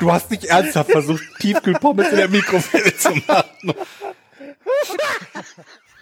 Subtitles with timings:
[0.00, 3.74] Du hast nicht ernsthaft versucht, Tiefkühlpommes in der Mikrowelle zu machen.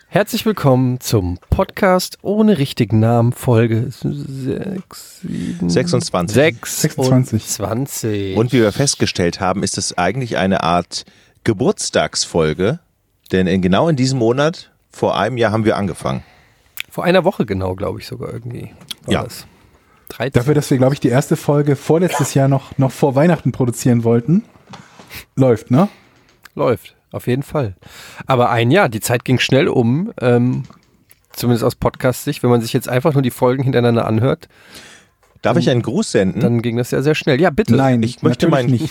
[0.07, 6.35] Herzlich willkommen zum Podcast ohne richtigen Namen, Folge 6, 7, 26.
[6.35, 7.43] 26.
[7.43, 8.37] 26.
[8.37, 11.05] Und wie wir festgestellt haben, ist es eigentlich eine Art
[11.43, 12.79] Geburtstagsfolge.
[13.33, 16.23] Denn in, genau in diesem Monat, vor einem Jahr, haben wir angefangen.
[16.89, 18.71] Vor einer Woche genau, glaube ich sogar irgendwie.
[19.07, 19.23] War Ja.
[19.25, 19.45] Das.
[20.09, 20.33] 13.
[20.33, 24.05] Dafür, dass wir, glaube ich, die erste Folge vorletztes Jahr noch, noch vor Weihnachten produzieren
[24.05, 24.45] wollten.
[25.37, 25.89] Läuft, ne?
[26.55, 27.77] Läuft, auf jeden Fall.
[28.27, 30.65] Aber ein Jahr, die Zeit ging schnell um, ähm,
[31.33, 32.43] zumindest aus Podcast-Sicht.
[32.43, 34.49] Wenn man sich jetzt einfach nur die Folgen hintereinander anhört,
[35.43, 36.41] Darf ich einen Gruß senden?
[36.41, 37.41] dann ging das ja sehr schnell.
[37.41, 37.77] Ja, bitte.
[37.77, 38.91] Nein, ich möchte meinen- nicht.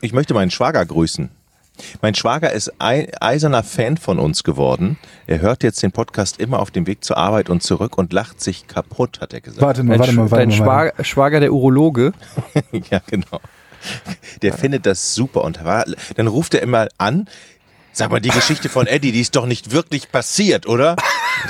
[0.00, 1.30] Ich möchte meinen Schwager grüßen.
[2.02, 4.98] Mein Schwager ist ein eiserner Fan von uns geworden.
[5.26, 8.40] Er hört jetzt den Podcast immer auf dem Weg zur Arbeit und zurück und lacht
[8.40, 9.62] sich kaputt, hat er gesagt.
[9.62, 10.56] Warte mal, warte mal, warte dein mal.
[10.56, 12.12] Schwager, Schwager, der Urologe,
[12.90, 13.40] ja, genau.
[14.42, 15.84] Der findet das super und war,
[16.16, 17.28] dann ruft er immer an.
[17.96, 20.96] Sag mal, die Geschichte von Eddie, die ist doch nicht wirklich passiert, oder?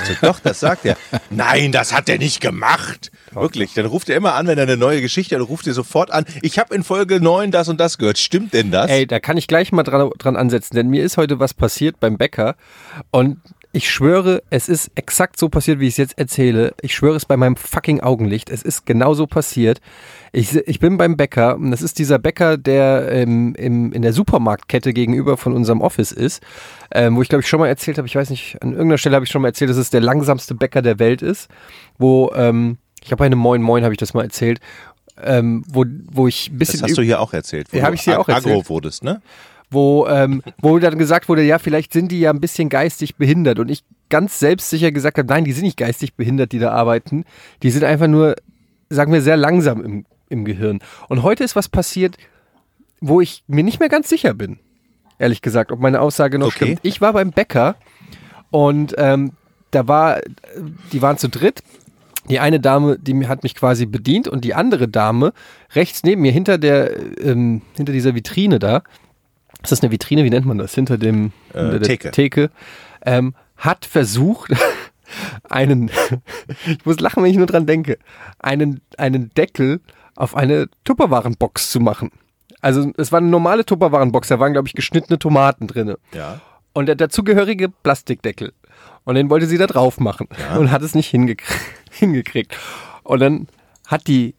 [0.05, 0.95] So, doch, das sagt er.
[1.31, 3.11] Nein, das hat er nicht gemacht.
[3.31, 3.73] Wirklich.
[3.73, 6.25] Dann ruft er immer an, wenn er eine neue Geschichte hat, ruft er sofort an.
[6.43, 8.19] Ich habe in Folge 9 das und das gehört.
[8.19, 8.91] Stimmt denn das?
[8.91, 11.99] Ey, da kann ich gleich mal dran, dran ansetzen, denn mir ist heute was passiert
[11.99, 12.55] beim Bäcker
[13.09, 13.37] und
[13.75, 16.73] ich schwöre, es ist exakt so passiert, wie ich es jetzt erzähle.
[16.81, 18.49] Ich schwöre es bei meinem fucking Augenlicht.
[18.49, 19.81] Es ist genauso passiert.
[20.31, 24.13] Ich, ich bin beim Bäcker und das ist dieser Bäcker, der ähm, im, in der
[24.13, 26.41] Supermarktkette gegenüber von unserem Office ist,
[26.93, 29.15] ähm, wo ich glaube ich schon mal erzählt habe, ich weiß nicht, an irgendeiner Stelle
[29.15, 31.49] habe ich schon mal erzählt, dass es der langsamste Bäcker der Welt ist,
[31.97, 34.59] wo, ähm, ich habe bei einem Moin Moin habe ich das mal erzählt,
[35.21, 37.67] ähm, wo, wo ich ein bisschen das hast du hier auch erzählt.
[37.71, 38.69] wo Ja, hab du ich dir auch ag- Agro erzählt.
[38.69, 39.21] wurdest, ne?
[39.69, 43.59] Wo, ähm, wo dann gesagt wurde, ja, vielleicht sind die ja ein bisschen geistig behindert.
[43.59, 47.25] Und ich ganz selbstsicher gesagt habe, nein, die sind nicht geistig behindert, die da arbeiten.
[47.63, 48.35] Die sind einfach nur,
[48.89, 50.79] sagen wir, sehr langsam im, im Gehirn.
[51.09, 52.17] Und heute ist was passiert,
[53.01, 54.59] wo ich mir nicht mehr ganz sicher bin.
[55.17, 56.65] Ehrlich gesagt, ob meine Aussage noch Okay.
[56.65, 56.79] stimmt.
[56.83, 57.75] Ich war beim Bäcker
[58.51, 59.31] und ähm,
[59.71, 60.21] da war,
[60.91, 61.61] die waren zu dritt.
[62.29, 65.31] Die eine Dame, die hat mich quasi bedient und die andere Dame
[65.75, 68.81] rechts neben mir hinter der, ähm, hinter dieser Vitrine da,
[69.65, 70.73] ist das eine Vitrine, wie nennt man das?
[70.73, 72.11] Hinter dem Äh, hinter der Theke.
[72.11, 72.49] Theke
[73.05, 74.51] ähm, hat versucht,
[75.49, 75.91] einen,
[76.67, 77.97] ich muss lachen, wenn ich nur dran denke,
[78.39, 79.81] einen, einen Deckel
[80.15, 82.11] auf eine Tupperwarenbox zu machen.
[82.61, 86.41] Also es war eine normale Tupperwarenbox, da waren, glaube ich, geschnittene Tomaten drinne Ja.
[86.73, 88.53] und der dazugehörige Plastikdeckel.
[89.03, 90.27] Und den wollte sie da drauf machen
[90.57, 91.53] und hat es nicht hingekriegt.
[91.91, 92.57] hingekriegt.
[93.03, 93.47] Und dann
[93.85, 94.33] hat die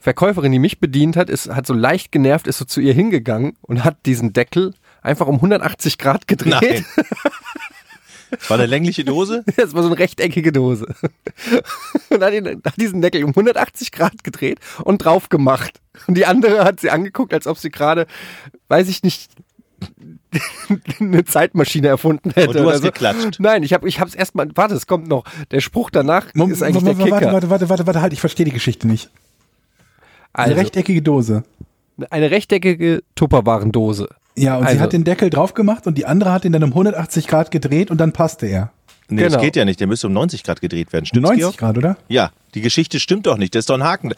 [0.00, 3.56] Verkäuferin, die mich bedient hat, ist, hat so leicht genervt, ist so zu ihr hingegangen
[3.62, 6.62] und hat diesen Deckel einfach um 180 Grad gedreht.
[6.62, 6.84] Nein.
[8.48, 9.44] War eine längliche Dose?
[9.56, 10.86] Das war so eine rechteckige Dose.
[12.10, 15.80] Und hat, ihn, hat diesen Deckel um 180 Grad gedreht und drauf gemacht.
[16.06, 18.06] Und die andere hat sie angeguckt, als ob sie gerade,
[18.68, 19.32] weiß ich nicht,
[21.00, 22.48] eine Zeitmaschine erfunden hätte.
[22.50, 22.86] Und du oder hast so.
[22.86, 23.40] geklatscht.
[23.40, 25.24] Nein, ich habe ich hab's erstmal, warte, es kommt noch.
[25.50, 27.32] Der Spruch danach Mom- ist eigentlich warte, der Kicker.
[27.32, 29.10] warte, warte, warte, warte, warte, halt, ich verstehe die Geschichte nicht.
[30.32, 31.42] Eine also, rechteckige Dose.
[32.10, 34.08] eine rechteckige Tupperwarendose.
[34.36, 36.62] Ja, und sie Also- hat den Deckel drauf gemacht und die andere hat ihn dann
[36.64, 38.70] um 180 Grad gedreht und dann passte er.
[39.08, 39.42] Nee, das Genau.
[39.42, 39.80] geht ja nicht.
[39.80, 41.04] Der müsste um 90 Grad gedreht werden.
[41.04, 41.56] Stimmt's, 90 Georg?
[41.58, 41.96] Grad, oder?
[42.08, 43.54] Ja, die Geschichte stimmt doch nicht.
[43.56, 44.14] Das ist doch ein Haken.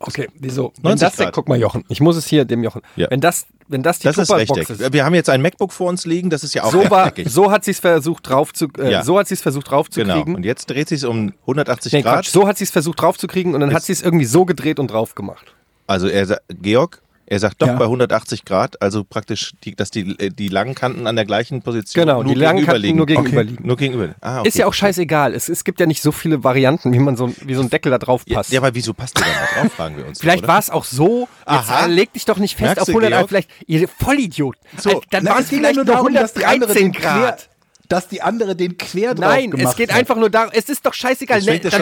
[0.00, 0.72] Okay, wieso?
[0.76, 1.32] Wenn 90 das Grad.
[1.34, 2.82] guck mal, Jochen, ich muss es hier dem Jochen.
[2.96, 3.08] Ja.
[3.10, 4.92] Wenn das, wenn das die Das ist Tupperbox rechteckig.
[4.92, 7.32] Wir haben jetzt ein MacBook vor uns liegen, das ist ja auch so war, rechteckig.
[7.32, 9.02] so hat sie es versucht drauf zu, äh, Ja.
[9.02, 10.22] so hat sie es versucht drauf zu genau.
[10.22, 12.14] Und jetzt dreht sich um 180 Nee, Grad.
[12.24, 14.78] Quatsch, so hat sie es versucht draufzukriegen und dann hat sie es irgendwie so gedreht
[14.78, 15.54] und drauf gemacht.
[15.88, 17.74] Also er Georg, er sagt doch Ja.
[17.76, 21.62] bei 180 Grad, also praktisch, die, dass die, äh, die langen Kanten an der gleichen
[21.62, 23.56] Position Genau, nur die langen Kanten nur gegenüber Okay.
[23.60, 24.14] Nur gegenüber.
[24.20, 24.48] Ah, okay.
[24.48, 25.34] Ist ja auch scheißegal.
[25.34, 27.90] Es, es gibt ja nicht so viele Varianten, wie man so, wie so ein Deckel
[27.90, 28.50] da drauf Ja, passt.
[28.52, 30.20] ja, aber wieso passt der da mal drauf, fragen wir uns.
[30.20, 31.28] vielleicht war es auch so.
[31.40, 31.86] Jetzt Aha.
[31.86, 33.28] äh, leg dich doch nicht fest Merkst auf du, 100 Georg?
[33.28, 34.60] Vielleicht, ihr Vollidioten.
[34.78, 37.48] So, Äh, dann waren es vielleicht nur darum, dass die andere 113 den quer, Grad.
[37.88, 39.98] Dass die andere den quer drauf Nein, gemacht es geht hat.
[39.98, 41.40] einfach nur darum, es ist doch scheißegal.
[41.42, 41.80] Ne, dann, schon-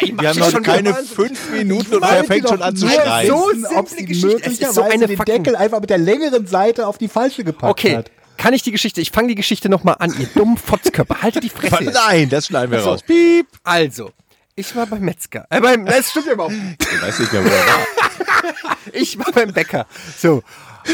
[0.00, 3.28] nein, Wir haben noch schon keine fünf Minuten und er fängt schon an zu schreien.
[3.28, 4.28] so ob simple sie Geschichte.
[4.28, 7.42] Es ist möglicherweise so eine den Deckel einfach mit der längeren Seite auf die falsche
[7.42, 8.10] gepackt Okay, hat.
[8.36, 11.22] kann ich die Geschichte, ich fange die Geschichte nochmal an, ihr dummen Fotzkörper.
[11.22, 11.84] Haltet die Fresse.
[12.08, 13.02] Nein, das schneiden wir So, raus.
[13.02, 13.46] Piep.
[13.64, 14.10] Also,
[14.54, 15.46] ich war beim Metzger.
[15.50, 16.76] Äh, beim, das stimmt ja überhaupt nicht.
[16.92, 17.86] Ich weiß nicht mehr, wo er war.
[18.92, 19.86] Ich war beim Bäcker.
[20.18, 20.42] So.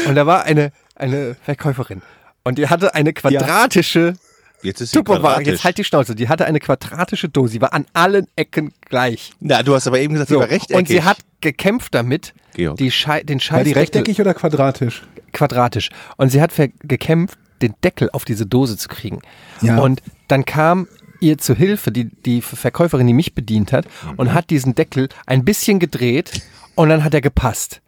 [0.07, 2.01] Und da war eine, eine Verkäuferin.
[2.43, 4.15] Und die hatte eine quadratische
[4.63, 5.41] Jetzt ist sie Tupperware.
[5.43, 6.15] Jetzt halt die Schnauze.
[6.15, 7.53] Die hatte eine quadratische Dose.
[7.53, 9.33] Sie war an allen Ecken gleich.
[9.39, 10.39] Na, du hast aber eben gesagt, sie So.
[10.39, 10.75] war rechteckig.
[10.77, 12.77] Und sie hat gekämpft damit, Georg.
[12.77, 15.03] die Schei den War Scheiß die rechteckig oder quadratisch?
[15.33, 15.89] quadratisch.
[16.17, 16.51] Und sie hat
[16.83, 19.21] gekämpft, den Deckel auf diese Dose zu kriegen.
[19.61, 19.79] Ja.
[19.79, 20.87] Und dann kam
[21.19, 23.85] ihr zu Hilfe die, die Verkäuferin, die mich bedient hat,
[24.17, 26.41] und hat diesen Deckel ein bisschen gedreht
[26.75, 27.81] und dann hat er gepasst.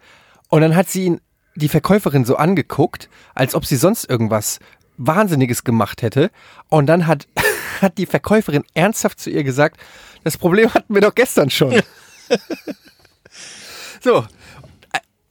[0.50, 1.22] Und dann hat sie ihn,
[1.56, 4.60] die Verkäuferin so angeguckt, als ob sie sonst irgendwas
[4.98, 6.32] Wahnsinniges gemacht hätte.
[6.70, 7.28] Und dann hat,
[7.82, 9.80] hat die Verkäuferin ernsthaft zu ihr gesagt,
[10.24, 11.82] das Problem hatten wir doch gestern schon.
[14.02, 14.26] so.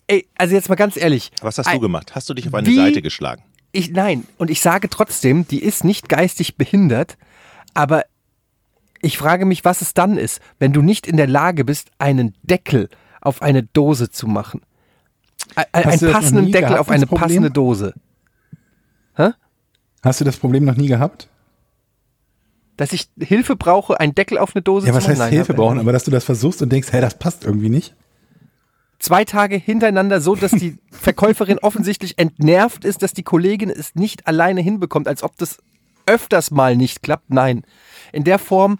[0.06, 1.30] Ey, also jetzt mal ganz ehrlich.
[1.40, 2.14] Was hast du gemacht?
[2.14, 3.42] Hast du dich auf eine Wie- Seite geschlagen?
[3.76, 7.16] ich, nein, und ich sage trotzdem, die ist nicht geistig behindert,
[7.72, 8.04] aber
[9.02, 12.36] ich frage mich, was es dann ist, wenn du nicht in der Lage bist, einen
[12.44, 12.88] Deckel
[13.20, 14.60] auf eine Dose zu machen.
[15.56, 17.22] Ein- Einen passenden Deckel gehabt, auf eine Problem?
[17.28, 17.94] passende Dose.
[20.04, 21.28] Hast du das Problem noch nie gehabt?
[22.76, 25.78] Dass ich Hilfe brauche, einen Deckel auf eine Dose Ja, zu was heißt Hilfe brauchen,
[25.78, 27.94] aber dass du das versuchst und denkst, hey, das passt irgendwie nicht.
[28.98, 34.26] Zwei Tage hintereinander so, dass die Verkäuferin offensichtlich entnervt ist, dass die Kollegin es nicht
[34.26, 35.58] alleine hinbekommt, als ob das
[36.06, 37.30] öfters mal nicht klappt.
[37.30, 37.62] Nein.
[38.12, 38.78] In der Form,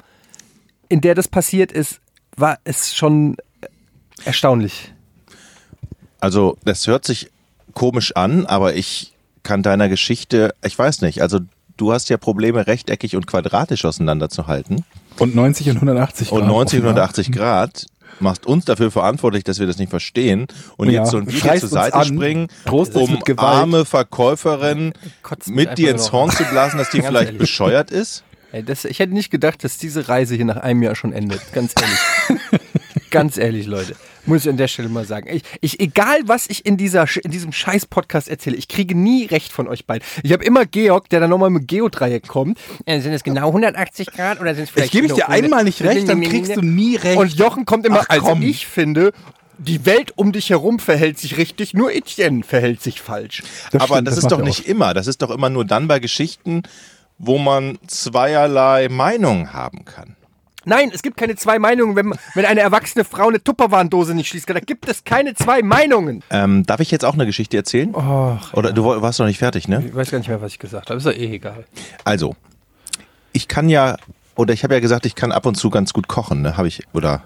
[0.89, 2.01] in der das passiert ist,
[2.37, 3.37] war es schon
[4.25, 4.93] erstaunlich.
[6.21, 7.31] Also, das hört sich
[7.73, 9.14] komisch an, aber ich
[9.45, 11.39] kann deiner Geschichte, ich weiß nicht, also
[11.77, 14.85] du hast ja Probleme, rechteckig und quadratisch auseinanderzuhalten.
[15.19, 17.05] Und 90 und 180 Und Grad 90 und offenbar.
[17.05, 17.87] 180 Grad
[18.21, 20.47] machst uns dafür verantwortlich, dass wir das nicht verstehen
[20.77, 24.93] und Ja, jetzt so ein Video schreist zur Seite an, springen, um arme Verkäuferin
[25.23, 27.39] Kotzt mit dir ins Horn zu blasen, dass die vielleicht ehrlich.
[27.39, 28.25] bescheuert ist.
[28.53, 31.41] Ey, das, ich hätte nicht gedacht, dass diese Reise hier nach einem Jahr schon endet.
[31.53, 32.41] Ganz ehrlich.
[33.15, 33.97] Ganz ehrlich, Leute.
[34.27, 35.29] Muss ich an der Stelle mal sagen.
[35.31, 39.53] Ich, ich, egal, was ich in, dieser, in diesem Scheiß-Podcast erzähle, ich kriege nie recht
[39.53, 40.07] von euch beiden.
[40.23, 42.59] Ich habe immer Georg, der dann nochmal mit Geodreieck kommt.
[42.87, 45.29] Äh, sind es genau 180 Grad oder sind es vielleicht Ich gebe ich dir nur
[45.29, 45.45] 100?
[45.45, 47.19] einmal nicht recht, dann kriegst du nie recht.
[47.19, 49.13] Und Jochen kommt immer, Ach, also ich finde,
[49.59, 53.43] die Welt um dich herum verhält sich richtig, nur Etienne verhält sich falsch.
[53.71, 54.69] Das aber stimmt, das, ist macht doch nicht oft.
[54.69, 54.95] immer.
[54.95, 56.63] Das ist doch immer nur dann bei Geschichten,
[57.19, 60.17] wo man zweierlei Meinungen haben kann.
[60.65, 64.49] Nein, es gibt keine zwei Meinungen, wenn, wenn eine erwachsene Frau eine Tupperwarendose nicht schließt.
[64.51, 66.23] Da gibt es keine zwei Meinungen.
[66.31, 67.95] Ähm, darf ich jetzt auch eine Geschichte erzählen?
[67.95, 69.85] Och, Oder du woll- warst noch nicht fertig, ne?
[69.87, 70.99] ich weiß gar nicht mehr, was ich gesagt habe.
[70.99, 71.65] Ist doch eh egal.
[72.05, 72.35] Also,
[73.33, 73.97] ich kann ja,
[74.37, 76.57] oder ich habe ja gesagt, ich kann ab und zu ganz gut kochen, ne?
[76.57, 77.23] Habe ich, oder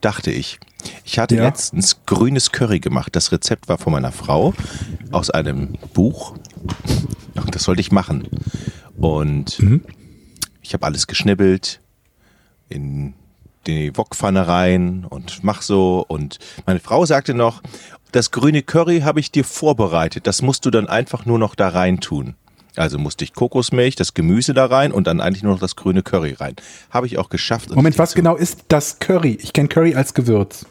[0.00, 0.58] dachte ich.
[1.04, 1.44] Ich hatte Ja.
[1.44, 3.14] letztens grünes Curry gemacht.
[3.14, 4.54] Das Rezept war von meiner Frau
[5.12, 6.34] aus einem Buch.
[7.50, 8.26] Das sollte ich machen.
[8.96, 9.62] Und
[10.62, 11.80] ich habe alles geschnibbelt,
[12.70, 13.14] in
[13.66, 16.04] die Wokpfanne rein und mach so.
[16.08, 17.62] Und meine Frau sagte noch,
[18.12, 20.26] das grüne Curry habe ich dir vorbereitet.
[20.26, 22.34] Das musst du dann einfach nur noch da rein tun.
[22.76, 26.02] Also musste ich Kokosmilch, das Gemüse da rein und dann eigentlich nur noch das grüne
[26.02, 26.54] Curry rein.
[26.90, 27.74] Habe ich auch geschafft.
[27.74, 29.38] Moment, was genau ist das Curry?
[29.42, 30.64] Ich kenne Curry als Gewürz.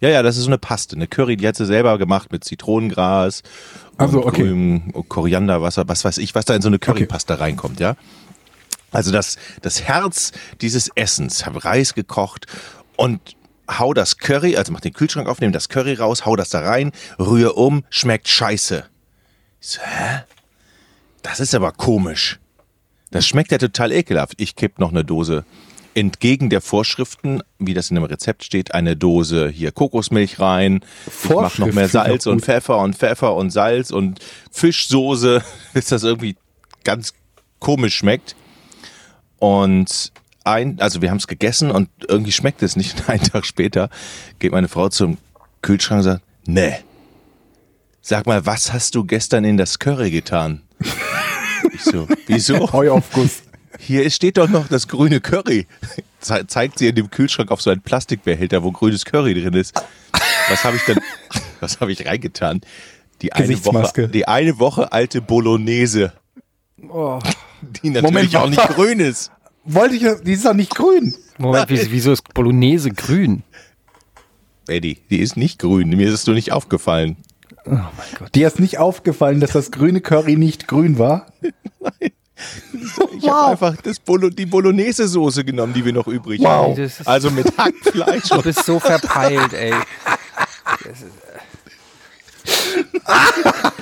[0.00, 0.96] Ja, ja, das ist so eine Paste.
[0.96, 3.42] Eine Curry, die hat sie selber gemacht mit Zitronengras,
[3.96, 4.42] Also, okay.
[4.42, 7.94] grünem Korianderwasser, was weiß ich, was da in so eine Currypaste reinkommt, ja.
[8.94, 12.46] Also das, das Herz dieses Essens, habe Reis gekocht
[12.96, 13.36] und
[13.68, 16.60] hau das Curry, also mach den Kühlschrank auf, nehm das Curry raus, hau das da
[16.60, 18.84] rein, rühr um, schmeckt scheiße.
[19.60, 20.22] Ich so, hä?
[21.22, 22.38] Das ist aber komisch.
[23.10, 24.34] Das schmeckt ja total ekelhaft.
[24.36, 25.44] Ich kipp noch eine Dose
[25.94, 30.84] entgegen der Vorschriften, wie das in dem Rezept steht, eine Dose hier Kokosmilch rein.
[31.06, 32.42] Ich mach noch mehr Salz und.
[32.42, 35.42] Pfeffer und Pfeffer und Salz und Fischsoße,
[35.72, 36.36] bis das irgendwie
[36.82, 37.14] ganz
[37.60, 38.36] komisch schmeckt.
[39.44, 40.10] Und
[40.44, 42.98] ein, also wir haben es gegessen und irgendwie schmeckt es nicht.
[43.00, 43.90] Und einen Tag später
[44.38, 45.18] geht meine Frau zum
[45.60, 46.76] Kühlschrank und sagt, nee.
[48.00, 50.62] Sag mal, was hast du gestern in das Curry getan?
[51.74, 52.72] Ich so, wieso?
[52.72, 53.42] Heuaufguss.
[53.78, 55.66] Hier steht doch noch das grüne Curry.
[56.20, 59.74] Ze zeigt sie in dem Kühlschrank auf so einen Plastikbehälter, wo grünes Curry drin ist.
[60.48, 61.00] Was habe ich dann,
[61.60, 62.62] was habe ich reingetan?
[63.20, 63.62] Die eine.
[63.66, 66.14] Woche, die eine Woche alte Bolognese,
[66.88, 67.18] Oh.
[67.82, 69.30] die natürlich Moment, auch nicht grün ist.
[69.64, 71.14] Wollte ich, die ist doch nicht grün.
[71.38, 73.42] Moment, wieso, wieso ist Bolognese grün?
[74.68, 75.88] Eddie, die ist nicht grün.
[75.90, 77.16] Mir ist es nur nicht aufgefallen.
[77.66, 78.34] Oh mein Gott.
[78.34, 81.26] Dir ist nicht aufgefallen, dass das grüne Curry nicht grün war?
[83.16, 86.76] Ich habe einfach das Bolo die Bolognese-Soße genommen, die wir noch übrig Wow.
[86.76, 86.90] haben.
[87.04, 89.72] Also mit Hackfleisch Du bist so verpeilt, ey.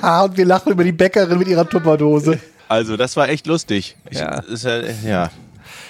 [0.01, 2.39] Ah, und wir lachen über die Bäckerin mit ihrer Tupperdose.
[2.67, 3.95] Also das war echt lustig.
[4.09, 4.39] Ich, Ja.
[4.41, 5.29] Ist ja,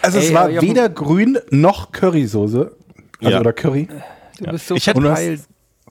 [0.04, 2.72] Also es Ey, war aber Jochen- weder grün noch Currysoße.
[3.20, 3.40] Also Ja.
[3.40, 3.88] oder Curry.
[4.40, 5.40] Du bist so Ich Und.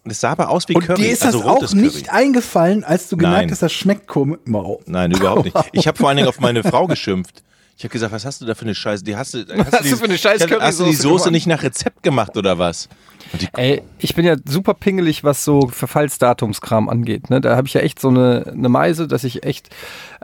[0.05, 1.03] Und es sah aber aus wie Und Curry.
[1.03, 2.25] dir ist also das auch rotes nicht Curry.
[2.25, 4.41] eingefallen, als du gemerkt hast, das schmeckt komisch.
[4.47, 4.81] Wow.
[4.87, 5.57] Nein, überhaupt nicht.
[5.73, 7.43] Ich habe vor allen Dingen auf meine Frau geschimpft.
[7.77, 9.03] Ich habe gesagt, was hast du da für eine Scheiße?
[9.03, 11.33] Die hast du, hast hast die, du für eine scheiß Hast du die Soße gemacht?
[11.33, 12.89] nicht nach Rezept gemacht oder was?
[13.57, 17.31] Ey, ich bin ja super pingelig, was so Verfallsdatumskram angeht.
[17.31, 17.41] Ne?
[17.41, 19.71] Da habe ich ja echt so eine, eine Meise, dass ich echt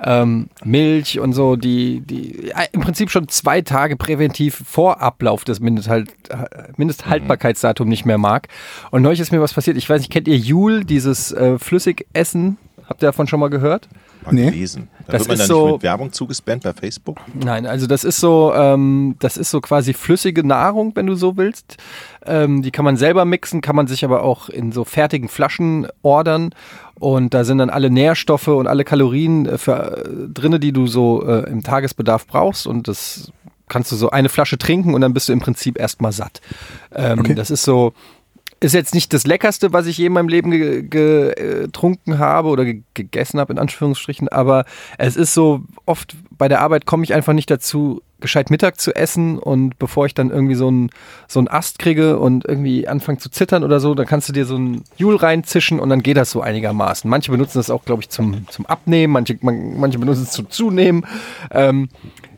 [0.02, 5.44] ähm, Milch und so, die, die ja, im Prinzip schon zwei Tage präventiv vor Ablauf
[5.44, 8.48] des Mindesthalt, äh, Mindesthaltbarkeitsdatum nicht mehr mag.
[8.90, 9.76] Und neulich ist mir was passiert.
[9.76, 12.58] Ich weiß nicht, kennt ihr Joule, dieses äh, Flüssigessen?
[12.88, 13.88] Habt ihr davon schon mal gehört?
[14.24, 14.46] mal Nee.
[14.50, 14.88] gelesen.
[15.06, 17.18] Da Das wird man ist dann so- nicht mit Werbung zugespannt bei Facebook.
[17.34, 21.36] Nein, also das ist so, ähm, das ist so quasi flüssige Nahrung, wenn du so
[21.36, 21.76] willst.
[22.26, 25.86] Ähm, die kann man selber mixen, kann man sich aber auch in so fertigen Flaschen
[26.02, 26.50] ordern.
[26.98, 30.86] Und da sind dann alle Nährstoffe und alle Kalorien äh, für, äh, drinne, die du
[30.86, 32.66] so äh, im Tagesbedarf brauchst.
[32.66, 33.30] Und das
[33.68, 36.40] kannst du so eine Flasche trinken und dann bist du im Prinzip erstmal satt.
[36.94, 37.34] Ähm, Okay.
[37.34, 37.92] Das ist so,
[38.60, 42.48] ist jetzt nicht das Leckerste, was ich je in meinem Leben ge- ge- getrunken habe
[42.48, 44.64] oder ge gegessen habe, in Anführungsstrichen, aber
[44.98, 48.96] es ist so, oft bei der Arbeit komme ich einfach nicht dazu, gescheit Mittag zu
[48.96, 50.90] essen und bevor ich dann irgendwie so einen
[51.28, 54.44] so einen Ast kriege und irgendwie anfange zu zittern oder so, dann kannst du dir
[54.44, 57.08] so ein Jul reinzischen und dann geht das so einigermaßen.
[57.08, 60.50] Manche benutzen das auch, glaube ich, zum, zum Abnehmen, manche, man, manche benutzen es zum
[60.50, 61.06] Zunehmen.
[61.52, 61.90] Ähm,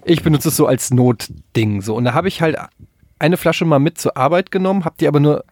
[0.05, 2.59] ich benutze es so als Notding so und da habe ich halt
[3.19, 5.45] eine Flasche mal mit zur Arbeit genommen, habe die aber nur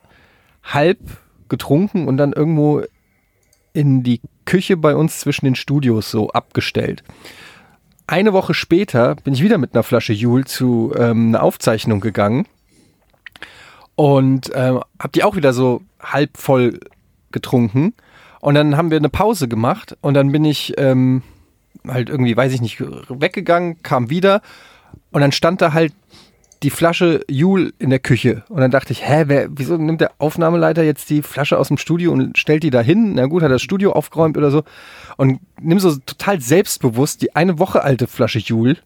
[0.69, 0.99] halb
[1.49, 2.83] getrunken und dann irgendwo
[3.73, 7.03] in die Küche bei uns zwischen den Studios so abgestellt.
[8.07, 12.47] Eine Woche später bin ich wieder mit einer Flasche Jul zu ähm, einer Aufzeichnung gegangen
[13.95, 16.81] und ähm, habe die auch wieder so halb voll
[17.33, 17.95] getrunken.
[18.41, 21.23] Und dann haben wir eine Pause gemacht und dann bin ich ähm,
[21.87, 24.41] halt irgendwie, weiß ich nicht, weggegangen, kam wieder
[25.11, 25.93] und dann stand da halt
[26.63, 28.43] die Flasche Jul in der Küche.
[28.49, 31.79] Und dann dachte ich, hä, wer, wieso nimmt der Aufnahmeleiter jetzt die Flasche aus dem
[31.79, 33.15] Studio und stellt die da hin?
[33.15, 34.65] Na gut, hat das Studio aufgeräumt oder so.
[35.17, 38.77] Und nimm so total selbstbewusst die eine Woche alte Flasche Jul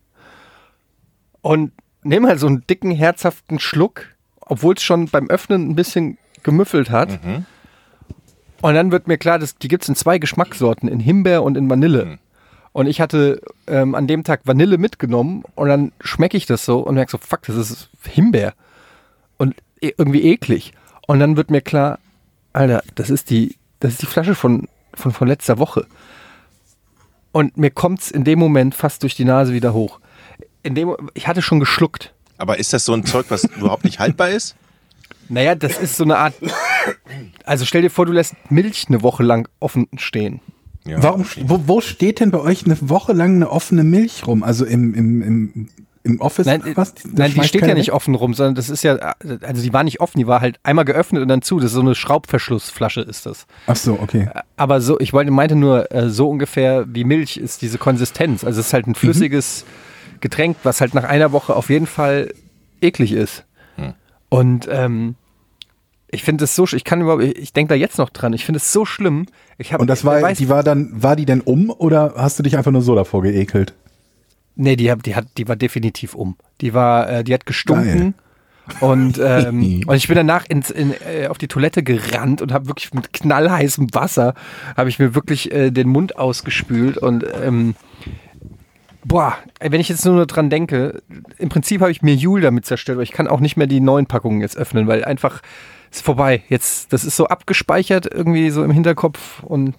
[1.40, 4.06] und nimm halt so einen dicken, herzhaften Schluck,
[4.40, 7.20] obwohl es schon beim Öffnen ein bisschen gemüffelt hat.
[8.60, 11.56] Und dann wird mir klar, dass die gibt es in zwei Geschmackssorten, in Himbeer und
[11.56, 12.18] in Vanille.
[12.72, 16.78] Und ich hatte ähm, an dem Tag Vanille mitgenommen und dann schmecke ich das so
[16.78, 18.54] und merke so, fuck, das ist Himbeer.
[19.36, 20.72] Und e- irgendwie eklig.
[21.06, 21.98] Und dann wird mir klar,
[22.52, 25.86] Alter, das ist die, das ist die Flasche von, von, von letzter Woche.
[27.32, 30.00] Und mir kommt's in dem Moment fast durch die Nase wieder hoch.
[30.62, 32.14] In dem, ich hatte schon geschluckt.
[32.38, 34.56] Aber ist das so ein Zeug, was überhaupt nicht haltbar ist?
[35.28, 36.34] Naja, das ist so eine Art.
[37.44, 40.40] Also stell dir vor, du lässt Milch eine Woche lang offen stehen.
[40.84, 41.02] Ja.
[41.02, 44.42] Warum, wo, wo steht denn bei euch eine Woche lang eine offene Milch rum?
[44.42, 45.68] Also im, im, im,
[46.02, 46.46] im Office?
[46.46, 46.94] Nein, äh, was?
[47.04, 50.00] Nein die steht ja nicht offen rum, sondern das ist ja, also die war nicht
[50.00, 51.60] offen, die war halt einmal geöffnet und dann zu.
[51.60, 53.46] Das ist so eine Schraubverschlussflasche ist das.
[53.66, 54.28] Ach so, okay.
[54.56, 58.42] Aber so, ich wollte, meinte nur, äh, so ungefähr wie Milch ist diese Konsistenz.
[58.44, 59.64] Also es ist halt ein flüssiges
[60.20, 62.32] Getränk, was halt nach einer Woche auf jeden Fall
[62.80, 63.44] eklig ist.
[64.32, 65.16] Und ähm,
[66.12, 68.34] ich finde es so, ich kann überhaupt, ich, denke da jetzt noch dran.
[68.34, 69.26] Ich finde es so schlimm.
[69.56, 72.38] Ich hab, Und das war, weiß, die war dann, war die denn um oder hast
[72.38, 73.74] du dich einfach nur so davor geekelt?
[74.54, 76.36] Nee, die, die, hat, die war definitiv um.
[76.60, 78.14] Die war, äh, die hat gestunken.
[78.80, 82.68] Und, ähm, und ich bin danach ins, in, äh, auf die Toilette gerannt und habe
[82.68, 84.34] wirklich mit knallheißem Wasser,
[84.76, 86.98] habe ich mir wirklich äh, den Mund ausgespült.
[86.98, 87.74] Und ähm,
[89.04, 91.02] boah, ey, wenn ich jetzt nur noch dran denke,
[91.38, 93.80] im Prinzip habe ich mir Jul damit zerstört, aber ich kann auch nicht mehr die
[93.80, 95.40] neuen Packungen jetzt öffnen, weil einfach
[95.90, 96.42] ist vorbei.
[96.48, 99.74] Jetzt, das ist so abgespeichert irgendwie so im Hinterkopf und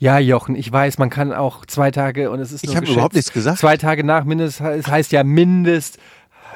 [0.00, 3.14] ja, Jochen, ich weiß, man kann auch zwei Tage und es ist Ich habe überhaupt
[3.14, 3.58] nichts gesagt.
[3.58, 5.98] Zwei Tage nach Mindest, es heißt ja Mindest.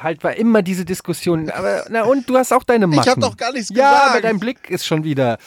[0.01, 1.49] Halt war immer diese Diskussion.
[1.49, 3.09] Aber na und du hast auch deine Macken.
[3.09, 4.11] hab doch gar nichts Ja, gesagt.
[4.11, 5.37] aber dein Blick ist schon wieder.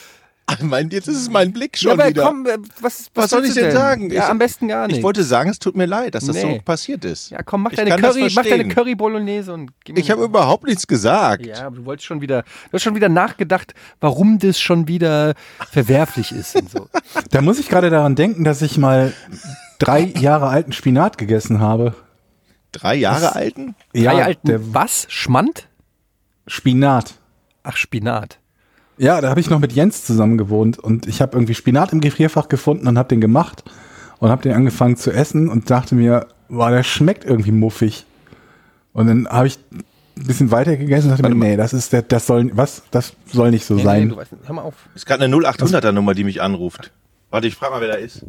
[0.61, 2.23] Mein, jetzt ist es mein Blick ja, schon aber wieder.
[2.23, 4.09] komm, äh, was, was, was soll ich denn sagen?
[4.09, 4.97] Ja, Ich- am besten gar nicht.
[4.97, 6.41] ich wollte sagen, es tut mir leid, dass das Nee.
[6.55, 7.31] so passiert ist.
[7.31, 8.67] ja, komm, mach Ich deine Curry, mach deine.
[8.69, 11.45] Curry Bolognese und gib mir Ich habe überhaupt nichts gesagt.
[11.45, 15.33] Ja, aber du wolltest schon wieder, du hast schon wieder nachgedacht, warum das schon wieder
[15.71, 16.87] verwerflich ist und so.
[17.31, 19.13] Da muss ich gerade daran denken, dass ich mal
[19.79, 21.93] drei Jahre alten Spinat gegessen habe.
[22.71, 23.75] Drei Jahre alten?
[23.93, 25.07] Drei alten, der was?
[25.09, 25.67] Schmand?
[26.47, 27.15] Spinat.
[27.63, 28.39] Ach, Spinat.
[28.97, 32.01] Ja, da habe ich noch mit Jens zusammen gewohnt und ich habe irgendwie Spinat im
[32.01, 33.63] Gefrierfach gefunden und habe den gemacht
[34.19, 38.05] und habe den angefangen zu essen und dachte mir, boah, der schmeckt irgendwie muffig.
[38.93, 39.83] Und dann habe ich ein
[40.15, 43.51] bisschen weiter gegessen und dachte mir, nee, das ist der, das soll, was, das soll
[43.51, 44.03] nicht so Nee, sein.
[44.05, 44.73] nee, du weißt, hör mal auf.
[44.95, 46.91] Ist gerade eine 0800er Nummer, die mich anruft.
[47.29, 48.25] Warte, ich frage mal, wer da ist.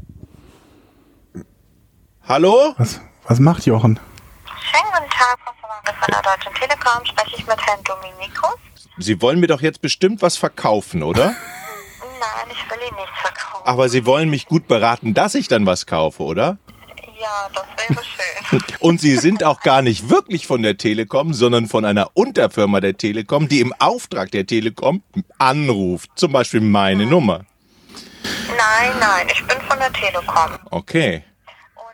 [2.25, 2.75] Hallo?
[2.77, 3.99] was, was macht Jochen?
[4.61, 5.39] Schönen guten Tag,
[5.87, 7.07] von der Deutschen Telekom.
[7.07, 8.59] Spreche ich mit Herrn Dominikus?
[8.99, 11.27] Sie wollen mir doch jetzt bestimmt was verkaufen, oder?
[12.01, 13.67] Nein, ich will Ihnen nichts verkaufen.
[13.67, 16.59] Aber Sie wollen mich gut beraten, dass ich dann was kaufe, oder?
[17.21, 18.61] Ja, das wäre schön.
[18.81, 22.97] Und Sie sind auch gar nicht wirklich von der Telekom, sondern von einer Unterfirma der
[22.97, 25.03] Telekom, die im Auftrag der Telekom
[25.39, 26.11] anruft.
[26.17, 27.45] Zum Beispiel meine Nummer.
[28.49, 30.59] Nein, nein, ich bin von der Telekom.
[30.71, 31.25] Okay.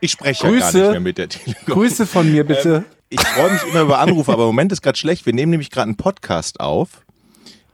[0.01, 0.77] Ich spreche ja gar Grüße.
[0.77, 1.73] nicht mehr mit der Telekom.
[1.73, 2.85] Grüße von mir bitte.
[3.09, 5.25] Ich freue mich immer über Anrufe, aber im Moment ist gerade schlecht.
[5.25, 7.05] Wir nehmen nämlich gerade einen Podcast auf.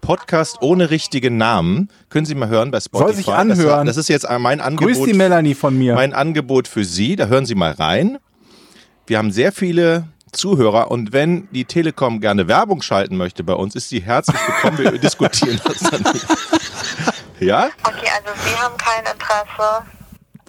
[0.01, 1.89] Podcast ohne richtigen Namen.
[2.09, 3.07] Können Sie mal hören bei Spotify.
[3.07, 3.85] Soll sich anhören.
[3.85, 4.95] Das, das ist jetzt mein Angebot.
[4.95, 5.95] Grüß die Melanie von mir.
[5.95, 7.15] Mein Angebot für Sie.
[7.15, 8.17] Da hören Sie mal rein.
[9.07, 13.75] Wir haben sehr viele Zuhörer und wenn die Telekom gerne Werbung schalten möchte bei uns,
[13.75, 14.77] ist sie herzlich willkommen.
[14.77, 16.03] Wir diskutieren das dann.
[17.39, 17.71] Ja?
[17.83, 19.83] Okay, also Sie haben kein Interesse.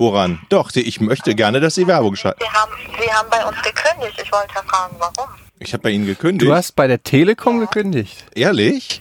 [0.03, 0.41] Woran?
[0.49, 2.41] Doch, ich möchte gerne, dass Sie Werbung schalten.
[2.43, 4.21] Sie haben, Sie haben bei uns gekündigt.
[4.21, 5.31] Ich wollte fragen, warum.
[5.61, 6.51] Ich habe bei Ihnen gekündigt.
[6.51, 8.25] Du hast bei der Telekom gekündigt.
[8.35, 9.01] Ehrlich?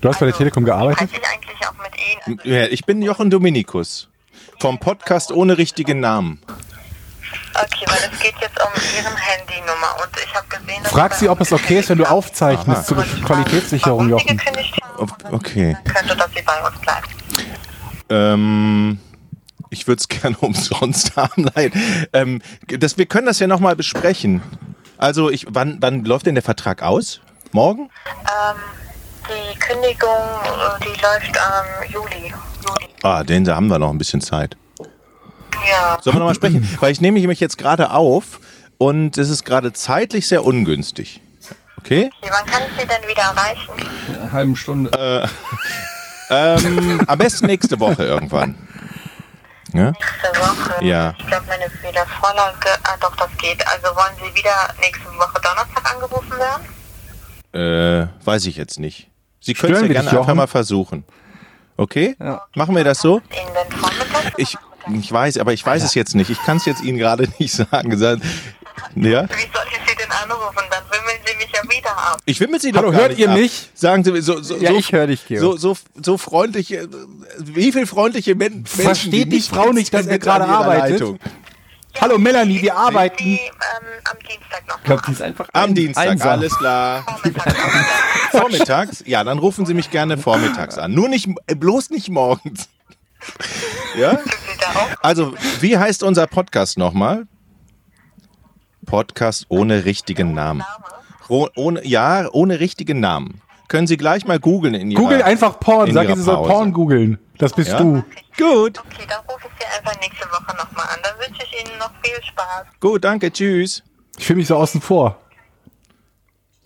[0.00, 1.10] Du hast bei der Telekom gearbeitet?
[1.12, 1.92] Ich eigentlich auch mit
[2.28, 2.40] Ihnen?
[2.44, 4.08] Ja, ich bin Jochen Dominikus.
[4.60, 6.40] Vom Podcast ohne richtigen Namen.
[7.54, 11.28] Okay, weil es geht jetzt um Ihren Handynummer und ich habe gesehen, dass Frag sie,
[11.28, 14.36] ob es okay ist, wenn du aufzeichnest zur Qualitätssicherung, warum Sie Jochen.
[14.38, 15.76] gekündigt haben, O- Okay.
[15.92, 17.08] könnte, dass sie bei uns bleibt.
[18.10, 19.00] Ähm,
[19.70, 21.48] ich würde es gerne umsonst haben.
[21.54, 21.72] Nein.
[22.12, 24.42] Ähm, das, wir können das ja nochmal besprechen.
[24.98, 27.20] Also, ich, wann, wann läuft denn der Vertrag aus?
[27.52, 27.90] Morgen?
[28.06, 28.56] Ähm,
[29.26, 32.28] die Kündigung, äh, die läuft am Juli.
[32.28, 32.88] Juli.
[33.02, 34.56] Ah, den da haben wir noch ein bisschen Zeit.
[35.68, 35.98] Ja.
[36.02, 36.68] Sollen wir nochmal sprechen?
[36.80, 38.40] Weil ich nehme mich jetzt gerade auf
[38.78, 41.20] und es ist gerade zeitlich sehr ungünstig.
[41.78, 42.10] Okay?
[42.20, 43.72] Okay, wann kann ich Sie denn wieder erreichen?
[44.20, 45.28] Eine halben Stunde.
[46.32, 48.54] Ähm, am besten nächste Woche irgendwann.
[49.72, 49.90] Ja?
[49.92, 50.84] Nächste Woche.
[50.84, 51.14] Ja.
[51.18, 53.66] Ich glaube, meine Fehlervorlage, ah doch, das geht.
[53.66, 56.66] Also wollen Sie wieder nächste Woche Donnerstag angerufen werden?
[57.52, 59.08] Äh, weiß ich jetzt nicht.
[59.40, 61.04] Sie können es ja gerne einfach mal versuchen.
[61.76, 62.16] Okay?
[62.54, 63.22] Machen wir das so?
[64.36, 64.56] Ich,
[64.92, 66.30] ich weiß, aber ich weiß es jetzt nicht.
[66.30, 67.96] Ich kann es jetzt Ihnen gerade nicht sagen.
[67.96, 68.22] Sagen-
[68.94, 69.22] Ja?
[69.24, 70.62] Wie soll ich Sie denn anrufen?
[70.70, 70.82] Dann
[71.24, 72.18] wimmeln Sie mich ja wieder ab.
[72.24, 73.36] Ich wimmel Sie doch Hallo, gar hört nicht ihr ab.
[73.38, 73.70] mich?
[73.74, 75.40] Sagen Sie mir so, so, Ja, so, ich höre dich, Georg.
[75.40, 76.88] so, so, so freundliche,
[77.38, 81.00] wie viel freundliche Men Menschen Versteht die Frau nicht, dass an gerade arbeitet?
[81.00, 81.18] Leitung?
[82.00, 83.24] Hallo Melanie, wir arbeiten.
[83.24, 83.38] ähm,
[84.10, 84.78] am Dienstag noch.
[84.78, 86.28] Ich glaube, die ist einfach Am ein- Dienstag, einsam.
[86.30, 87.04] alles klar.
[87.20, 87.56] Vormittag.
[88.30, 89.02] Vormittags?
[89.06, 90.94] Ja, dann rufen Sie mich gerne vormittags an.
[90.94, 92.68] Nur nicht, äh, bloß nicht morgens.
[93.98, 94.18] Ja?
[95.02, 97.26] Also, wie heißt unser Podcast nochmal?
[98.86, 100.64] Podcast ohne richtigen Namen.
[101.30, 103.40] Ohne, ja, ohne richtigen Namen.
[103.68, 105.00] Können Sie gleich mal googeln in Ihrer...
[105.00, 105.92] Google einfach Porn.
[105.92, 106.46] Sag ihrer sie soll.
[106.46, 107.18] Porn googeln.
[107.38, 107.78] Das bist Ja?
[107.78, 108.02] du.
[108.36, 110.98] Gut, Okay, dann rufe ich Sie einfach nächste Woche nochmal an.
[111.02, 112.66] Dann wünsche ich Ihnen noch viel Spaß.
[112.80, 113.82] gut, danke, tschüss.
[114.18, 115.18] Ich fühle mich so außen vor.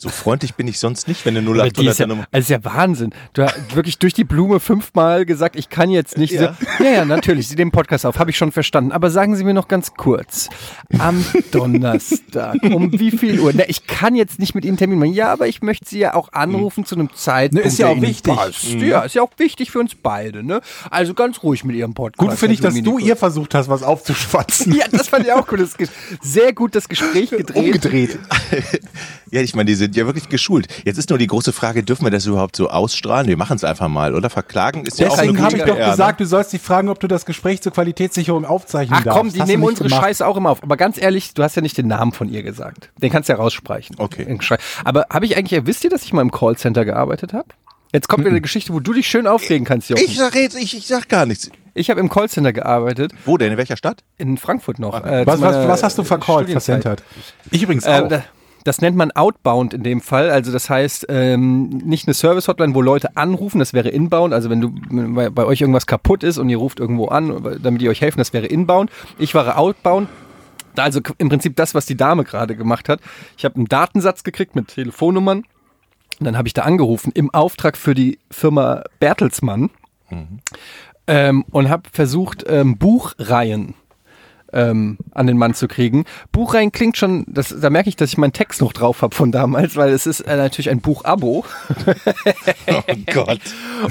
[0.04, 2.26] So freundlich bin ich sonst nicht, wenn eine ist 0800 ja, Nummer...
[2.30, 3.14] also ist ja Wahnsinn.
[3.32, 6.34] Du hast wirklich durch die Blume fünfmal gesagt, ich kann jetzt nicht.
[6.34, 6.54] Ja.
[6.78, 8.92] So, ja, ja, natürlich, Sie nehmen Podcast auf, habe ich schon verstanden.
[8.92, 10.50] Aber sagen Sie mir noch ganz kurz,
[10.98, 13.52] am Donnerstag, um wie viel Uhr?
[13.54, 15.14] Na, ich kann jetzt nicht mit Ihnen Termin machen.
[15.14, 17.98] Ja, aber ich möchte Sie ja auch anrufen zu einem Zeitpunkt, Ne, ist ja auch
[18.02, 18.34] wichtig.
[18.34, 18.64] passt.
[18.74, 20.42] Ja, ist ja auch wichtig für uns beide.
[20.42, 20.60] Ne?
[20.90, 22.28] Also ganz ruhig mit Ihrem Podcast.
[22.28, 24.74] Gut finde ich, dass du ihr versucht hast, was aufzuschwatzen.
[24.74, 25.88] Ja, das fand ich auch Ges-
[26.20, 27.56] Sehr gut das Gespräch gedreht.
[27.56, 28.18] Umgedreht.
[29.30, 30.66] Ja, ich meine, die sind ja wirklich geschult.
[30.84, 33.26] Jetzt ist nur die große Frage, dürfen wir das überhaupt so ausstrahlen?
[33.28, 34.30] Wir machen es einfach mal, oder?
[34.30, 36.88] Verklagen ist ja auch Deswegen eine habe ich doch PR, gesagt, du sollst dich fragen,
[36.88, 39.18] ob du das Gespräch zur Qualitätssicherung aufzeichnen Ach darfst.
[39.20, 40.04] komm, die Hast nehmen unsere gemacht.
[40.04, 40.62] Scheiße auch immer auf.
[40.62, 42.90] Aber ganz ehrlich, du hast ja nicht den Namen von ihr gesagt.
[43.00, 43.96] Den kannst du ja raussprechen.
[43.98, 44.26] Okay.
[44.84, 47.46] Aber habe ich eigentlich, wisst ihr, dass ich mal im Callcenter gearbeitet habe?
[47.92, 49.96] Jetzt kommt wieder eine Geschichte, wo du dich schön aufregen kannst, ne?
[49.96, 50.10] Jochen.
[50.10, 51.48] Ich sag jetzt, ich, ich sag gar nichts.
[51.74, 53.52] Ich habe im Callcenter gearbeitet, Wo denn?
[53.52, 54.02] In welcher Stadt?
[54.18, 55.04] in Frankfurt noch.
[55.04, 57.02] äh, Was, was, was hast du vercallt, vercentert?
[57.52, 58.08] Ich übrigens Äh, auch.
[58.08, 58.24] da-
[58.64, 60.30] das nennt man Outbound in dem Fall.
[60.30, 64.32] Also das heißt, ähm, nicht eine Service-Hotline, wo Leute anrufen, das wäre Inbound.
[64.32, 64.72] Also wenn du
[65.14, 68.18] bei, bei euch irgendwas kaputt ist und ihr ruft irgendwo an, damit die euch helfen,
[68.18, 68.90] das wäre Inbound.
[69.18, 70.08] Ich war Outbound.
[70.76, 73.00] Also im Prinzip das, was die Dame gerade gemacht hat.
[73.36, 75.44] Ich habe einen Datensatz gekriegt mit Telefonnummern.
[76.18, 79.70] Und dann habe ich da angerufen im Auftrag für die Firma Bertelsmann
[81.06, 83.74] ähm, und habe versucht, ähm, Buchreihen
[84.54, 86.04] ähm, an den Mann zu kriegen.
[86.32, 89.32] Buchreihen klingt schon, das, da merke ich, dass ich meinen Text noch drauf habe von
[89.32, 91.44] damals, weil es ist äh, natürlich ein Buchabo.
[92.66, 93.40] Oh Gott.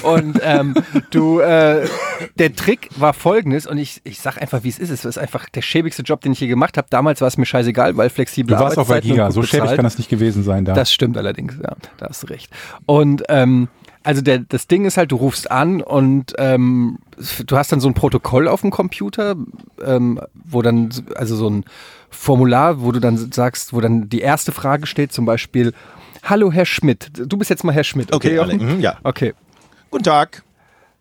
[0.02, 0.73] Und ähm,
[1.12, 1.88] du, äh,
[2.36, 4.89] der Trick war folgendes, und ich, ich sag einfach, wie es ist.
[4.89, 6.88] Es ist einfach der schäbigste Job, den ich je gemacht habe.
[6.89, 9.32] Damals war es mir scheißegal, weil flexible du warst auch bei Giga.
[9.32, 9.78] So schäbig bezahlt.
[9.78, 10.73] kann das nicht gewesen sein da.
[10.73, 12.52] Das stimmt allerdings, ja, da hast du recht.
[12.86, 13.67] Und ähm,
[14.04, 17.00] also der, das Ding ist halt, du rufst an und ähm,
[17.46, 19.36] du hast dann so ein Protokoll auf dem Computer,
[19.84, 21.63] ähm, wo dann, also so ein
[22.10, 25.74] Formular, wo du dann sagst, wo dann die erste Frage steht, zum Beispiel,
[26.24, 27.12] Hallo, Herr Schmidt.
[27.13, 28.39] Du bist jetzt mal Herr Schmidt, okay?
[28.39, 28.98] Okay, mhm, ja.
[29.04, 29.34] Okay.
[29.92, 30.44] Guten Tag.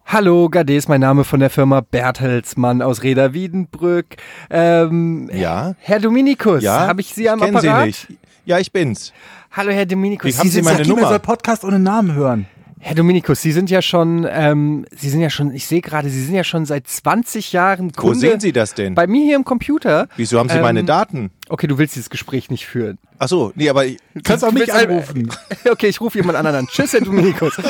[0.04, 4.16] Hallo, Gade ist mein Name von der Firma Bertelsmann aus Reda Wiedenbrück.
[4.50, 5.74] Ähm, Ja.
[5.78, 6.88] Herr Dominikus, Ja.
[6.88, 7.82] habe ich Sie am kennen Apparat?
[7.82, 8.08] Sie nicht.
[8.44, 9.12] Ja, ich bin's.
[9.52, 10.28] Hallo, Herr Dominikus.
[10.34, 11.08] Wie haben Sie sind meine Nummer?
[11.08, 12.46] Soll Podcast ohne Namen hören.
[12.84, 16.20] Herr Dominikus, Sie sind ja schon, ähm, Sie sind ja schon, ich sehe gerade, Sie
[16.24, 18.18] sind ja schon seit 20 Jahren Wo Kunde.
[18.18, 18.96] sehen Sie das denn?
[18.96, 20.08] Bei mir hier im Computer.
[20.16, 21.30] Wieso haben Sie Ähm, meine Daten?
[21.48, 22.98] Okay, du willst dieses Gespräch nicht führen.
[23.20, 25.30] Ach so, nee, aber ich- Du kannst auch Du mich anrufen.
[25.70, 26.66] Okay, ich rufe jemand anderen an.
[26.66, 27.56] Tschüss, Herr Dominikus.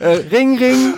[0.00, 0.94] äh, ring, ring,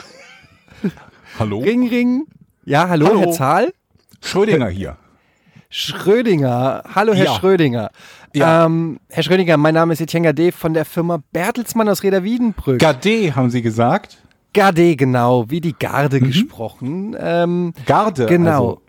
[1.38, 1.61] Hallo?
[1.61, 2.24] ring, ring.
[2.64, 3.20] Ja, hallo, Hallo.
[3.20, 3.72] Herr Zahl?
[4.20, 4.96] Schrödinger hier.
[5.70, 6.83] Schrödinger.
[6.94, 7.35] Hallo, Herr Ja.
[7.35, 7.90] Schrödinger.
[8.37, 8.66] Ja.
[8.66, 12.79] Ähm, Herr Schrödinger, mein Name ist Etienne Gade von der Firma Bertelsmann aus Reda Wiedenbrück.
[12.79, 14.18] Gade, haben Sie gesagt?
[14.53, 17.16] Gade, genau, wie die Garde gesprochen.
[17.18, 18.27] Ähm, Garde.
[18.27, 18.51] genau.
[18.68, 18.83] Also.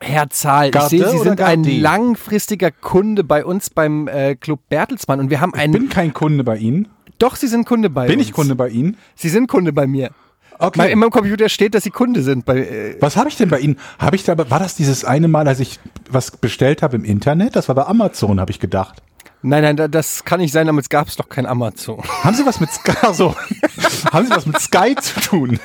[0.00, 1.78] Herr Zahl, Garde ich sehe, Sie sind ein Garde?
[1.80, 5.72] langfristiger Kunde bei uns beim äh, Club Bertelsmann und wir haben Ich einen.
[5.72, 6.88] bin kein Kunde bei Ihnen.
[7.18, 8.28] doch, Sie sind Kunde bei Bin uns.
[8.28, 8.96] ich Kunde bei Ihnen?
[9.14, 10.10] Sie sind Kunde bei mir.
[10.58, 10.78] Okay.
[10.78, 12.58] Mein, in meinem Computer steht, dass Sie Kunde sind bei.
[12.58, 13.78] Äh, Was habe ich denn bei Ihnen?
[13.98, 15.78] Habe ich da, war das dieses eine Mal, als ich
[16.10, 17.56] was bestellt habe im Internet?
[17.56, 19.02] Das war bei Amazon, habe ich gedacht.
[19.42, 22.02] nein, nein, da- das kann nicht sein, damals gab es doch kein Amazon.
[22.22, 23.34] Haben Sie was mit Sky, so,
[24.12, 25.58] haben Sie was mit Sky zu tun?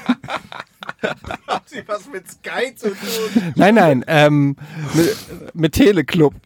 [1.48, 3.54] Haben Sie was mit Sky zu tun?
[3.56, 4.56] nein, nein, ähm,
[4.94, 5.16] mit,
[5.54, 6.34] mit Teleclub.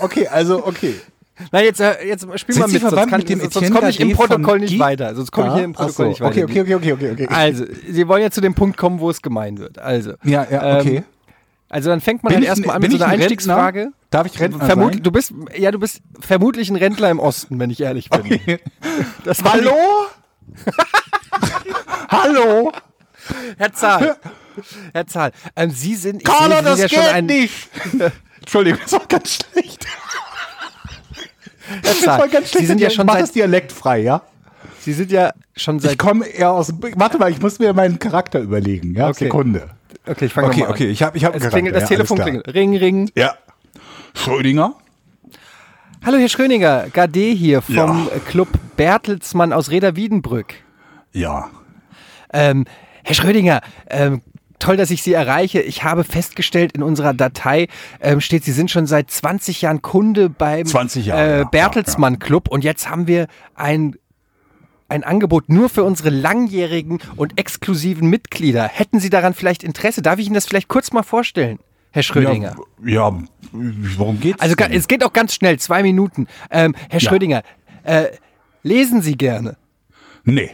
[0.00, 0.94] Okay, also, okay.
[1.52, 4.00] Nein, jetzt, äh, jetzt spiel mal mit, sonst, kann, mit dem sonst, sonst komme ich
[4.00, 5.14] im Protokoll nicht weiter.
[5.14, 6.42] Sonst komme ich hier im Ah, Protokoll nicht weiter.
[6.44, 7.34] Okay, okay, okay, okay, okay, okay.
[7.34, 9.78] Also, Sie wollen ja zu dem Punkt kommen, wo es gemein wird.
[9.78, 10.96] Also, Ja, ja, okay.
[10.96, 11.04] Ähm,
[11.68, 13.24] also dann fängt man Bin halt erstmal an mit so einer ein Rentner?
[13.24, 13.88] Einstiegsfrage.
[14.10, 15.02] Darf ich Rentner Vermut, sein?
[15.02, 18.20] du bist, ja, du bist vermutlich ein Rentler im Osten, wenn ich ehrlich bin.
[18.20, 18.60] Okay.
[19.24, 19.72] Das war Hallo?
[22.08, 22.72] Hallo?
[23.58, 24.16] Herr Zahl.
[24.94, 25.32] Herr Zahl.
[25.56, 27.68] Ähm, Sie sind, Sie das ja geht schon ein, nicht.
[28.40, 29.86] Entschuldigung, das war ganz schlecht.
[31.82, 32.58] Das war ganz schlecht.
[32.58, 34.22] Sie sind ja schon Mach seit, das dialektfrei, ja?
[34.80, 36.72] Sie sind ja schon Ich seit, komme eher aus.
[36.96, 38.94] Warte mal, ich muss mir meinen Charakter überlegen.
[38.94, 39.24] Ja, Okay.
[39.24, 39.68] Sekunde.
[40.06, 40.90] okay, ich fange Okay, nochmal okay, an.
[40.90, 42.54] ich habe ich hab Es klingelt, das ja, Telefon klingelt.
[42.54, 43.10] Ring, ring.
[43.16, 43.34] Ja.
[44.14, 44.74] Schrödinger?
[46.04, 46.86] Hallo, Herr Schröninger.
[46.92, 48.06] Gade hier vom Ja.
[48.28, 50.54] Club Bertelsmann aus Reda Wiedenbrück.
[51.12, 51.50] Ja.
[52.32, 52.64] Ähm,
[53.02, 54.22] Herr Schrödinger, ähm,
[54.58, 55.60] toll, dass ich Sie erreiche.
[55.60, 57.68] Ich habe festgestellt, in unserer Datei
[58.00, 62.18] ähm, steht, Sie sind schon seit 20 Jahren Kunde beim 20 Jahre, äh, ja, Bertelsmann
[62.18, 63.96] Club und jetzt haben wir ein
[64.88, 68.68] ein Angebot nur für unsere langjährigen und exklusiven Mitglieder.
[68.68, 70.02] Hätten Sie daran vielleicht Interesse?
[70.02, 71.58] Darf ich Ihnen das vielleicht kurz mal vorstellen,
[71.90, 72.56] Herr Schrödinger?
[72.84, 74.40] Ja, ja worum geht's?
[74.40, 74.72] Also denn?
[74.72, 76.28] es geht auch ganz schnell, zwei Minuten.
[76.50, 77.08] Ähm, Herr Ja.
[77.08, 77.42] Schrödinger,
[77.82, 78.06] äh,
[78.62, 79.56] lesen Sie gerne?
[80.24, 80.50] Nee.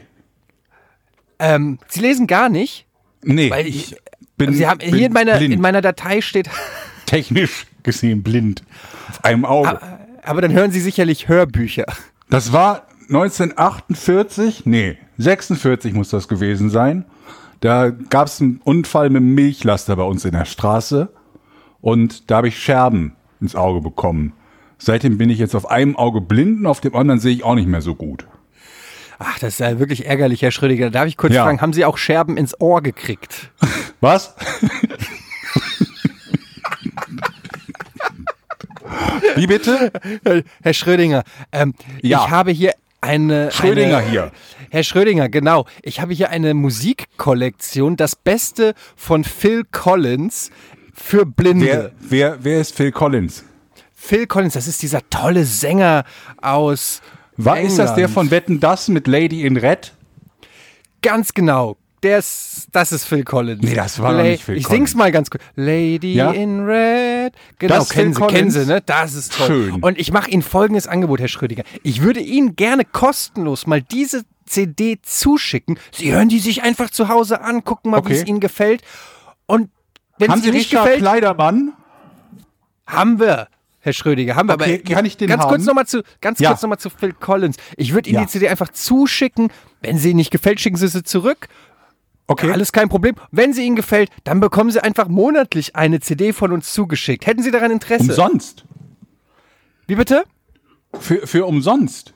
[1.38, 2.86] Ähm, Sie lesen gar nicht?
[3.22, 3.50] Nee.
[3.50, 3.96] Weil ich ich-
[4.36, 5.54] bin, Sie haben bin hier in meiner, blind.
[5.54, 6.48] in meiner Datei steht,
[7.06, 8.62] technisch gesehen blind.
[9.10, 9.78] Auf einem Auge.
[10.24, 11.84] aber dann hören Sie sicherlich Hörbücher.
[12.30, 17.04] Das war 1948, nee, 46 muss das gewesen sein.
[17.60, 21.12] Da gab es einen Unfall mit einem Milchlaster bei uns in der Straße
[21.80, 24.32] und da habe ich Scherben ins Auge bekommen.
[24.78, 27.54] Seitdem bin ich jetzt auf einem Auge blind und auf dem anderen sehe ich auch
[27.54, 28.26] nicht mehr so gut.
[29.24, 30.90] Ach, das ist ja wirklich ärgerlich, Herr Schrödinger.
[30.90, 31.44] Darf ich kurz Ja.
[31.44, 33.50] fragen, haben Sie auch Scherben ins Ohr gekriegt?
[34.00, 34.34] Was?
[39.36, 39.92] Wie bitte?
[40.62, 42.24] Herr Schrödinger, ähm, Ja.
[42.24, 43.50] ich habe hier eine...
[43.52, 44.32] Schrödinger eine, hier.
[44.70, 45.66] Herr Schrödinger, genau.
[45.82, 50.50] Ich habe hier eine Musikkollektion, das Beste von Phil Collins
[50.92, 51.66] für Blinde.
[51.66, 51.90] Wer,
[52.34, 53.44] wer, wer ist Phil Collins?
[53.94, 56.04] Phil Collins, das ist dieser tolle Sänger
[56.40, 57.00] aus
[57.44, 58.14] War, ist das der England.
[58.14, 59.92] von Wetten Das mit Lady in Red?
[61.02, 61.76] Ganz genau.
[62.02, 63.62] Der ist, das ist Phil Collins.
[63.62, 64.90] Nee, das war doch nicht Phil Ich Collins.
[64.90, 65.42] sing's mal ganz kurz.
[65.54, 66.32] Lady Ja?
[66.32, 67.32] in Red.
[67.60, 68.80] Genau, Das kennen Phil Sie, kennen Sie, ne?
[68.84, 69.46] Das ist toll.
[69.46, 69.74] Schön.
[69.82, 71.62] Und ich mache Ihnen folgendes Angebot, Herr Schrödinger.
[71.84, 75.78] Ich würde Ihnen gerne kostenlos mal diese CD zuschicken.
[75.92, 78.14] Sie hören die sich einfach zu Hause an, gucken mal, wie Okay.
[78.14, 78.82] es Ihnen gefällt.
[79.46, 79.70] Und
[80.18, 81.72] wenn Haben es Sie nicht Richard gefällt, Kleidermann?
[82.86, 83.46] haben wir.
[83.84, 84.54] Herr Schrödiger, haben wir.
[84.54, 85.50] Okay, aber kann ich den ganz haben?
[85.50, 86.50] kurz nochmal zu, ganz Ja.
[86.50, 87.56] kurz noch mal zu Phil Collins.
[87.76, 88.24] Ich würde Ihnen Ja.
[88.24, 89.50] die CD einfach zuschicken.
[89.80, 91.48] Wenn sie Ihnen nicht gefällt, schicken Sie sie zurück.
[92.28, 92.52] Okay.
[92.52, 93.16] Alles kein Problem.
[93.32, 97.26] Wenn sie Ihnen gefällt, dann bekommen Sie einfach monatlich eine CD von uns zugeschickt.
[97.26, 98.04] Hätten Sie daran Interesse?
[98.04, 98.64] Umsonst.
[99.88, 100.22] Wie bitte?
[100.98, 102.14] Für, für umsonst.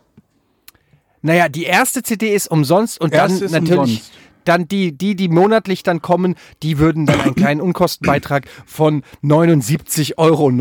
[1.22, 4.12] Naja, die erste CD ist umsonst und Erste dann ist natürlich umsonst.
[4.48, 10.18] Dann die, die, die monatlich dann kommen, die würden dann einen kleinen Unkostenbeitrag von 79,90
[10.18, 10.52] Euro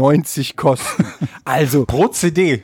[0.56, 1.06] kosten.
[1.44, 2.64] Also Pro CD.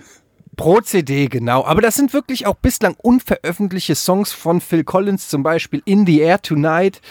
[0.57, 1.65] pro CD, genau.
[1.65, 6.19] Aber das sind wirklich auch bislang unveröffentlichte Songs von Phil Collins, zum Beispiel In the
[6.19, 7.01] Air Tonight.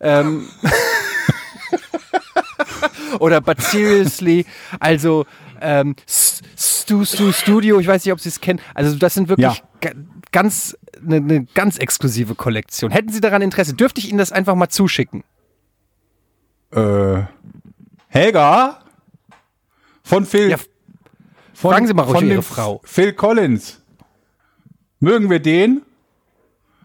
[0.00, 0.48] Ähm,
[3.20, 4.46] oder But Seriously.
[4.80, 5.26] Also
[5.60, 8.60] ähm, Stu Stu Studio, ich weiß nicht, ob Sie es kennen.
[8.74, 9.90] Also das sind wirklich Ja.
[10.36, 12.90] Ga- ganz eine, eine ganz exklusive Kollektion.
[12.90, 15.24] Hätten Sie daran Interesse, dürfte ich Ihnen das einfach mal zuschicken?
[16.72, 17.22] Äh,
[18.08, 18.80] Helga?
[20.02, 20.50] Von Phil.
[20.50, 20.56] Ja,
[21.54, 22.80] von, fragen Sie mal ruhig von Ihre Frau.
[22.84, 23.82] Phil Collins.
[25.00, 25.82] Mögen wir den?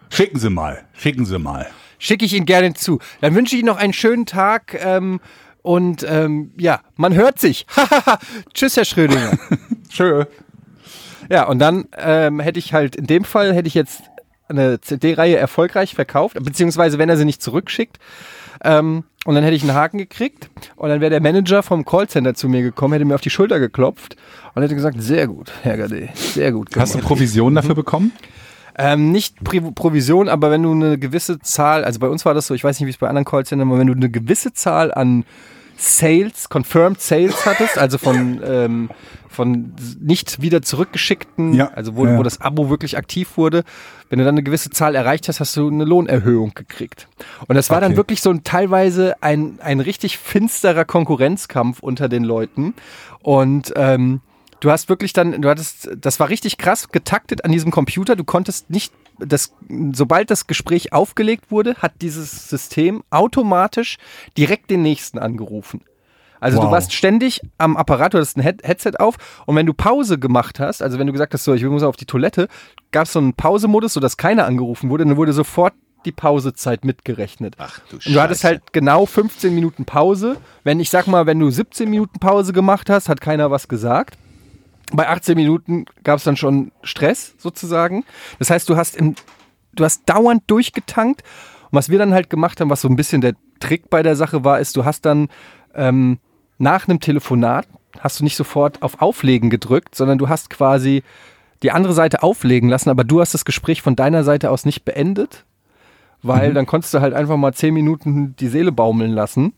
[0.10, 0.86] Schicken Sie mal.
[0.94, 1.68] Schicken Sie mal.
[2.00, 3.00] Schicke ich Ihnen gerne zu.
[3.22, 5.20] Dann wünsche ich Ihnen noch einen schönen Tag ähm,
[5.62, 7.66] und ähm, ja, man hört sich.
[8.54, 9.38] Tschüss, Herr Schrödinger.
[9.90, 10.26] Schön.
[11.32, 14.04] Ja, und dann ähm, hätte ich halt, in dem Fall hätte ich jetzt
[14.50, 18.00] eine CD-Reihe erfolgreich verkauft, beziehungsweise wenn er sie nicht zurückschickt.
[18.65, 22.34] Ähm, und dann hätte ich einen Haken gekriegt und dann wäre der Manager vom Callcenter
[22.34, 24.17] zu mir gekommen, hätte mir auf die Schulter geklopft
[24.54, 26.89] und hätte gesagt, sehr gut, Herr Gade, sehr gut gemacht.
[26.89, 28.12] Hast du Provision dafür bekommen?
[28.78, 32.48] Ähm, nicht Pri Provision, aber wenn du eine gewisse Zahl, also bei uns war das
[32.48, 34.94] so, ich weiß nicht, wie es bei anderen Callcentern war, wenn du eine gewisse Zahl
[34.94, 35.24] an
[35.78, 38.90] Sales, Confirmed Sales hattest, also von, ähm,
[39.30, 43.64] von nicht wieder zurückgeschickten, Ja, also wo, ja, wo das Abo wirklich aktiv wurde,
[44.10, 47.08] wenn du dann eine gewisse Zahl erreicht hast, hast du eine Lohnerhöhung gekriegt.
[47.48, 47.98] Und das war dann Okay.
[47.98, 52.74] wirklich so ein teilweise ein, ein richtig finsterer Konkurrenzkampf unter den Leuten.
[53.22, 54.22] Und ähm,
[54.60, 58.16] du hast wirklich dann, du hattest, das war richtig krass getaktet an diesem Computer.
[58.16, 58.94] Du konntest nicht,
[59.26, 59.54] das,
[59.94, 63.98] sobald das Gespräch aufgelegt wurde, hat dieses System automatisch
[64.38, 65.82] direkt den nächsten angerufen.
[66.40, 66.72] Also du Wow.
[66.72, 70.60] warst ständig am Apparat, du hattest ein Head Headset auf und wenn du Pause gemacht
[70.60, 72.48] hast, also wenn du gesagt hast, so ich muss auf die Toilette,
[72.92, 75.74] gab es so einen Pausemodus, sodass keiner angerufen wurde, dann wurde sofort
[76.06, 77.54] die Pausezeit mitgerechnet.
[77.60, 78.56] Ach du Und du hattest Scheiße.
[78.56, 80.38] halt genau 15 Minuten Pause.
[80.64, 84.18] Wenn ich sag mal, wenn du 17 Minuten Pause gemacht hast, hat keiner was gesagt.
[84.94, 88.04] Bei 18 Minuten gab es dann schon Stress sozusagen.
[88.40, 89.16] Das heißt, du hast im,
[89.74, 91.24] du hast dauernd durchgetankt.
[91.70, 94.16] Und was wir dann halt gemacht haben, was so ein bisschen der Trick bei der
[94.16, 95.30] Sache war, ist, du hast dann
[95.74, 96.20] ähm,
[96.58, 97.68] nach einem Telefonat
[98.00, 101.04] hast du nicht sofort auf Auflegen gedrückt, sondern du hast quasi
[101.64, 104.84] die andere Seite auflegen lassen, aber du hast das Gespräch von deiner Seite aus nicht
[104.84, 105.46] beendet,
[106.24, 109.54] weil dann konntest du halt einfach mal 10 Minuten die Seele baumeln lassen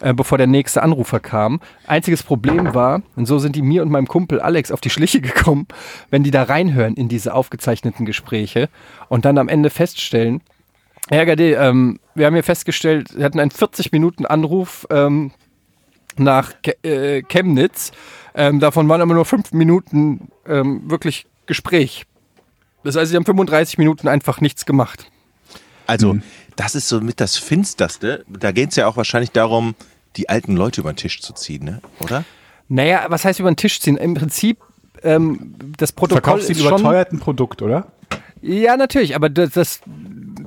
[0.00, 1.60] äh, bevor der nächste Anrufer kam.
[1.86, 5.20] Einziges Problem war, und so sind die mir und meinem Kumpel Alex auf die Schliche
[5.20, 5.66] gekommen,
[6.10, 8.68] wenn die da reinhören in diese aufgezeichneten Gespräche
[9.08, 10.42] und dann am Ende feststellen,
[11.08, 15.30] Herr Gade, ähm, wir haben hier festgestellt, wir hatten einen 40-Minuten-Anruf ähm,
[16.16, 17.92] nach Ke äh, Chemnitz.
[18.34, 22.06] Ähm, davon waren aber nur fünf Minuten ähm, wirklich Gespräch.
[22.82, 25.10] Das heißt, sie haben 35 Minuten einfach nichts gemacht.
[25.86, 26.22] Also, Mhm.
[26.56, 28.24] Das ist so mit das Finsterste.
[28.28, 29.74] Da geht es ja auch wahrscheinlich darum,
[30.16, 31.80] die alten Leute über den Tisch zu ziehen, ne?
[32.00, 32.24] oder?
[32.68, 33.96] Naja, was heißt über den Tisch ziehen?
[33.96, 34.58] Im Prinzip,
[35.02, 36.80] ähm, das Protokoll Verkaufst du ist ein schon...
[36.80, 37.92] überteuerten Produkt, oder?
[38.42, 39.80] Ja, natürlich, aber das, das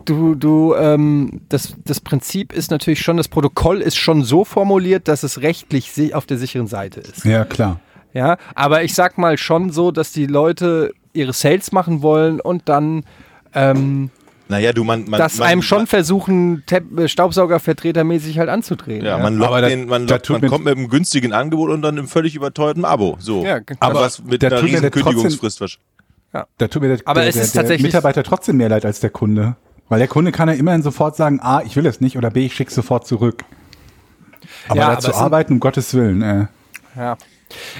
[0.05, 5.07] du, du, ähm, das, das Prinzip ist natürlich schon, das Protokoll ist schon so formuliert,
[5.07, 7.25] dass es rechtlich auf der sicheren Seite ist.
[7.25, 7.79] Ja, klar.
[8.13, 12.67] Ja, aber ich sag mal schon so, dass die Leute ihre Sales machen wollen und
[12.67, 13.03] dann
[13.53, 14.09] ähm,
[14.49, 15.05] Naja, du, man.
[15.07, 19.05] man das man, einem schon versuchen, äh, Staubsaugervertretermäßig halt anzudrehen.
[19.05, 21.97] ja, man, lockt den, man, da lockt, man kommt mit einem günstigen Angebot und dann
[21.97, 23.15] einem völlig überteuerten Abo.
[23.19, 23.45] So.
[23.45, 25.61] Ja, aber was mit einer riesen der trotzdem- Kündigungsfrist.
[25.61, 25.77] wahrsch-
[26.57, 28.85] Da tut mir der, Aber der, es der, ist der tatsächlich- Mitarbeiter trotzdem mehr leid
[28.85, 29.55] als der Kunde.
[29.87, 32.45] Weil der Kunde kann ja immerhin sofort sagen, A, ich will es nicht oder B,
[32.45, 33.43] ich schicke sofort zurück.
[34.67, 36.21] Aber Ja, da aber arbeiten, um Gottes Willen.
[36.21, 36.45] Äh.
[36.95, 37.17] Ja.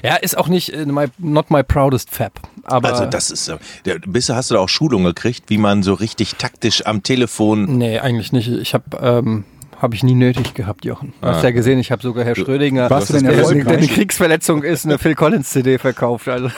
[0.03, 2.39] Ja, ist auch nicht äh, my, not my proudest fab.
[2.63, 3.57] Aber Also das ist, äh,
[4.05, 7.77] bisher hast du da auch Schulung gekriegt, wie man so richtig taktisch am Telefon.
[7.77, 8.47] Nee, eigentlich nicht.
[8.49, 9.43] Ich habe ähm,
[9.81, 11.13] habe ich nie nötig gehabt, Jochen.
[11.21, 13.77] Du hast ja gesehen, ich habe sogar Herr Schrödinger, Warst du denn der, der erfolgreich?
[13.77, 16.27] eine Kriegsverletzung ist, eine Phil Collins CD verkauft.
[16.27, 16.49] Also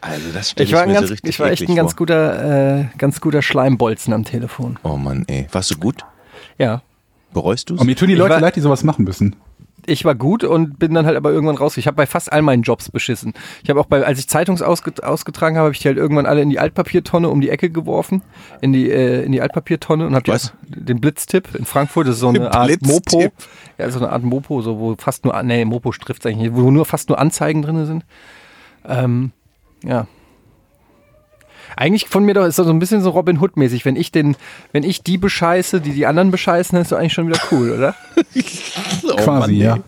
[0.00, 1.74] Also das stelle ich ich, war, ein mir ganz, so richtig ich war echt ein
[1.74, 1.98] ganz vor.
[1.98, 4.78] guter, äh, ganz guter Schleimbolzen am Telefon.
[4.82, 5.46] Oh Mann, ey.
[5.52, 6.04] Warst du gut?
[6.58, 6.82] Ja,
[7.34, 7.80] Bereust du es?
[7.80, 9.36] Und mir tun die Leute leid, die sowas machen müssen.
[9.86, 11.76] Ich war gut und bin dann halt aber irgendwann raus.
[11.76, 13.32] Ich habe bei fast all meinen Jobs beschissen.
[13.62, 16.26] Ich habe auch bei, als ich Zeitungs ausge, ausgetragen habe, habe ich die halt irgendwann
[16.26, 18.22] alle in die Altpapiertonne um die Ecke geworfen,
[18.60, 20.38] in die äh, in die Altpapiertonne und habe
[20.68, 22.06] den Blitztipp in Frankfurt.
[22.06, 22.82] Das ist so eine Art?
[22.82, 23.28] Mopo,
[23.78, 26.70] ja so eine Art Mopo, so wo fast nur nee Mopo trifft eigentlich, nicht, wo
[26.70, 28.04] nur fast nur Anzeigen drin sind.
[28.86, 29.32] Ähm,
[29.84, 30.06] ja.
[31.76, 33.84] Eigentlich von mir doch ist das so ein bisschen so Robin Hood mäßig.
[33.84, 34.36] Wenn ich den,
[34.72, 37.70] wenn ich die bescheiße, die die anderen bescheißen, dann ist doch eigentlich schon wieder cool,
[37.72, 37.94] oder?
[39.10, 39.78] Oh Quasi, Mann, ja.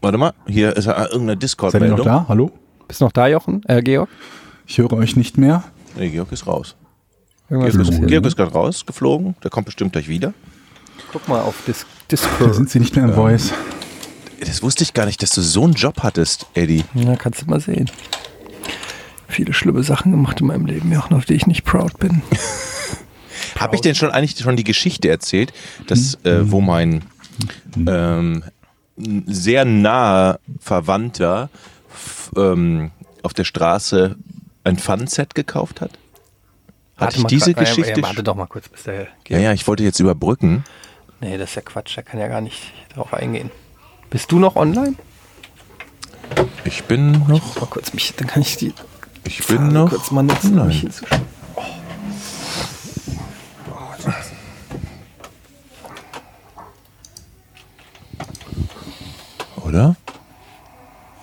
[0.00, 2.04] Warte mal, hier ist ja irgendeine Seid ihr noch Discord-Meldung.
[2.04, 2.26] da?
[2.28, 2.50] Hallo?
[2.88, 3.62] Bist du noch da, Jochen?
[3.68, 4.08] Äh, Georg?
[4.66, 5.62] Ich höre euch nicht mehr.
[5.96, 6.74] Nee, Georg ist raus.
[7.48, 8.28] Irgendwas Georg ist, Georg ne?
[8.28, 9.36] ist gerade rausgeflogen.
[9.44, 10.34] Der kommt bestimmt gleich wieder.
[11.12, 12.54] Guck mal auf Dis Da Discord.
[12.54, 13.52] sind sie nicht mehr im Voice.
[14.40, 16.84] Das wusste ich gar nicht, dass du so einen Job hattest, Eddie.
[16.94, 17.88] Ja, kannst du mal sehen.
[19.32, 22.20] Viele schlimme Sachen gemacht in meinem Leben, Jochen, auf die ich nicht proud bin.
[23.58, 25.54] Habe ich denn schon eigentlich schon die Geschichte erzählt,
[25.86, 27.02] dass äh, wo mein
[27.86, 28.44] ähm,
[28.98, 31.48] ein sehr naher Verwandter
[32.36, 32.90] ähm,
[33.22, 34.16] auf der Straße
[34.64, 35.92] ein Fun-Set gekauft hat?
[36.98, 38.00] Hatte ich diese grad- Geschichte?
[38.00, 40.64] Ja, warte doch mal kurz, bis der ja, ja, ich wollte jetzt überbrücken.
[41.22, 43.50] Nee, das ist ja Quatsch, da kann ja gar nicht drauf eingehen.
[44.10, 44.94] Bist du noch online?
[46.64, 48.74] Ich bin noch, Mal kurz mich, dann kann ich die
[49.24, 50.58] ich bin noch kurz mal nutzen.
[50.58, 51.20] um mich zu sch-
[59.64, 59.96] Oder?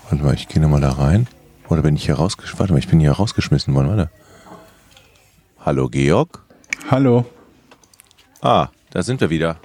[0.09, 1.27] Warte mal, ich gehe nochmal da rein.
[1.67, 2.59] Oder bin ich hier rausgeschmissen?
[2.59, 4.09] Warte mal, ich bin hier rausgeschmissen worden, warte.
[5.59, 6.43] Hallo Georg?
[6.89, 7.25] Hallo.
[8.41, 9.57] Ah, da sind wir wieder.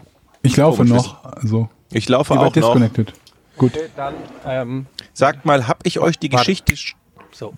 [0.42, 1.24] Ich laufe Komisch, noch.
[1.24, 2.52] Also, Ich laufe auch wart noch.
[2.52, 3.12] disconnected.
[3.56, 3.72] Gut.
[3.96, 6.44] Dann, ähm, Sagt mal, hab ich euch die Warte.
[6.52, 6.74] Geschichte,
[7.32, 7.54] so.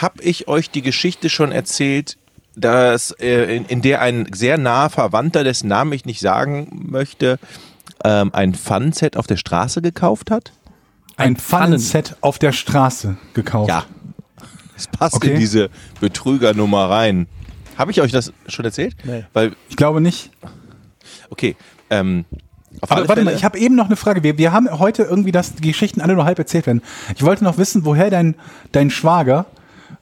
[0.00, 2.16] Hab ich euch die Geschichte schon erzählt,
[2.54, 7.38] dass äh, in, in der ein sehr naher Verwandter, dessen Namen ich nicht sagen möchte,
[8.04, 10.52] ähm, ein Fun-Set auf der Straße gekauft hat?
[11.18, 13.68] Ein Pfannen- Pfannenset auf der Straße gekauft.
[13.70, 13.84] Ja.
[14.76, 15.32] Es passt Okay.
[15.32, 17.26] in diese Betrügernummer rein.
[17.78, 18.94] Habe ich euch das schon erzählt?
[19.04, 19.24] Nee.
[19.32, 20.30] Weil, Ich glaube nicht.
[21.30, 21.56] okay,
[21.88, 22.24] ähm,
[22.82, 24.22] auf alle Aber warte Fälle, mal, ich habe eben noch eine Frage.
[24.22, 26.82] Wir, wir haben heute irgendwie, dass die Geschichten alle nur halb erzählt werden.
[27.14, 28.34] Ich wollte noch wissen, woher dein,
[28.72, 29.46] dein Schwager,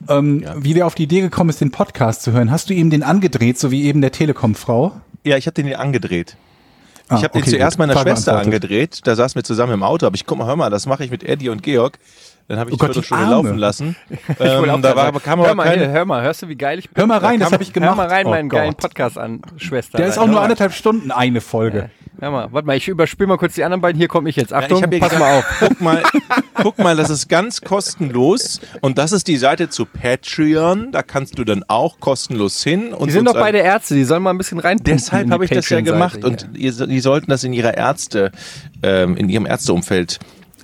[0.09, 0.55] ähm, Ja.
[0.57, 2.51] wie der auf die Idee gekommen ist, den Podcast zu hören.
[2.51, 4.93] Hast du ihm den angedreht, so wie eben der Telekom-Frau?
[5.25, 6.37] ja, ich habe den hier angedreht.
[7.09, 7.87] Ah, Ich habe den okay, zuerst gut.
[7.87, 9.01] meiner Frage Schwester angedreht.
[9.05, 10.07] Da saßen wir zusammen im Auto.
[10.07, 11.99] Aber ich guck mal, hör mal, das mache ich mit Eddie und Georg.
[12.49, 13.97] Dann habe ich Oh die Viertelstunde laufen lassen.
[14.11, 16.49] Ich Ähm, da war, sagen, kam hör aber mal, hier, kein, hör mal, hörst du,
[16.49, 16.97] wie geil ich bin?
[17.01, 17.91] Hör mal rein, Da das habe ich gemacht.
[17.91, 18.59] Hör mal rein, Oh meinen Gott.
[18.61, 19.97] geilen Podcast an, Schwester.
[19.99, 21.91] Der ist auch nur anderthalb Stunden eine Folge.
[22.21, 23.99] Hör mal, warte mal, ich überspiele mal kurz die anderen beiden.
[23.99, 24.51] Hier komme ich jetzt.
[24.53, 25.45] Ja, Achtung, ich hab dir pass gesagt, mal auf.
[25.59, 26.03] Guck mal,
[26.55, 30.93] guck mal, das ist ganz kostenlos und das ist die Seite zu Patreon.
[30.93, 32.93] Da kannst du dann auch kostenlos hin.
[32.93, 34.79] Und Die sind doch beide Ärzte, die sollen mal ein bisschen rein.
[34.83, 38.33] Deshalb habe ich das ja gemacht und ihr, die sollten das in ihrer Ärzte,
[38.83, 40.19] ähm, in ihrem Ärzteumfeld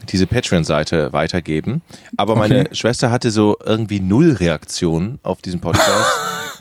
[0.09, 1.83] diese Patreon-Seite weitergeben.
[2.16, 6.07] Aber meine Schwester hatte so irgendwie null Reaktionen auf diesen Podcast.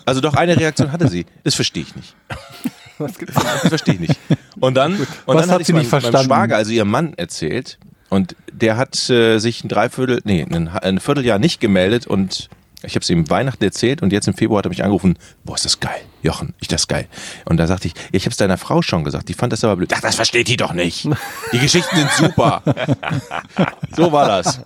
[0.06, 1.26] Also doch eine Reaktion hatte sie.
[1.44, 2.16] Das verstehe ich nicht.
[2.98, 3.34] Was gibt's?
[3.36, 4.20] Das verstehe ich nicht.
[4.60, 6.28] Und dann, und Was dann hat sie meinem, nicht meinem verstanden?
[6.28, 7.80] Schwager, also ihrem Mann, erzählt.
[8.10, 12.50] Und der hat äh, sich ein Dreiviertel, nee, ein, ein Vierteljahr nicht gemeldet und
[12.82, 15.56] ich habe es ihm Weihnachten erzählt und jetzt im Februar hat er mich angerufen, boah,
[15.56, 17.08] ist das geil, Jochen, ich das geil.
[17.46, 19.76] Und da sagte ich, ich habe es deiner Frau schon gesagt, die fand das aber
[19.76, 19.92] blöd.
[19.94, 21.08] Ach, das versteht die doch nicht.
[21.52, 22.64] Die Geschichten sind super.
[23.96, 24.62] so war das.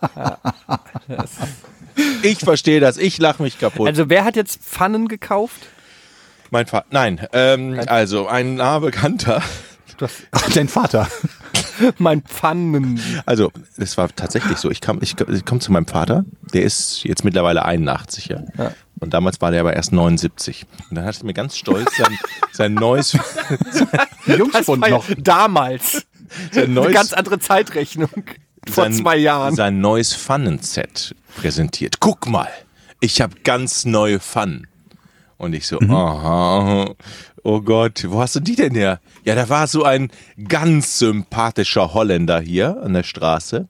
[2.22, 3.88] Ich verstehe das, ich lache mich kaputt.
[3.88, 5.62] Also wer hat jetzt Pfannen gekauft?
[6.54, 9.42] mein Vater, nein, ähm, also ein naher Bekannter,
[10.32, 11.08] Ach, dein Vater.
[11.98, 13.00] mein Pfannen.
[13.26, 14.70] Also, das war tatsächlich so.
[14.72, 18.42] Ich kam, ich, ich komme zu meinem Vater, der ist jetzt mittlerweile 81, ja.
[19.00, 20.66] Und damals war der aber erst 79.
[20.90, 22.18] Und dann hat er mir ganz stolz sein,
[22.52, 23.14] sein neues,
[24.26, 24.38] ja
[24.90, 25.06] noch.
[25.18, 26.06] damals.
[26.52, 28.10] sein Eine neues, ganz andere Zeitrechnung.
[28.70, 29.56] Vor sein, zwei Jahren.
[29.56, 32.00] sein neues Pfannenset präsentiert.
[32.00, 32.50] Guck mal,
[33.02, 34.68] ich habe ganz neue Pfannen.
[35.44, 35.92] Und ich so, Mhm.
[35.92, 36.94] aha,
[37.44, 39.00] oh Gott, wo hast du die denn her?
[39.26, 40.10] Ja, da war so ein
[40.48, 43.68] ganz sympathischer Holländer hier an der Straße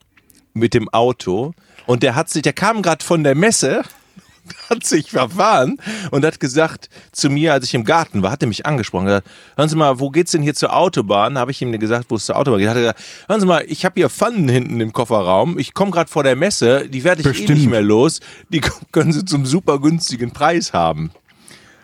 [0.52, 1.52] mit dem Auto
[1.86, 3.82] und der hat sich, der kam gerade von der Messe,
[4.70, 5.78] hat sich verfahren
[6.12, 9.26] und hat gesagt zu mir, als ich im Garten war, hat er mich angesprochen, gesagt,
[9.56, 11.38] hören Sie mal, wo geht's denn hier zur Autobahn?
[11.38, 12.68] Habe ich ihm gesagt, wo es zur Autobahn geht.
[12.68, 15.90] Hat er gesagt, hören Sie mal, ich habe hier Pfannen hinten im Kofferraum, ich komme
[15.90, 17.58] gerade vor der Messe, die werde ich eh Bestimmt.
[17.58, 18.60] nicht mehr los, die
[18.92, 21.10] können Sie zum super günstigen Preis haben.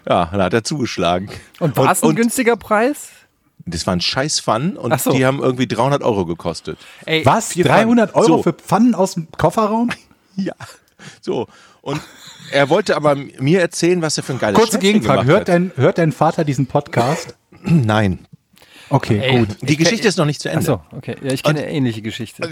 [0.09, 1.29] Ja, dann hat er zugeschlagen.
[1.59, 3.09] Und war es ein und günstiger Preis?
[3.67, 5.13] das waren scheiß Pfannen und so.
[5.13, 6.79] die haben irgendwie 300 Euro gekostet.
[7.05, 7.49] Ey, Was?
[7.53, 8.25] Vier 300 Pfannen.
[8.27, 8.43] Euro So.
[8.43, 9.91] für Pfannen aus dem Kofferraum?
[10.37, 10.55] Ja,
[11.21, 11.49] so.
[11.83, 12.01] Und
[12.53, 15.27] er wollte aber mir erzählen, was er für ein geiles Kurze Schnäppchen Gegenfrage.
[15.27, 17.35] Hört dein, hört dein Vater diesen Podcast?
[17.63, 18.27] Nein.
[18.89, 19.49] Okay, Ey, gut.
[19.61, 20.61] Die Geschichte ist noch nicht zu Ende.
[20.73, 21.17] Achso, okay.
[21.23, 22.49] Ja, ich kenne eine ähnliche Geschichte.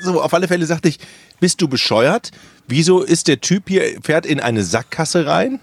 [0.00, 0.98] So, auf alle Fälle sagte ich,
[1.38, 2.30] bist du bescheuert?
[2.66, 5.60] Wieso ist der Typ hier, fährt in eine Sackgasse rein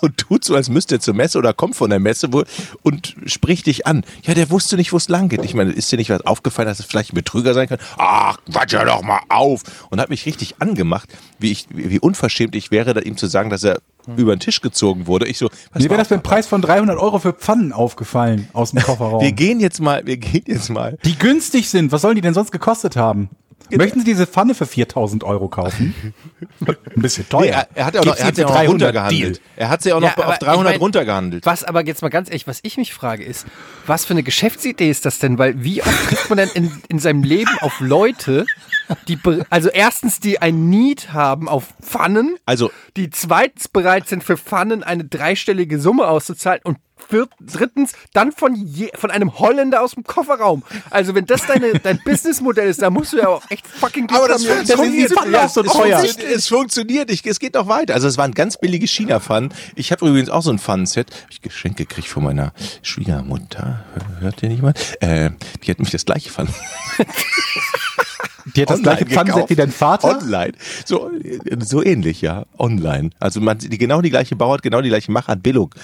[0.00, 2.44] und tut so, als müsste er zur Messe oder kommt von der Messe wo,
[2.82, 4.04] und spricht dich an.
[4.22, 5.44] Ja, der wusste nicht, wo es lang geht.
[5.44, 7.78] Ich meine, ist dir nicht was aufgefallen, dass es vielleicht ein Betrüger sein kann?
[7.98, 9.62] Ach, quatsch ja doch mal auf.
[9.90, 11.08] Und hat mich richtig angemacht,
[11.38, 13.80] wie, ich, wie, unverschämt ich wäre, da ihm zu sagen, dass er
[14.16, 15.26] über den Tisch gezogen wurde.
[15.26, 18.48] Ich so, pass Mir wäre das auf, beim Preis von 300 Euro für Pfannen aufgefallen
[18.52, 19.22] aus dem Kofferraum.
[19.22, 20.98] wir gehen jetzt mal, wir gehen jetzt mal.
[21.04, 21.92] die günstig sind.
[21.92, 23.30] Was sollen die denn sonst gekostet haben?
[23.70, 25.94] Möchten Sie diese Pfanne für 4000 Euro kaufen?
[26.66, 27.40] Ein bisschen teuer.
[27.42, 29.36] Nee, er, er hat ja auch noch, er hat sie noch 300 runtergehandelt.
[29.36, 29.44] Deal?
[29.56, 31.46] Er hat sie auch noch Ja, auf ich 300 mein- runtergehandelt.
[31.46, 33.46] Was aber jetzt mal ganz ehrlich, was ich mich frage, ist,
[33.86, 35.38] was für eine Geschäftsidee ist das denn?
[35.38, 38.44] Weil wie oft trifft man denn in, in seinem Leben auf Leute,
[39.06, 39.18] die,
[39.50, 44.82] also erstens, die ein Need haben auf Pfannen, Also, die zweitens bereit sind, für Pfannen
[44.82, 46.78] eine dreistellige Summe auszuzahlen und
[47.10, 50.62] Viert, drittens, dann von, je, von einem Holländer aus dem Kofferraum.
[50.90, 54.20] Also wenn das deine, dein Businessmodell ist, dann musst du ja auch echt fucking Glück
[54.20, 54.66] Aber das haben.
[54.66, 55.12] funktioniert.
[55.12, 55.98] Pfannen auch so es, teuer.
[55.98, 57.10] funktioniert es funktioniert.
[57.10, 57.94] Ich, es geht noch weiter.
[57.94, 59.52] Also es waren ganz billige China-Pfannen.
[59.74, 61.10] Ich habe übrigens auch so ein Pfannenset.
[61.10, 62.52] Hab ich geschenkt gekriegt von meiner
[62.82, 63.84] Schwiegermutter.
[64.20, 64.74] Hört ihr nicht mal?
[65.00, 65.30] Äh,
[65.64, 66.54] die hat mich das gleiche Pfannen.
[68.54, 70.18] Die hat das gleiche Pfannenset wie dein Vater.
[70.18, 70.52] Online.
[70.84, 71.10] So,
[71.58, 72.46] so ähnlich, ja.
[72.58, 73.10] Online.
[73.18, 75.74] Also man, die, genau die gleiche Bauart, genau die gleiche Machart, Billung.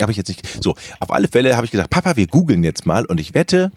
[0.00, 0.62] Habe ich jetzt nicht.
[0.62, 3.72] So, auf alle Fälle habe ich gesagt, Papa, wir googeln jetzt mal und ich wette,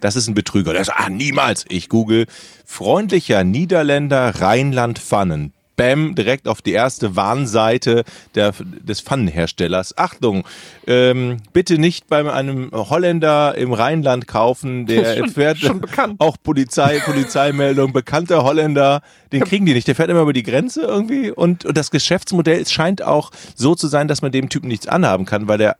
[0.00, 0.72] das ist ein Betrüger.
[0.72, 1.64] Der ah, niemals.
[1.68, 2.26] Ich google
[2.66, 5.52] freundlicher Niederländer Rheinland Pfannen.
[5.76, 8.04] Bam, direkt auf die erste Warnseite
[8.34, 9.96] der, des Pfannenherstellers.
[9.96, 10.44] Achtung,
[10.86, 16.16] ähm, bitte nicht bei einem Holländer im Rheinland kaufen, der Schon- fährt schon bekannt.
[16.20, 19.00] auch Polizei, Polizeimeldung, bekannter Holländer,
[19.32, 19.88] den kriegen die nicht.
[19.88, 23.88] Der fährt immer über die Grenze irgendwie und, und das Geschäftsmodell scheint auch so zu
[23.88, 25.76] sein, dass man dem Typen nichts anhaben kann, weil der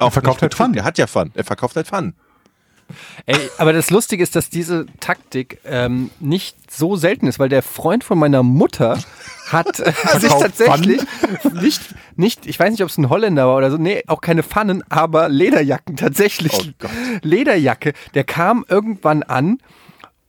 [0.00, 0.54] auch verkauft nicht halt.
[0.54, 0.74] Pfannen.
[0.74, 1.32] Der hat ja Pfannen.
[1.34, 2.14] Er verkauft halt Pfannen.
[3.26, 7.62] Ey, aber das Lustige ist, dass diese Taktik ähm, nicht so selten ist, weil der
[7.62, 8.98] Freund von meiner Mutter
[9.48, 11.02] hat äh, sich tatsächlich
[11.52, 14.42] nicht, nicht, ich weiß nicht, ob es ein Holländer war oder so, nee, auch keine
[14.42, 16.52] Pfannen, aber Lederjacken tatsächlich.
[16.54, 16.90] Oh Gott.
[17.22, 19.58] Lederjacke, der kam irgendwann an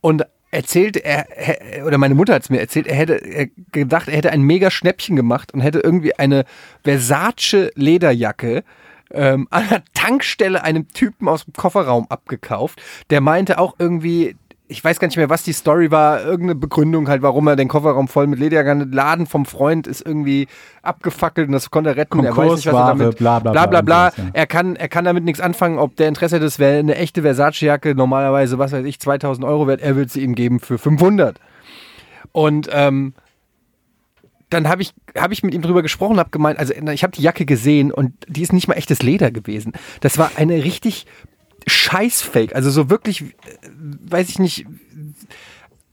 [0.01, 4.07] und erzählte, er, er oder meine Mutter hat es mir erzählt, er hätte er gedacht,
[4.07, 6.45] er hätte ein mega Schnäppchen gemacht und hätte irgendwie eine
[6.83, 8.63] Versace Lederjacke
[9.11, 12.81] ähm, an der Tankstelle einem Typen aus dem Kofferraum abgekauft.
[13.09, 14.35] Der meinte auch irgendwie,
[14.67, 17.67] ich weiß gar nicht mehr, was die Story war, irgendeine Begründung halt, warum er den
[17.67, 20.47] Kofferraum voll mit Lederjacken, Laden vom Freund ist irgendwie
[20.83, 22.23] abgefackelt und das konnte er retten.
[22.23, 24.29] er weiß nicht, was er Konkursware, damit, bla, bla, bla, bla, bla, bla.
[24.33, 27.23] Er kann, er kann damit nichts anfangen, ob der Interesse hat, das wäre eine echte
[27.23, 31.39] Versace-Jacke, normalerweise, was weiß ich, 2000 Euro wert, er will sie ihm geben für 500.
[32.31, 33.13] Und ähm,
[34.49, 37.21] dann habe ich, hab ich mit ihm drüber gesprochen, habe gemeint, also ich habe die
[37.21, 39.73] Jacke gesehen und die ist nicht mal echtes Leder gewesen.
[40.01, 41.05] Das war eine richtig
[41.67, 43.25] Scheiß-Fake, also so wirklich, äh,
[43.69, 44.65] weiß ich nicht,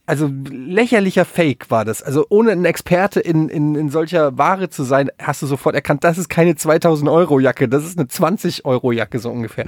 [0.07, 2.01] also lächerlicher Fake war das.
[2.01, 6.05] Also ohne ein Experte in, in, in solcher Ware zu sein, hast du sofort erkannt,
[6.05, 9.67] das ist keine 2000 Euro Jacke, das ist eine 20 Euro Jacke so ungefähr.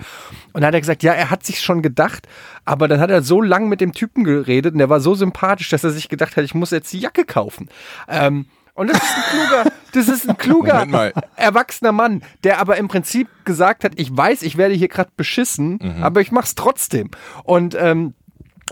[0.53, 2.28] Und dann hat er gesagt, ja, er hat sich schon gedacht,
[2.64, 5.70] aber dann hat er so lang mit dem Typen geredet und der war so sympathisch,
[5.70, 7.68] dass er sich gedacht hat, ich muss jetzt die Jacke kaufen.
[8.09, 8.47] Ähm,
[8.79, 13.29] und das ist ein kluger, das ist ein kluger, erwachsener Mann, der aber im Prinzip
[13.45, 17.11] gesagt hat, ich weiß, ich werde hier gerade beschissen, aber ich mach's trotzdem.
[17.45, 18.14] Und ähm,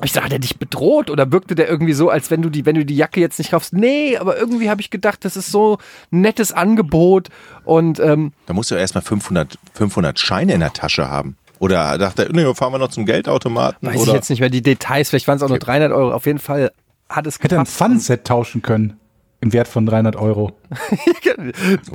[0.05, 2.67] ich dachte, hat er dich bedroht oder wirkte der irgendwie so, als wenn du die,
[2.67, 3.73] wenn du die Jacke jetzt nicht kaufst?
[3.73, 5.79] Nee, aber irgendwie habe ich gedacht, das ist so
[6.13, 7.29] ein nettes Angebot
[7.65, 11.37] und ähm, Da musst du erstmal 500, 500 Scheine in der Tasche haben.
[11.59, 13.89] Oder dachte er, nee, fahren wir noch zum Geldautomaten?
[13.89, 14.09] weiß oder?
[14.09, 16.13] ich jetzt nicht mehr die Details, vielleicht waren es auch nur 300 Euro.
[16.13, 16.73] Auf jeden Fall
[17.09, 17.77] hat es Hätte ein gepasst.
[17.79, 19.01] Pfannenset tauschen können.
[19.41, 20.53] Im Wert von 300 Euro.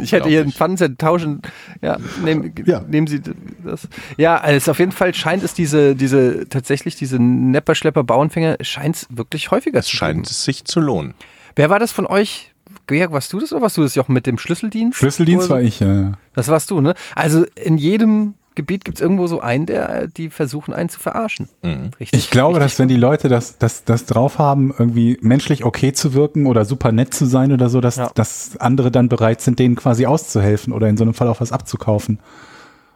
[0.02, 1.42] Ich hätte hier ein Pfannenset tauschen.
[1.82, 2.82] Ja, nehmen, Ja.
[2.82, 3.22] nehmen Sie
[3.64, 3.88] das.
[4.18, 9.08] Ja, also auf jeden Fall scheint es diese, diese, tatsächlich diese Nepperschlepper Bauernfänger, scheint es
[9.10, 10.28] wirklich häufiger Es zu scheint geben.
[10.30, 11.14] es sich zu lohnen.
[11.56, 12.54] Wer war das von euch?
[12.88, 14.98] Georg, warst du das oder warst du das, Jochen, mit dem Schlüsseldienst?
[14.98, 15.82] Schlüsseldienst war ich.
[15.82, 16.94] Äh, Das warst du, ne?
[17.16, 21.48] Also in jedem Gebiet gibt es irgendwo so einen, der die versuchen, einen zu verarschen.
[21.64, 22.10] Richtig.
[22.12, 25.94] ich glaube, richtig dass wenn die Leute das, das, das drauf haben, irgendwie menschlich okay
[25.94, 28.12] zu wirken oder super nett zu sein oder so, dass, Ja.
[28.14, 31.52] dass andere dann bereit sind, denen quasi auszuhelfen oder in so einem Fall auch was
[31.54, 32.20] abzukaufen.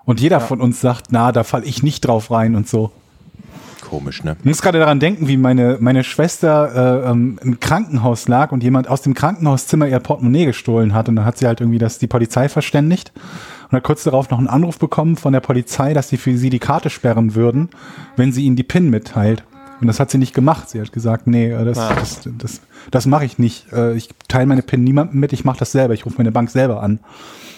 [0.04, 2.92] Und jeder von uns sagt, na, da falle ich nicht drauf rein und so.
[3.82, 4.36] Komisch, ne?
[4.40, 8.62] Ich muss gerade daran denken, wie meine, meine Schwester äh, ähm, im Krankenhaus lag und
[8.64, 11.08] jemand aus dem Krankenhauszimmer ihr Portemonnaie gestohlen hat.
[11.08, 13.12] Und dann hat sie halt irgendwie das die Polizei verständigt
[13.66, 16.50] und hat kurz darauf noch einen Anruf bekommen von der Polizei, dass sie für sie
[16.50, 17.70] die Karte sperren würden,
[18.16, 19.44] wenn sie ihnen die PIN mitteilt.
[19.82, 20.70] Und das hat sie nicht gemacht.
[20.70, 22.62] Sie hat gesagt, nee, äh, das, das, das,
[22.92, 23.72] das mache ich nicht.
[23.74, 25.94] Äh, Ich teile meine PIN niemandem mit, ich mache das selber.
[25.94, 27.00] Ich rufe meine Bank selber an.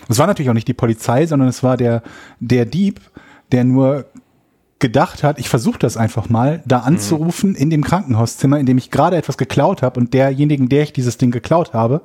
[0.10, 2.02] Es war natürlich auch nicht die Polizei, sondern es war der,
[2.40, 3.02] der Dieb,
[3.52, 4.06] der nur
[4.80, 8.92] gedacht hat, ich versuche das einfach mal, da anzurufen in dem Krankenhauszimmer, in dem ich
[8.92, 12.02] gerade etwas geklaut habe und derjenigen, der ich dieses Ding geklaut habe,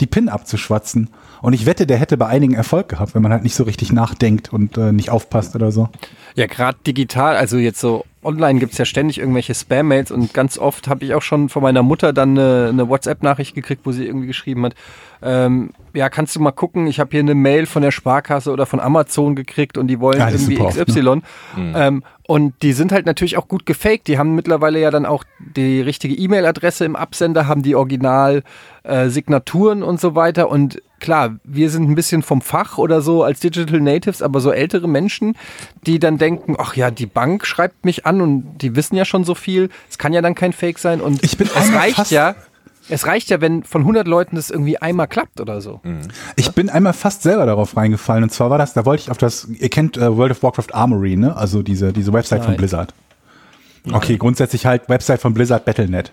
[0.00, 1.10] die PIN abzuschwatzen.
[1.40, 3.92] Und ich wette, der hätte bei einigen Erfolg gehabt, wenn man halt nicht so richtig
[3.92, 5.88] nachdenkt und äh, nicht aufpasst oder so.
[6.34, 10.88] Ja, gerade digital, also jetzt so online gibt's ja ständig irgendwelche Spam-Mails und ganz oft
[10.88, 14.26] habe ich auch schon von meiner Mutter dann eine, eine WhatsApp-Nachricht gekriegt, wo sie irgendwie
[14.26, 14.74] geschrieben hat,
[15.22, 18.66] ähm, ja, kannst du mal gucken, ich habe hier eine Mail von der Sparkasse oder
[18.66, 21.22] von Amazon gekriegt und die wollen Ja, irgendwie super oft, XY.
[21.56, 24.08] Ähm, und die sind halt natürlich auch gut gefaked.
[24.08, 30.00] Die haben mittlerweile ja dann auch die richtige E-Mail-Adresse im Absender, haben die Original-Signaturen und
[30.00, 30.50] so weiter.
[30.50, 34.50] Und klar, wir sind ein bisschen vom Fach oder so als Digital Natives, aber so
[34.50, 35.36] ältere Menschen,
[35.86, 39.24] die dann denken, ach ja, die Bank schreibt mich an und die wissen ja schon
[39.24, 39.70] so viel.
[39.88, 41.00] Es kann ja dann kein Fake sein.
[41.00, 42.34] Und Ich bin es reicht ja.
[42.88, 45.80] Es reicht ja, wenn von 100 Leuten das irgendwie einmal klappt oder so.
[46.36, 49.18] Ich bin einmal fast selber darauf reingefallen und zwar war das, da wollte ich auf
[49.18, 51.36] das, ihr kennt äh, World of Warcraft Armory, ne?
[51.36, 52.58] Also diese, diese Website von Nein.
[52.58, 52.94] Blizzard.
[53.92, 56.12] Okay, grundsätzlich halt Website von Blizzard Battle.net.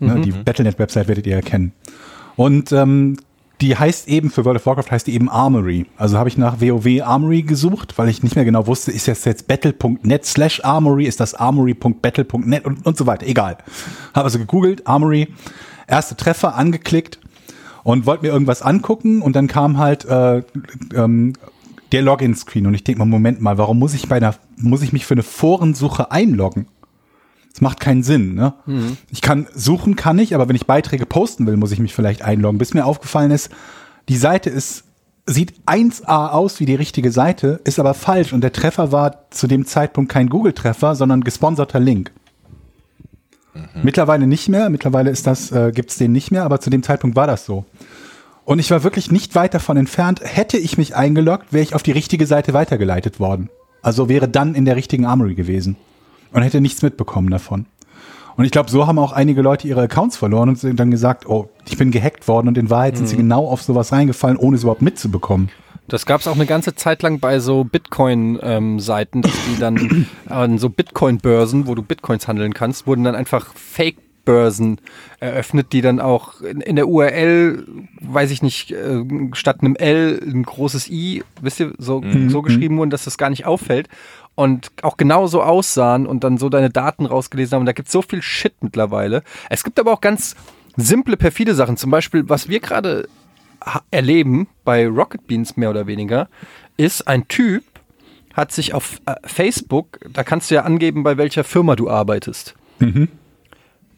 [0.00, 0.20] Ne?
[0.20, 1.72] Die Battle.net-Website werdet ihr ja kennen.
[2.34, 3.16] Und ähm,
[3.60, 5.86] die heißt eben, für World of Warcraft heißt die eben Armory.
[5.96, 9.24] Also habe ich nach WoW Armory gesucht, weil ich nicht mehr genau wusste, ist das
[9.24, 13.26] jetzt battle.net slash Armory, ist das armory.battle.net und, und so weiter.
[13.26, 13.58] Egal.
[14.14, 15.28] Habe also gegoogelt, Armory,
[15.86, 17.18] erste Treffer angeklickt
[17.84, 20.42] und wollte mir irgendwas angucken und dann kam halt äh,
[20.94, 21.34] ähm,
[21.92, 24.92] der Login-Screen und ich denke mal, Moment mal, warum muss ich bei einer, muss ich
[24.92, 26.66] mich für eine Forensuche einloggen?
[27.52, 28.54] Das macht keinen Sinn, ne?
[29.10, 32.22] Ich kann suchen, kann ich, aber wenn ich Beiträge posten will, muss ich mich vielleicht
[32.22, 32.56] einloggen.
[32.56, 33.50] Bis mir aufgefallen ist,
[34.08, 34.84] die Seite ist,
[35.26, 39.46] sieht 1A aus wie die richtige Seite, ist aber falsch und der Treffer war zu
[39.46, 42.10] dem Zeitpunkt kein Google-Treffer, sondern gesponserter Link.
[43.82, 47.16] Mittlerweile nicht mehr, mittlerweile ist das, äh, gibt's den nicht mehr, aber zu dem Zeitpunkt
[47.16, 47.64] war das so.
[48.44, 50.20] Und ich war wirklich nicht weit davon entfernt.
[50.22, 53.50] Hätte ich mich eingeloggt, wäre ich auf die richtige Seite weitergeleitet worden.
[53.82, 55.76] Also wäre dann in der richtigen Armory gewesen.
[56.32, 57.66] Und hätte nichts mitbekommen davon.
[58.36, 61.28] Und ich glaube, so haben auch einige Leute ihre Accounts verloren und sind dann gesagt,
[61.28, 64.56] oh, ich bin gehackt worden und in Wahrheit sind sie genau auf sowas reingefallen, ohne
[64.56, 65.50] es überhaupt mitzubekommen.
[65.92, 70.56] Das gab es auch eine ganze Zeit lang bei so Bitcoin-Seiten, dass die dann an
[70.56, 74.80] so Bitcoin-Börsen, wo du Bitcoins handeln kannst, wurden dann einfach Fake-Börsen
[75.20, 77.66] eröffnet, die dann auch in, in der URL,
[78.00, 82.78] weiß ich nicht, äh, statt einem L ein großes I, wisst ihr, so, so geschrieben
[82.78, 83.90] wurden, dass das gar nicht auffällt.
[84.34, 87.62] Und auch genauso aussahen und dann so deine Daten rausgelesen haben.
[87.62, 89.22] Und da gibt es so viel Shit mittlerweile.
[89.50, 90.36] Es gibt aber auch ganz
[90.74, 91.76] simple, perfide Sachen.
[91.76, 93.08] Zum Beispiel, was wir gerade
[93.90, 96.28] erleben bei Rocket Beans mehr oder weniger,
[96.76, 97.64] ist ein Typ,
[98.34, 102.54] hat sich auf äh, Facebook, da kannst du ja angeben, bei welcher Firma du arbeitest.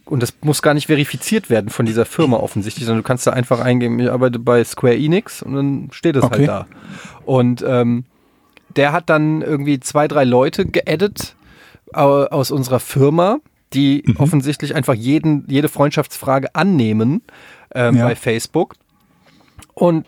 [0.06, 3.30] Und das muss gar nicht verifiziert werden von dieser Firma offensichtlich, sondern du kannst da
[3.32, 6.36] einfach eingeben, ich arbeite bei Square Enix und dann steht es Okay.
[6.40, 6.66] halt da.
[7.24, 8.04] Und ähm,
[8.76, 11.34] der hat dann irgendwie zwei, drei Leute geaddet
[11.94, 13.38] au- aus unserer Firma,
[13.72, 17.22] die offensichtlich einfach jeden, jede Freundschaftsfrage annehmen
[17.74, 18.04] ähm, Ja.
[18.08, 18.74] bei Facebook.
[19.74, 20.06] Und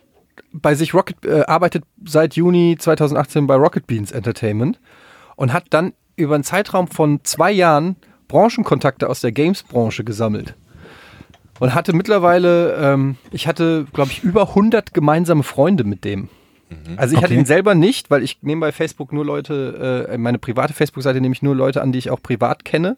[0.53, 4.81] bei sich Rocket äh, arbeitet seit Juni 2018 bei Rocket Beans Entertainment
[5.37, 7.97] und hat dann über einen Zeitraum von zwei Jahren
[8.29, 10.55] Branchenkontakte aus der Games-Branche gesammelt.
[11.59, 16.29] Und hatte mittlerweile, ähm, ich hatte, glaube ich, über 100 gemeinsame Freunde mit dem.
[16.97, 17.41] Also ich hatte Okay.
[17.41, 21.33] ihn selber nicht, weil ich nehme bei Facebook nur Leute, äh, meine private Facebook-Seite nehme
[21.33, 22.97] ich nur Leute an, die ich auch privat kenne.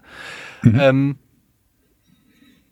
[0.64, 1.16] Ähm,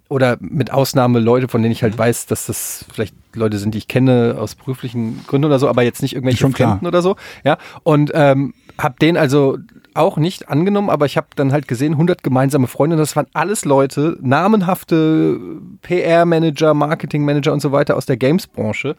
[0.09, 3.79] oder mit Ausnahme Leute, von denen ich halt weiß, dass das vielleicht Leute sind, die
[3.79, 6.71] ich kenne aus beruflichen Gründen oder so, aber jetzt nicht irgendwelche Schon klar.
[6.71, 7.17] Fremden oder so.
[7.45, 9.59] Ja, und ähm, habe den also
[9.95, 13.27] auch nicht angenommen, aber ich habe dann halt gesehen, 100 gemeinsame Freunde, und das waren
[13.33, 15.41] alles Leute, namenhafte
[15.83, 18.97] PR-Manager, Marketing-Manager und so weiter aus der Games-Branche.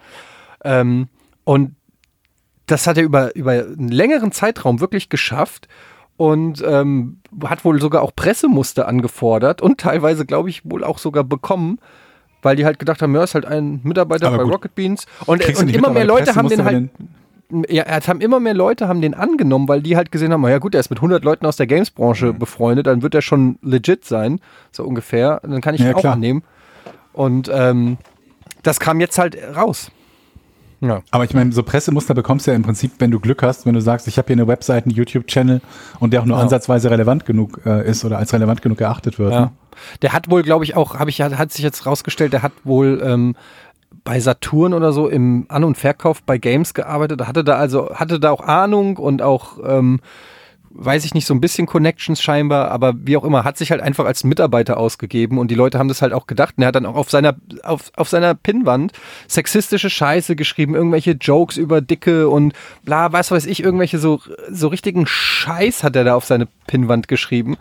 [0.64, 1.08] Ähm,
[1.44, 1.76] und
[2.66, 5.68] das hat er über, über einen längeren Zeitraum wirklich geschafft
[6.18, 11.24] und ähm, hat wohl sogar auch Pressemuster angefordert und teilweise, glaube ich, wohl auch sogar
[11.24, 11.80] bekommen,
[12.42, 14.54] weil die halt gedacht haben, ja, ist halt ein Mitarbeiter Aber bei gut.
[14.54, 15.06] Rocket Beans.
[15.26, 16.90] Und, Kriegst und immer mehr Leute haben den halt.
[17.70, 20.58] Ja, es haben immer mehr Leute haben den angenommen, weil die halt gesehen haben, ja
[20.58, 22.40] gut, er ist mit 100 Leuten aus der Games-Branche Mhm.
[22.40, 24.42] befreundet, dann wird er schon legit sein,
[24.74, 25.40] so ungefähr.
[25.44, 26.14] Und dann kann ich Ja, ihn auch klar.
[26.14, 26.44] annehmen.
[27.14, 27.98] Und ähm,
[28.64, 29.92] das kam jetzt halt raus.
[30.80, 31.02] Ja.
[31.12, 33.74] Aber ich meine, so Pressemuster bekommst du ja im Prinzip, wenn du Glück hast, wenn
[33.74, 35.62] du sagst, ich habe hier eine Website, einen YouTube-Channel
[36.00, 36.44] und der auch nur Ja.
[36.44, 39.34] ansatzweise relevant genug äh, ist oder als relevant genug geachtet wird.
[39.34, 39.40] Ja.
[39.42, 39.52] Ne?
[40.02, 43.02] Der hat wohl, glaube ich, auch, habe ich, hat sich jetzt rausgestellt, der hat wohl
[43.04, 43.36] ähm,
[44.04, 47.28] bei Saturn oder so im An- und Verkauf bei Games gearbeitet.
[47.28, 50.00] Hatte da also, hatte da auch Ahnung und auch, ähm,
[50.78, 53.82] weiß ich nicht, so ein bisschen Connections scheinbar, aber wie auch immer, hat sich halt
[53.82, 56.56] einfach als Mitarbeiter ausgegeben und die Leute haben das halt auch gedacht.
[56.58, 58.94] Und er hat dann auch auf seiner, auf, auf seiner Pinnwand
[59.28, 62.54] sexistische Scheiße geschrieben, irgendwelche Jokes über Dicke und
[62.84, 64.22] bla, was weiß ich, irgendwelche so,
[64.52, 67.58] so richtigen Scheiß hat er da auf seine Pinnwand geschrieben.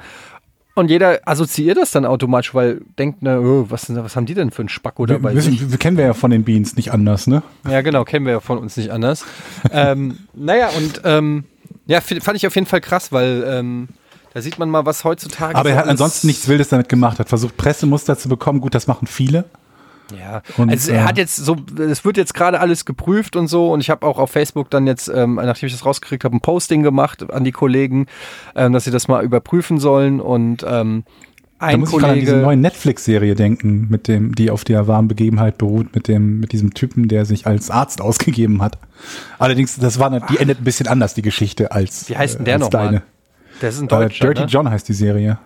[0.75, 4.51] Und jeder assoziiert das dann automatisch, weil denkt, na, oh, was, was haben die denn
[4.51, 5.35] für einen Spacko Wir, dabei?
[5.35, 7.43] wissen, wir kennen wir ja von den Beans nicht anders, ne?
[7.67, 9.25] Ja, genau, kennen wir ja von uns nicht anders.
[9.73, 11.45] ähm, naja, und ähm,
[11.87, 13.89] ja, fand ich auf jeden Fall krass, weil ähm,
[14.35, 15.55] da sieht man mal, was heutzutage.
[15.55, 18.61] Aber er hat ansonsten nichts Wildes damit gemacht, hat versucht, Pressemuster zu bekommen.
[18.61, 19.47] Gut, das machen viele.
[20.17, 23.73] Ja, Und, also er hat jetzt so, es wird jetzt gerade alles geprüft und so
[23.73, 26.41] und ich habe auch auf Facebook dann jetzt, ähm, nachdem ich das rausgekriegt habe, ein
[26.41, 28.07] Posting gemacht an die Kollegen,
[28.55, 31.05] ähm, dass sie das mal überprüfen sollen und ähm,
[31.59, 34.65] Da ein muss ich gerade an diese Kollege, neue Netflix-Serie denken, mit dem, die auf
[34.65, 38.79] der wahren Begebenheit beruht, mit dem, mit diesem Typen, der sich als Arzt ausgegeben hat.
[39.39, 42.45] Allerdings, das war, die endet ein bisschen anders, die Geschichte, als, Wie heißt denn äh,
[42.45, 42.85] der als noch mal?
[42.85, 43.03] deine.
[43.61, 44.47] das ist ein Äh, Deutscher, Dirty ne?
[44.49, 45.39] John heißt die Serie.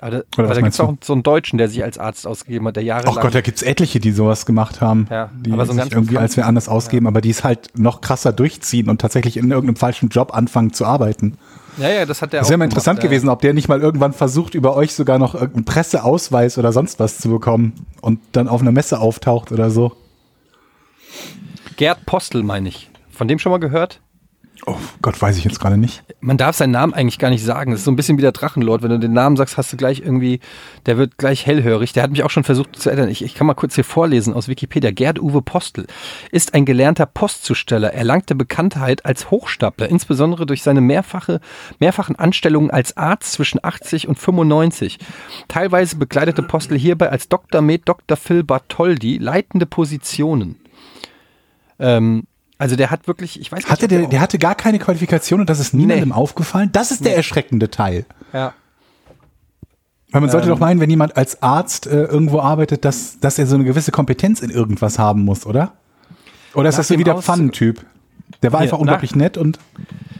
[0.00, 1.98] Aber, da- Oder aber was da gibt es auch so einen Deutschen, der sich als
[1.98, 3.16] Arzt ausgegeben hat, der jahrelang.
[3.16, 5.06] Oh Gott, da gibt's etliche, die sowas gemacht haben.
[5.10, 8.00] Ja, die aber so sich irgendwie als wer anders ausgeben, aber die es halt noch
[8.00, 11.38] krasser durchziehen und tatsächlich in irgendeinem falschen Job anfangen zu arbeiten.
[11.78, 13.08] ja, ja, das hat der Das auch wäre mal gemacht, interessant ja.
[13.08, 16.98] gewesen, ob der nicht mal irgendwann versucht, über euch sogar noch irgendeinen Presseausweis oder sonst
[16.98, 19.92] was zu bekommen und dann auf einer Messe auftaucht oder so.
[21.76, 22.90] Gerd Postel, meine ich.
[23.10, 24.00] Von dem schon mal gehört?
[24.66, 26.02] Oh Gott, weiß ich jetzt gerade nicht.
[26.20, 27.72] Man darf seinen Namen eigentlich gar nicht sagen.
[27.72, 28.82] Das ist so ein bisschen wie der Drachenlord.
[28.82, 30.40] Wenn du den Namen sagst, hast du gleich irgendwie,
[30.86, 31.92] der wird gleich hellhörig.
[31.92, 33.10] Der hat mich auch schon versucht zu erinnern.
[33.10, 34.90] Ich, ich kann mal kurz hier vorlesen aus Wikipedia.
[34.92, 35.86] Gerd Uwe Postel
[36.30, 41.40] ist ein gelernter Postzusteller, erlangte Bekanntheit als Hochstapler, insbesondere durch seine mehrfache,
[41.80, 44.98] mehrfachen Anstellungen als Arzt zwischen 80 und 95.
[45.48, 47.60] Teilweise bekleidete Postel hierbei als Dr.
[47.60, 48.16] Med Dr.
[48.16, 50.56] Phil Bartholdi leitende Positionen.
[51.78, 52.24] Ähm,
[52.58, 55.50] also der hat wirklich, ich weiß nicht, Hatte der, der hatte gar keine Qualifikation und
[55.50, 56.70] das ist niemandem aufgefallen?
[56.72, 58.04] Das ist der erschreckende Teil.
[58.32, 58.52] ja.
[60.10, 60.52] Weil man sollte Ähm.
[60.52, 63.90] doch meinen, wenn jemand als Arzt äh, irgendwo arbeitet, dass, dass er so eine gewisse
[63.90, 65.72] Kompetenz in irgendwas haben muss, oder?
[66.54, 67.84] Oder ist Nach das so wie der Pfannentyp?
[68.40, 69.58] Der war Hier, einfach nach- unglaublich nett und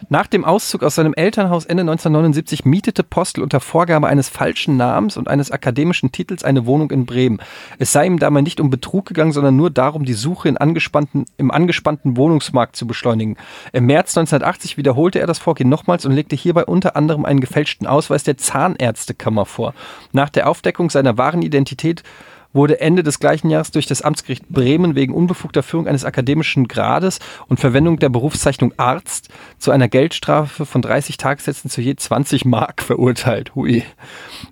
[0.09, 5.17] Nach dem Auszug aus seinem Elternhaus Ende 1979 mietete Postel unter Vorgabe eines falschen Namens
[5.17, 7.41] und eines akademischen Titels eine Wohnung in Bremen.
[7.79, 11.25] Es sei ihm dabei nicht um Betrug gegangen, sondern nur darum, die Suche in angespannten,
[11.39, 13.37] im angespannten Wohnungsmarkt zu beschleunigen.
[13.73, 17.87] Im März 1980 wiederholte er das Vorgehen nochmals und legte hierbei unter anderem einen gefälschten
[17.87, 19.75] Ausweis der Zahnärztekammer vor.
[20.13, 22.03] Nach der Aufdeckung seiner wahren Identität
[22.55, 27.19] wurde Ende des gleichen Jahres durch das Amtsgericht Bremen wegen unbefugter Führung eines akademischen Grades
[27.49, 29.29] und Verwendung der Berufszeichnung Arzt
[29.59, 33.55] zu einer Geldstrafe von 30 Tagessätzen zu je 20 Mark verurteilt.
[33.55, 33.83] Hui.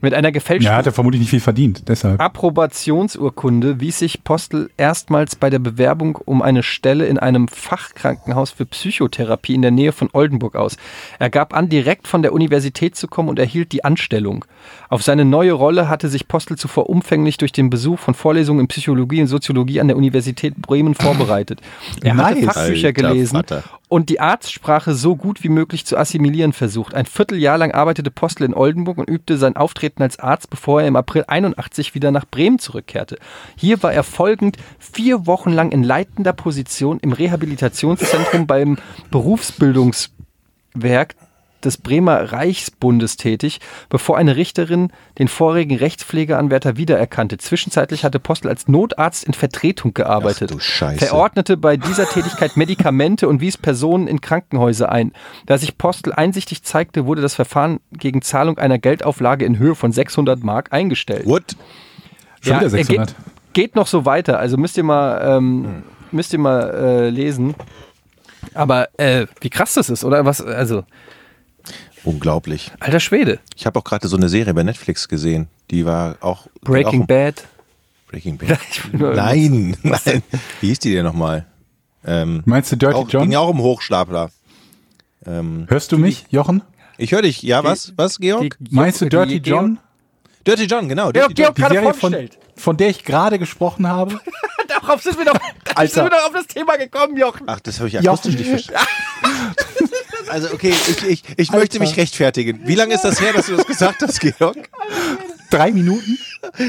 [0.01, 1.89] Mit einer gefälschten ja, hat er vermutlich nicht viel verdient.
[1.89, 2.21] Deshalb.
[2.21, 8.67] Approbationsurkunde wies sich Postel erstmals bei der Bewerbung um eine Stelle in einem Fachkrankenhaus für
[8.67, 10.77] Psychotherapie in der Nähe von Oldenburg aus.
[11.19, 14.45] Er gab an, direkt von der Universität zu kommen und erhielt die Anstellung.
[14.89, 18.69] Auf seine neue Rolle hatte sich Postel zuvor umfänglich durch den Besuch von Vorlesungen in
[18.69, 21.61] Psychologie und Soziologie an der Universität Bremen vorbereitet.
[22.03, 22.55] Er hatte Nice.
[22.55, 23.63] Fachbücher Alter gelesen Vater.
[23.89, 26.95] und die Arztsprache so gut wie möglich zu assimilieren versucht.
[26.95, 30.89] Ein Vierteljahr lang arbeitete Postel in Oldenburg und übte sein Auftreten als Arzt, bevor er
[30.89, 33.19] im April 81 wieder nach Bremen zurückkehrte.
[33.57, 38.79] Hier war er folgend vier Wochen lang in leitender Position im Rehabilitationszentrum beim
[39.11, 41.15] Berufsbildungswerk
[41.65, 47.39] des Bremer Reichsbundes tätig, bevor eine Richterin den vorigen Rechtspflegeanwärter wiedererkannte.
[47.39, 50.51] Zwischenzeitlich hatte Postel als Notarzt in Vertretung gearbeitet.
[50.53, 51.07] Ach du Scheiße.
[51.07, 55.13] Verordnete bei dieser Tätigkeit Medikamente und wies Personen in Krankenhäuser ein.
[55.47, 59.93] Da sich Postel einsichtig zeigte, wurde das Verfahren gegen Zahlung einer Geldauflage in Höhe von
[59.93, 61.27] 600 Mark eingestellt.
[61.27, 61.57] What?
[62.41, 63.09] Schon wieder er 600.
[63.09, 63.17] Geht,
[63.53, 64.39] geht noch so weiter.
[64.39, 67.55] Also müsst ihr mal, ähm, müsst ihr mal äh, lesen.
[68.55, 70.25] Aber äh, wie krass das ist, oder?
[70.25, 70.85] Was, also,
[72.05, 72.71] Unglaublich.
[72.81, 73.39] alter Schwede.
[73.57, 75.49] Ich habe auch gerade so eine Serie bei Netflix gesehen.
[75.71, 76.47] Die war auch.
[76.63, 77.45] Breaking auch, Bad.
[78.09, 78.59] Breaking Bad.
[78.93, 80.23] Nein, nein.
[80.61, 81.47] Wie hieß die denn nochmal?
[82.05, 83.23] Ähm, Meinst du Dirty auch, John?
[83.29, 84.31] Ging auch um Hochstapler.
[85.25, 86.63] Ähm, Hörst du mich, Jochen?
[86.99, 87.43] ich höre dich.
[87.43, 87.93] Ja, was?
[87.97, 88.57] Was, Georg?
[88.59, 89.79] Die- Meinst du Dirty John?
[90.45, 91.13] Dirty John, genau.
[91.13, 91.55] Georg, Dirty John.
[91.55, 92.39] Georg, Die gerade Serie, von, vorgestellt.
[92.57, 94.19] von der ich gerade gesprochen habe?
[94.69, 95.35] Darauf sind wir doch,
[95.87, 97.45] sind wir doch auf das Thema gekommen, Jochen.
[97.47, 98.81] Ach, das habe ich akustisch nicht verstanden.
[100.33, 102.61] Also, okay, ich, ich, ich möchte mich rechtfertigen.
[102.67, 104.57] Wie lange ist das her, dass du das gesagt hast, Georg?
[105.51, 106.19] Drei Minuten?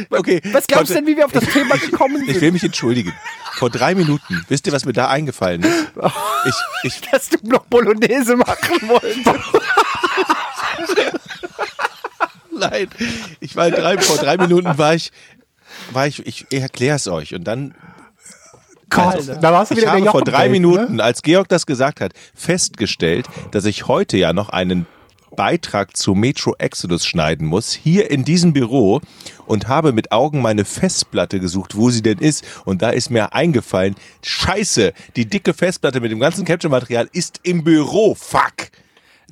[0.10, 0.42] Okay.
[0.52, 2.42] Was glaubst du denn, wie wir auf das Thema gekommen Ich sind?
[2.42, 3.14] will mich entschuldigen.
[3.54, 5.88] Vor drei Minuten, wisst ihr, was mir da eingefallen ist?
[6.46, 9.26] Ich, ich, Dass du noch Bolognese machen wolltest.
[12.52, 12.90] nein,
[13.40, 15.14] ich war drei, vor drei Minuten war ich,
[15.92, 17.76] war ich, ich erkläre es euch und dann
[18.94, 20.52] Gott, da warst du Ich wieder habe der vor drei ne?
[20.52, 24.86] Minuten, als Georg das gesagt hat, festgestellt, dass ich heute ja noch einen
[25.36, 29.02] Beitrag zu Metro Exodus schneiden muss, hier in diesem Büro
[29.46, 32.46] und habe mit Augen meine Festplatte gesucht, wo sie denn ist.
[32.66, 37.64] Und da ist mir eingefallen, scheiße, die dicke Festplatte mit dem ganzen Capture-Material ist im
[37.64, 38.16] Büro.
[38.16, 38.70] Fuck.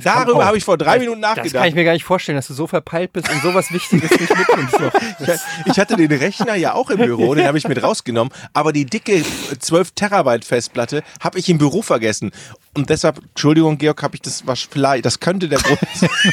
[0.03, 1.75] Darüber habe ich vor drei Minuten Das kann ich nachgedacht.
[1.75, 4.75] mir gar nicht vorstellen, dass du so verpeilt bist und sowas Wichtiges nicht mitnimmst.
[5.65, 8.85] Ich hatte den Rechner ja auch im Büro, den habe ich mit rausgenommen, aber die
[8.85, 9.23] dicke
[9.59, 12.31] 12 Terabyte Festplatte habe ich im Büro vergessen.
[12.73, 16.09] Und deshalb, Entschuldigung, Georg, habe ich das was vielleicht, das könnte der Grund sein.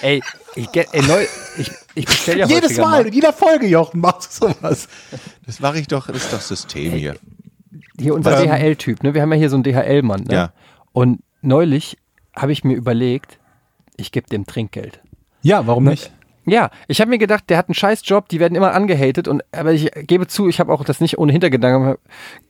[0.00, 0.22] Ey,
[0.54, 1.24] ich, ey, neu,
[1.58, 4.86] ich, ich bestell ja Jedes Mal, in jeder Folge, Jochen, machst du sowas.
[5.46, 7.16] Das mache ich doch, das ist doch System hier.
[7.98, 9.12] Hier unser Ähm, DHL-Typ, ne?
[9.14, 10.34] Wir haben ja hier so einen DHL-Mann, ne?
[10.34, 10.52] Ja.
[10.92, 11.96] Und neulich
[12.34, 13.38] habe ich mir überlegt,
[13.96, 15.00] ich gebe dem Trinkgeld.
[15.42, 16.12] Ja, warum nicht?
[16.46, 19.42] Ja, ich habe mir gedacht, der hat einen scheiß Job, die werden immer angehatet und
[19.52, 21.96] aber ich gebe zu, ich habe auch das nicht ohne Hintergedanken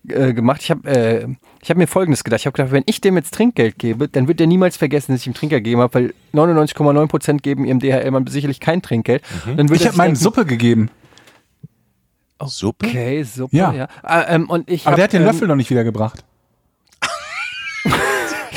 [0.09, 0.63] äh, gemacht.
[0.63, 1.27] Ich habe äh,
[1.61, 4.29] ich habe mir folgendes gedacht, ich habe gedacht, wenn ich dem jetzt Trinkgeld gebe, dann
[4.29, 8.29] wird der niemals vergessen, dass ich ihm Trinkgeld gegeben habe, weil 99,9% geben ihrem DHL-Mann
[8.29, 9.23] sicherlich kein Trinkgeld.
[9.57, 10.91] Dann wird Ich habe denken, Suppe gegeben,
[12.47, 12.87] Suppe?
[12.87, 13.73] Okay, super, Ja.
[13.73, 13.89] ja.
[14.03, 16.25] Ah, ähm, und ich aber hab, der hat den ähm, Löffel noch nicht wiedergebracht.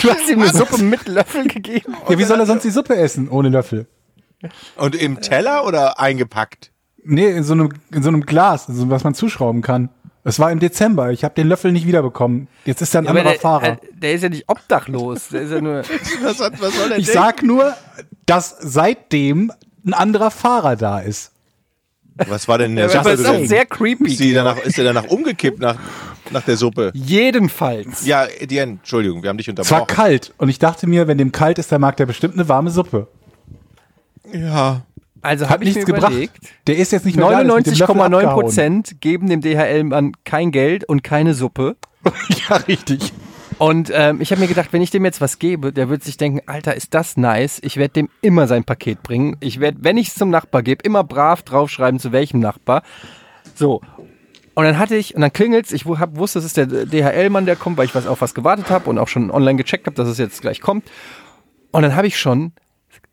[0.01, 1.95] Du hast ihm eine Suppe mit Löffel gegeben?
[2.09, 3.87] Ja, wie soll er sonst die Suppe essen ohne Löffel?
[4.75, 6.71] Und im Teller oder eingepackt?
[7.03, 9.89] Nee, in so einem, in so einem Glas, also was man zuschrauben kann.
[10.23, 11.11] Es war im Dezember.
[11.11, 12.47] Ich habe den Löffel nicht wiederbekommen.
[12.65, 13.67] Jetzt ist er ein Aber anderer der, Fahrer.
[13.67, 15.29] äh, der ist ja nicht obdachlos.
[15.29, 15.79] Der ist ja nur.
[16.23, 17.73] Was, was soll er Ich sag nur,
[18.27, 19.51] dass seitdem
[19.85, 21.31] ein anderer Fahrer da ist.
[22.27, 24.11] Was war denn der Aber Suppe das ist doch sehr creepy.
[24.11, 25.77] Ist, die danach, ist er danach umgekippt nach,
[26.29, 26.91] nach der Suppe?
[26.93, 28.05] Jedenfalls.
[28.05, 29.87] Ja, Etienne, Entschuldigung, wir haben dich Es war unterbrochen.
[29.87, 32.69] kalt und ich dachte mir, wenn dem kalt ist, dann mag der bestimmt eine warme
[32.71, 33.07] Suppe.
[34.31, 34.81] Ja.
[35.23, 36.11] Also Hat habe ich nichts mir gebracht.
[36.13, 38.41] überlegt, Der ist jetzt nicht mehr da, der ist mit dem Löffel 99,9 abgehauen.
[38.41, 41.75] Prozent geben dem DHL-Mann kein Geld und keine Suppe.
[42.49, 43.13] ja, richtig.
[43.59, 46.17] Und ähm, ich habe mir gedacht, wenn ich dem jetzt was gebe, der wird sich
[46.17, 47.59] denken, Alter, ist das nice.
[47.61, 49.37] Ich werde dem immer sein Paket bringen.
[49.39, 52.81] Ich werde, wenn ich es zum Nachbar gebe, immer brav draufschreiben, zu welchem Nachbar.
[53.53, 53.81] So.
[54.61, 57.55] Und dann hatte ich, und dann klingelt's, ich hab, wusste, es ist der DHL-Mann, der
[57.55, 60.07] kommt, weil ich was auf was gewartet habe und auch schon online gecheckt habe, dass
[60.07, 60.85] es jetzt gleich kommt.
[61.71, 62.53] Und dann habe ich schon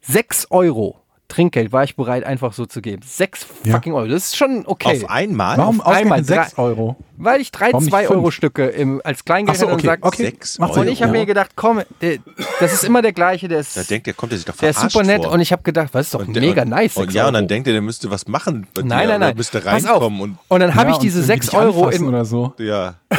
[0.03, 3.03] 6 Euro Trinkgeld war ich bereit, einfach so zu geben.
[3.07, 3.75] 6 Ja.
[3.75, 4.07] fucking Euro.
[4.09, 5.03] Das ist schon okay.
[5.05, 5.59] Auf einmal?
[5.59, 6.97] Warum Auf einmal 6 Euro?
[7.19, 10.05] Weil ich drei Warum nicht 2-Euro-Stücke im- als Kleingeld Ach so, hätte und okay, sagt,
[10.05, 10.23] okay.
[10.25, 10.81] Sechs Euro.
[10.81, 12.17] und ich habe mir gedacht, komm, der,
[12.61, 14.71] das ist immer der gleiche, der ist, Da denkt er, kommt er sich doch der
[14.71, 15.33] ist super nett vor.
[15.33, 16.97] und ich habe gedacht, was ist doch Und der- mega und, nice.
[16.97, 17.49] Und 6 ja, und dann Euro.
[17.49, 18.67] denkt er, der müsste was machen.
[18.73, 19.37] bei dir, nein, nein, oder nein.
[19.37, 22.25] Müsste reinkommen und Und dann habe Ja, ich diese irgendwie 6 dich Euro im oder
[22.25, 22.55] so.
[22.59, 22.95] ja.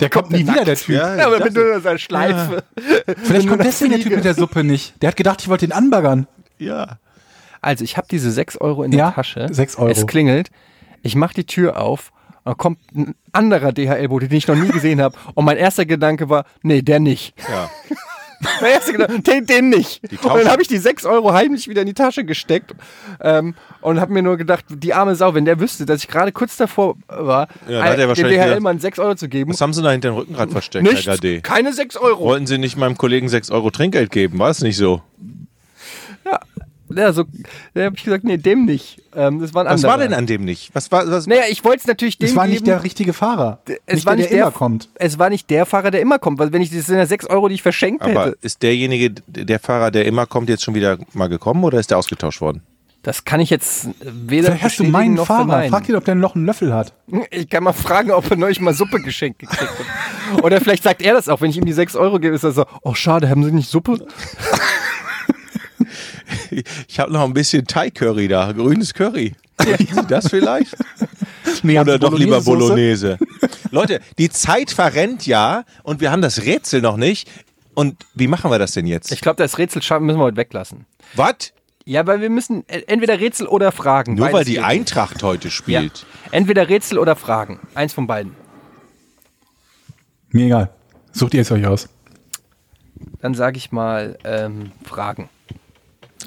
[0.00, 0.96] Der kommt nie wieder, der Typ.
[0.96, 2.64] Ja, Ja, aber mit nur seiner Schleife.
[3.22, 5.00] Vielleicht kommt deswegen der Typ mit der Suppe nicht.
[5.00, 6.26] Der hat gedacht, ich wollte den anbaggern.
[6.58, 6.98] Ja.
[7.62, 9.48] Also ich habe diese 6 Euro in der Ja, Tasche.
[9.50, 9.90] 6 Euro.
[9.90, 10.50] Es klingelt.
[11.02, 12.12] Ich mache die Tür auf.
[12.44, 15.16] Und dann kommt ein anderer DHL-Bote, den ich noch nie gesehen habe.
[15.34, 17.34] Und mein erster Gedanke war, nee, der nicht.
[17.48, 17.70] ja.
[18.60, 20.02] Mein erster Gedanke, den, den nicht.
[20.22, 22.74] Und dann habe ich die 6 Euro heimlich wieder in die Tasche gesteckt
[23.20, 26.32] ähm, und habe mir nur gedacht, die arme Sau, wenn der wüsste, dass ich gerade
[26.32, 29.52] kurz davor war, Ja, da er dem DHL-Mann 6 Euro zu geben.
[29.52, 31.08] Was haben sie da hinter dem Rückenrad versteckt, Nichts,
[31.42, 32.24] keine 6 Euro.
[32.26, 34.38] Wollten sie nicht meinem Kollegen 6 Euro Trinkgeld geben?
[34.38, 35.02] War es nicht so?
[36.88, 37.24] Ja, so,
[37.74, 39.02] da habe ich gesagt, nee, dem nicht.
[39.14, 39.90] Ähm, das war ein Was anderer.
[39.90, 40.70] war denn an dem nicht?
[40.72, 42.52] Was war, was, Naja, ich wollte es natürlich dem Das war geben.
[42.54, 43.58] nicht der richtige Fahrer.
[43.86, 44.88] es nicht war der, nicht der der, immer kommt.
[44.94, 47.26] Es war nicht der Fahrer, der immer kommt, weil wenn ich das sind ja 6
[47.26, 48.38] Euro, die ich verschenkt aber hätte.
[48.40, 51.98] ist derjenige, der Fahrer, der immer kommt, jetzt schon wieder mal gekommen oder ist der
[51.98, 52.62] ausgetauscht worden?
[53.02, 55.46] Das kann ich jetzt weder Vielleicht hast du meinen noch Fahrer.
[55.46, 55.70] verneinen.
[55.70, 56.92] Frag ihn, ob der noch einen Löffel hat.
[57.30, 59.60] Ich kann mal fragen, ob er neulich mal Suppe geschenkt gekriegt
[60.32, 60.42] hat.
[60.44, 62.52] Oder vielleicht sagt er das auch, wenn ich ihm die 6 Euro gebe, ist er
[62.52, 64.06] so, oh schade, haben Sie nicht Suppe?
[66.88, 69.34] Ich habe noch ein bisschen Thai-Curry da, grünes Curry.
[70.08, 70.76] Das vielleicht?
[71.62, 72.40] Nee, Oder Sie doch lieber?
[72.42, 73.18] Bolognese.
[73.70, 77.30] Leute, die Zeit verrennt ja und wir haben das Rätsel noch nicht.
[77.74, 79.10] Und wie machen wir das denn jetzt?
[79.12, 80.84] Ich glaube, das Rätsel schaffen müssen wir heute weglassen.
[81.14, 81.52] Was?
[81.84, 84.16] Ja, weil wir müssen entweder Rätsel oder Fragen.
[84.16, 84.64] Nur weil die geht.
[84.64, 85.52] Eintracht heute Ja.
[85.52, 86.04] spielt.
[86.30, 87.60] Entweder Rätsel oder Fragen.
[87.74, 88.32] Eins von beiden.
[90.30, 90.70] Mir egal.
[91.12, 91.88] Sucht ihr es euch aus.
[93.20, 95.28] Dann sage ich mal ähm, Fragen.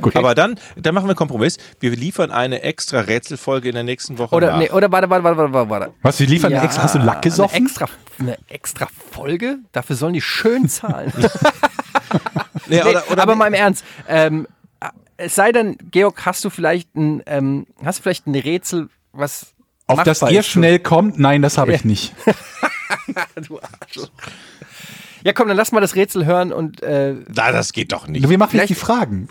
[0.02, 0.16] Gut.
[0.16, 1.58] Aber dann, dann machen wir einen Kompromiss.
[1.80, 4.36] Wir liefern eine extra Rätselfolge in der nächsten Woche.
[4.36, 4.58] Oder, nach.
[4.60, 5.94] nee, oder warte, warte, warte, warte, warte.
[6.02, 6.84] Was, wir liefern Ja, extra?
[6.84, 7.56] Hast du Lack gesoffen?
[7.58, 7.86] Eine extra,
[8.20, 9.60] eine extra Folge?
[9.72, 11.12] Dafür sollen die schön zahlen.
[12.68, 13.84] Nee, Nee, oder, oder aber mal im Ernst.
[14.08, 14.48] Ähm,
[15.18, 19.54] es sei denn, Georg, hast du vielleicht ein, ähm, hast du vielleicht ein Rätsel, was
[19.88, 21.18] Auf das ihr schnell kommt?
[21.20, 22.14] Nein, das habe ich nicht.
[23.48, 24.10] Du Arschloch.
[25.24, 28.28] Ja, komm, dann lass mal das Rätsel hören und äh, Na, das geht doch nicht.
[28.30, 29.30] Wir machen jetzt Vielleicht- die Fragen.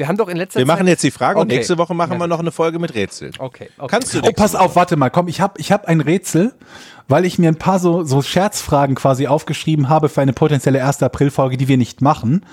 [0.00, 0.74] Wir haben doch in letzter Wir Zeit.
[0.76, 1.56] machen jetzt die Frage und Okay.
[1.56, 2.18] nächste Woche machen Ja.
[2.18, 3.30] wir noch eine Folge mit Rätsel.
[3.38, 3.86] Okay, okay.
[3.88, 6.54] Kannst du Oh, pass auf, warte mal, komm, ich habe ich hab ein Rätsel,
[7.06, 11.02] weil ich mir ein paar so, so Scherzfragen quasi aufgeschrieben habe für eine potenzielle 1.
[11.02, 12.46] April-Folge, die wir nicht machen.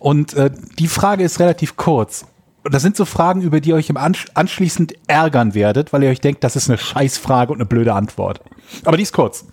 [0.00, 2.24] Und äh, die Frage ist relativ kurz.
[2.64, 6.02] Und Das sind so Fragen, über die ihr euch im Ansch anschließend ärgern werdet, weil
[6.02, 8.40] ihr euch denkt, das ist eine Scheißfrage und eine blöde Antwort.
[8.84, 9.44] Aber die ist kurz.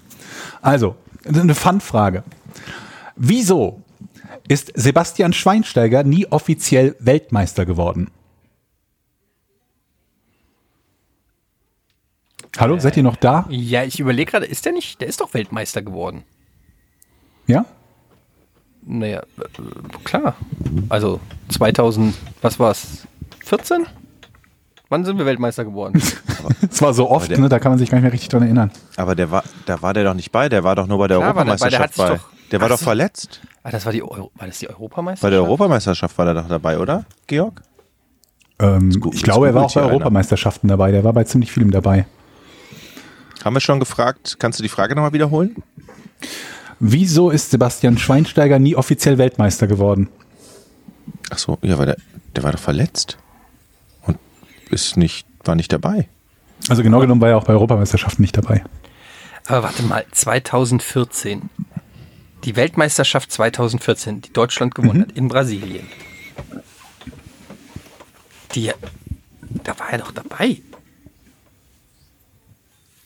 [0.62, 0.96] Also,
[1.28, 2.24] eine Fun-Frage.
[3.16, 3.82] Wieso
[4.48, 8.10] ist Sebastian Schweinsteiger nie offiziell Weltmeister geworden?
[12.58, 13.46] Hallo, seid ihr noch da?
[13.50, 16.24] Ja, ich überlege gerade, ist der nicht, der ist doch Weltmeister geworden.
[17.48, 17.66] Ja?
[18.86, 20.36] Naja, äh, klar.
[20.89, 21.20] Also
[21.50, 23.08] 2000, was war's?
[23.43, 23.86] 14?
[24.89, 26.02] Wann sind wir Weltmeister geworden?
[26.70, 28.43] Es war so oft, der- ne, da kann man sich gar nicht mehr richtig dran
[28.43, 28.70] erinnern.
[28.98, 31.18] Aber der war, da war der doch nicht bei, der war doch nur bei der
[31.18, 32.10] Klar der bei, der Europameisterschaft bei.
[32.18, 32.86] doch- Der war Ach doch so.
[32.86, 33.41] verletzt.
[33.64, 35.22] ah, das war die Euro, war das die Europameisterschaft?
[35.24, 37.62] Bei der Europameisterschaft war der doch dabei, oder, Georg?
[38.60, 39.91] Ähm, gut- ich glaube, er war auch bei hier einer.
[39.93, 40.91] Europameisterschaften dabei.
[40.91, 42.06] Der war bei ziemlich vielem dabei.
[43.43, 45.56] Haben wir schon gefragt, kannst du die Frage nochmal wiederholen?
[46.80, 50.10] Wieso ist Sebastian Schweinsteiger nie offiziell Weltmeister geworden?
[51.32, 51.98] Ach so, ja, weil der,
[52.36, 53.18] der war doch verletzt.
[54.04, 54.18] Und
[54.70, 56.08] ist nicht, war nicht dabei.
[56.70, 58.64] Also genau genommen war er auch bei Europameisterschaften nicht dabei.
[59.48, 61.50] Aber warte mal, 2014.
[62.46, 65.88] Die Weltmeisterschaft 2014, die Deutschland gewonnen hat, in Brasilien.
[68.54, 68.72] Die,
[69.64, 70.62] da war er doch dabei.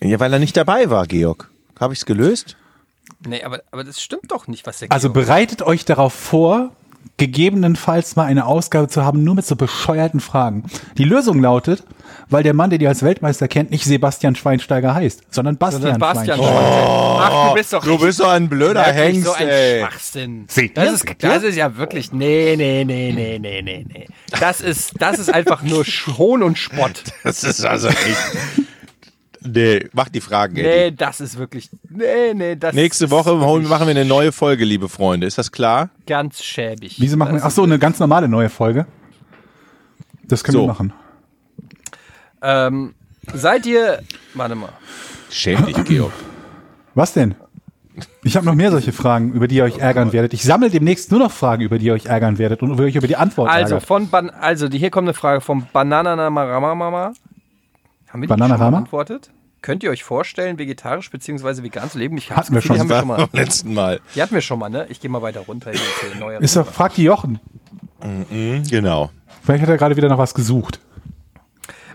[0.02, 1.50] Ja, weil er nicht dabei war, Georg.
[1.80, 2.58] Habe ich es gelöst?
[3.26, 6.72] Nee, aber, aber das stimmt doch nicht, was der Also Georg- bereitet euch darauf vor,
[7.18, 10.66] gegebenenfalls mal eine Ausgabe zu haben, nur mit so bescheuerten Fragen.
[10.98, 11.84] Die Lösung lautet,
[12.30, 15.99] weil der Mann, der die als Weltmeister kennt, nicht Sebastian Schweinsteiger heißt, sondern Bastian, Sondern
[15.99, 16.59] Bastian Schweinsteiger.
[16.59, 17.19] Schweinsteiger.
[17.21, 19.80] Ach, du bist doch Du bist doch ein blöder Hengst, so ein ey.
[19.80, 20.45] Schwachsinn.
[20.47, 20.93] Seht das ihr?
[20.93, 21.15] ist, ihr?
[21.19, 24.07] das ist ja wirklich, nee, nee, nee, nee, nee, nee, nee.
[24.39, 27.03] Das ist, das ist einfach nur Sch- Hohn und Spott.
[27.23, 28.67] Das ist also echt.
[29.41, 30.67] Nee, mach die Fragen, Eddie.
[30.67, 34.89] Nee, das ist wirklich, nee, nee, das Nächste Woche machen wir eine neue Folge, liebe
[34.89, 35.25] Freunde.
[35.27, 35.89] Ist das klar?
[36.05, 36.95] ganz schäbig.
[36.99, 37.39] Wieso machen wir?
[37.39, 38.86] Das Ach so, eine ganz normale neue Folge.
[40.25, 40.63] Das können So.
[40.63, 40.91] wir machen.
[42.42, 42.94] Ähm,
[43.34, 44.02] seid ihr,
[44.34, 44.70] warte mal,
[45.30, 46.14] Schäm dich, Georg.
[46.96, 47.36] Was denn?
[48.24, 50.34] Ich habe noch mehr solche Fragen, über die ihr euch ärgern werdet.
[50.34, 52.96] Ich sammle demnächst nur noch Fragen, über die ihr euch ärgern werdet und über euch
[52.96, 53.88] über die Antwort also ärgert.
[53.88, 57.14] von Ban also die, hier kommt eine Frage vom Banananaramamama.
[58.08, 58.66] Haben wir die Bananarama?
[58.66, 59.32] schon beantwortet?
[59.62, 61.64] Könnt ihr euch vorstellen, vegetarisch bzw.
[61.64, 62.18] vegan zu leben?
[62.18, 62.88] Ich hab's Hatten wir Gefühl, schon.
[62.88, 63.18] Die haben wir schon mal.
[63.18, 64.00] Beim letzten Mal.
[64.16, 64.88] Die hatten wir schon mal, ne?
[64.90, 65.72] Ich gehe mal weiter runter.
[66.40, 67.40] Ist doch, fragt die Jochen.
[68.70, 69.10] Genau.
[69.44, 70.80] Vielleicht hat er gerade wieder noch was gesucht.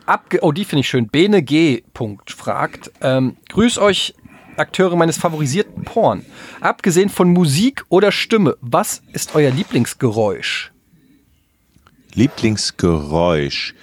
[0.06, 1.08] Abge oh, die finde ich schön.
[1.08, 1.82] Bene G.
[1.92, 4.14] Punkt fragt: ähm, Grüß euch,
[4.56, 6.24] Akteure meines favorisierten Porn.
[6.60, 10.72] Abgesehen von Musik oder Stimme, was ist euer Lieblingsgeräusch?
[12.12, 13.74] Lieblingsgeräusch.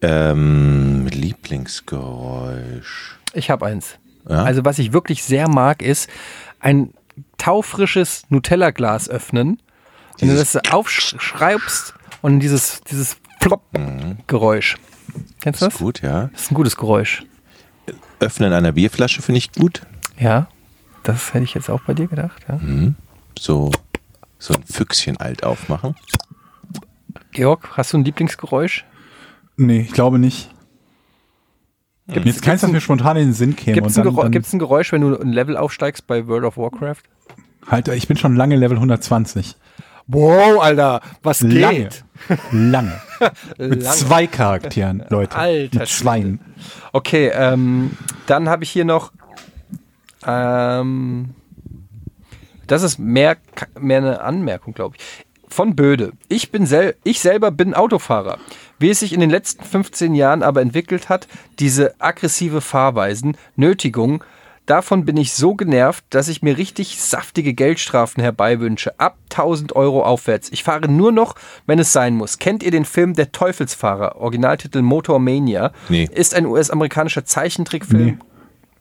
[0.00, 3.18] Ähm, Lieblingsgeräusch.
[3.34, 3.98] Ich habe eins.
[4.28, 4.42] Ja?
[4.42, 6.08] Also, was ich wirklich sehr mag, ist
[6.60, 6.92] ein
[7.38, 9.62] taufrisches Nutella-Glas öffnen.
[10.18, 14.76] Wenn du das aufschreibst und dieses, dieses Flop-Geräusch.
[15.40, 15.78] Kennst du Ist das?
[15.80, 16.28] gut, ja.
[16.32, 17.24] Das ist ein gutes Geräusch.
[18.20, 19.82] Öffnen einer Bierflasche finde ich gut.
[20.18, 20.46] Ja,
[21.02, 22.44] das hätte ich jetzt auch bei dir gedacht.
[22.48, 22.60] Ja.
[23.38, 23.72] So,
[24.38, 25.96] so ein Füchschen alt aufmachen.
[27.32, 28.84] Georg, hast du ein Lieblingsgeräusch?
[29.56, 30.50] Nee, ich glaube nicht.
[32.08, 33.74] Gibt Jetzt keins, was mir spontan in den Sinn käme.
[33.74, 37.02] Gibt es ein, ein Geräusch, wenn du ein Level aufsteigst bei World of Warcraft?
[37.68, 39.56] halt, ich bin schon lange Level 120.
[40.06, 41.88] Wow, Alter, was Lange.
[42.50, 43.00] Lange.
[43.58, 43.96] Mit Lange.
[43.96, 45.36] zwei Charakteren, Leute.
[45.36, 46.40] Alter Mit Schweinen.
[46.92, 47.96] Okay, ähm,
[48.26, 49.12] dann habe ich hier noch.
[50.26, 51.34] Ähm,
[52.66, 53.36] das ist mehr,
[53.78, 55.26] mehr eine Anmerkung, glaube ich.
[55.48, 56.12] Von Böde.
[56.28, 58.38] Ich, bin sel ich selber bin Autofahrer.
[58.78, 61.28] Wie es sich in den letzten 15 Jahren aber entwickelt hat,
[61.58, 64.24] diese aggressive Fahrweisen, Nötigung,
[64.72, 68.98] davon bin ich so genervt, dass ich mir richtig saftige Geldstrafen herbeiwünsche.
[68.98, 70.48] Ab 1000 Euro aufwärts.
[70.50, 71.34] Ich fahre nur noch,
[71.66, 72.38] wenn es sein muss.
[72.38, 74.16] Kennt ihr den Film Der Teufelsfahrer?
[74.16, 75.72] Originaltitel Motormania.
[75.90, 76.08] Nee.
[76.10, 78.06] Ist ein US-amerikanischer Zeichentrickfilm.
[78.06, 78.18] Nee.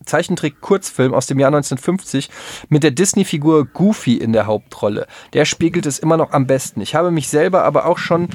[0.06, 2.30] Zeichentrick-Kurzfilm aus dem Jahr 1950
[2.70, 5.08] mit der Disney-Figur Goofy in der Hauptrolle.
[5.34, 6.80] Der spiegelt es immer noch am besten.
[6.80, 8.30] Ich habe mich selber aber auch schon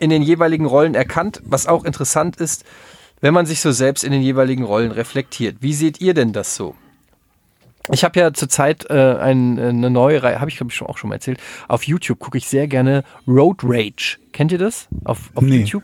[0.00, 2.64] in den jeweiligen Rollen erkannt, was auch interessant ist,
[3.20, 5.56] wenn man sich so selbst in den jeweiligen Rollen reflektiert.
[5.60, 6.74] Wie seht ihr denn das so?
[7.90, 10.98] Ich habe ja zurzeit äh, ein, eine neue Reihe, habe ich glaube ich schon, auch
[10.98, 11.40] schon mal erzählt.
[11.66, 14.18] Auf YouTube gucke ich sehr gerne Road Rage.
[14.32, 14.86] Kennt ihr das?
[15.04, 15.58] Auf, auf Nee.
[15.58, 15.82] YouTube?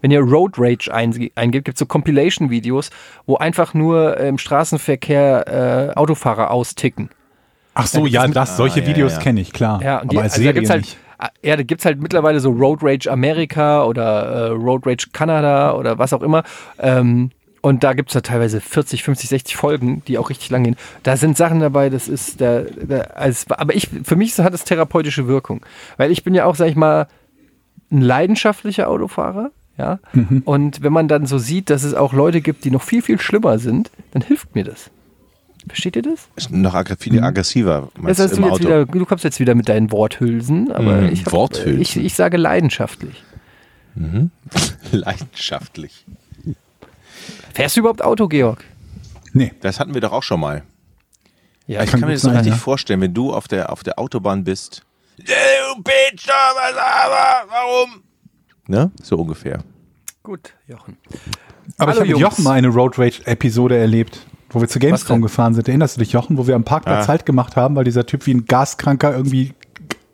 [0.00, 2.90] Wenn ihr Road Rage einge- eingebt, gibt es so Compilation-Videos,
[3.26, 7.10] wo einfach nur äh, im Straßenverkehr äh, Autofahrer austicken.
[7.74, 9.18] Ach so, ja, das, solche ja, Videos ja.
[9.18, 9.82] kenne ich, klar.
[9.82, 10.96] Ja, und die, Aber als also da Serie gibt's halt, nicht.
[11.42, 15.98] Ja, da gibt's halt mittlerweile so Road Rage Amerika oder äh, Road Rage Kanada oder
[15.98, 16.42] was auch immer.
[16.78, 20.76] Ähm, und da gibt's da teilweise 40, 50, 60 Folgen, die auch richtig lang gehen.
[21.02, 24.64] Da sind Sachen dabei, das ist der, der als, aber ich, für mich hat es
[24.64, 25.64] therapeutische Wirkung.
[25.96, 27.06] Weil ich bin ja auch, sag ich mal,
[27.90, 29.50] ein leidenschaftlicher Autofahrer.
[29.76, 30.42] Ja, Mhm.
[30.44, 33.20] und wenn man dann so sieht, dass es auch Leute gibt, die noch viel, viel
[33.20, 34.88] schlimmer sind, dann hilft mir das.
[35.68, 36.28] Versteht ihr das?
[36.36, 38.64] Ist noch viel aggressiver Das heißt, du, im jetzt Auto.
[38.64, 41.80] wieder, du kommst jetzt wieder mit deinen Worthülsen, aber Mm, ich, hab, Worthülsen.
[41.80, 43.22] ich, ich sage leidenschaftlich.
[44.92, 46.04] Leidenschaftlich.
[47.52, 48.64] Fährst du überhaupt Auto, Georg?
[49.32, 49.52] Nee.
[49.60, 50.62] Das hatten wir doch auch schon mal.
[51.66, 52.58] Ja, ich kann kann mir das so sein, richtig ja.
[52.58, 54.82] vorstellen, wenn du auf der, auf der Autobahn bist.
[55.16, 55.24] Du
[55.82, 58.02] Bitch, was aber, warum?
[58.66, 58.90] Ne?
[59.02, 59.62] So ungefähr.
[60.22, 60.96] Gut, Jochen.
[61.78, 62.22] Aber ich Hallo, habe mit Jungs.
[62.22, 65.68] Jochen mal eine Road Rage-Episode erlebt, wo wir zu Gamescom gefahren sind.
[65.68, 67.08] Erinnerst du dich, Jochen, wo wir am Parkplatz Ah.
[67.08, 69.52] Halt gemacht haben, weil dieser Typ wie ein Gaskranker irgendwie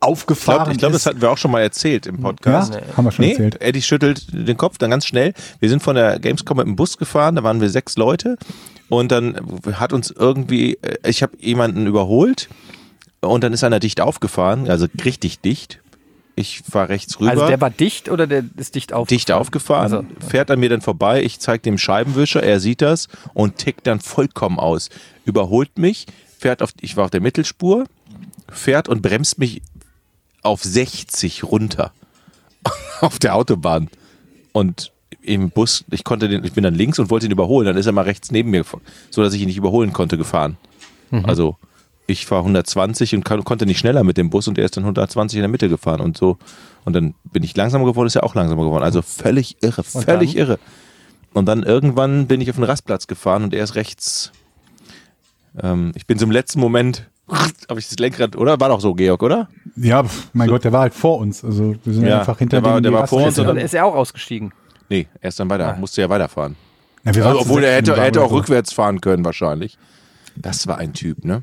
[0.00, 1.06] aufgefahren Ich glaube, das ist.
[1.06, 2.78] hatten wir auch schon mal erzählt im ja, Podcast.
[2.96, 3.60] haben wir schon Nee, erzählt.
[3.60, 5.34] Eddie schüttelt den Kopf dann ganz schnell.
[5.60, 8.38] Wir sind von der Gamescom mit dem Bus gefahren, da waren wir sechs Leute
[8.88, 9.36] und dann
[9.74, 12.48] hat uns irgendwie, äh, ich habe jemanden überholt
[13.20, 15.80] und dann ist einer dicht aufgefahren, also richtig dicht.
[16.36, 17.30] Ich fahr rechts rüber.
[17.32, 19.08] Also der war dicht oder der ist dicht auf?
[19.08, 23.08] dicht aufgefahren, Also- fährt an mir dann vorbei, ich zeige dem Scheibenwischer, er sieht das
[23.34, 24.88] und tickt dann vollkommen aus.
[25.24, 26.06] Überholt mich,
[26.38, 27.84] fährt auf, ich war auf der Mittelspur,
[28.50, 29.60] fährt und bremst mich
[30.42, 31.92] auf 60 runter
[33.00, 33.88] auf der Autobahn.
[34.52, 37.76] Und im Bus, ich konnte den, ich bin dann links und wollte ihn überholen, dann
[37.76, 40.56] ist er mal rechts neben mir, gefahren, so dass ich ihn nicht überholen konnte, gefahren.
[41.24, 41.56] Also
[42.10, 44.84] ich war 120 und kann, konnte nicht schneller mit dem Bus und er ist dann
[44.84, 46.36] 120 in der Mitte gefahren und so.
[46.84, 48.82] Und dann bin ich langsamer geworden, ist er auch langsamer geworden.
[48.84, 50.58] Also völlig irre, völlig irre.
[51.32, 54.32] Und dann irgendwann bin ich auf den Rastplatz gefahren und er ist rechts.
[55.62, 57.08] Ähm, ich bin so im letzten Moment,
[57.68, 58.58] habe ich das Lenkrad, oder?
[58.60, 59.48] War doch so, Georg, oder?
[59.76, 61.44] Ja, mein Gott, der war halt vor uns.
[61.44, 63.56] Also wir sind Ja, einfach hinter der war- dem der war vor uns und Dann
[63.56, 64.52] ist er auch ausgestiegen.
[64.88, 66.56] Nee, er ist dann weiter, musste ja weiterfahren.
[67.04, 68.36] ja, Also, obwohl er hätte, er hätte auch so.
[68.36, 69.78] rückwärts fahren können, wahrscheinlich.
[70.36, 71.42] Das war ein Typ, ne?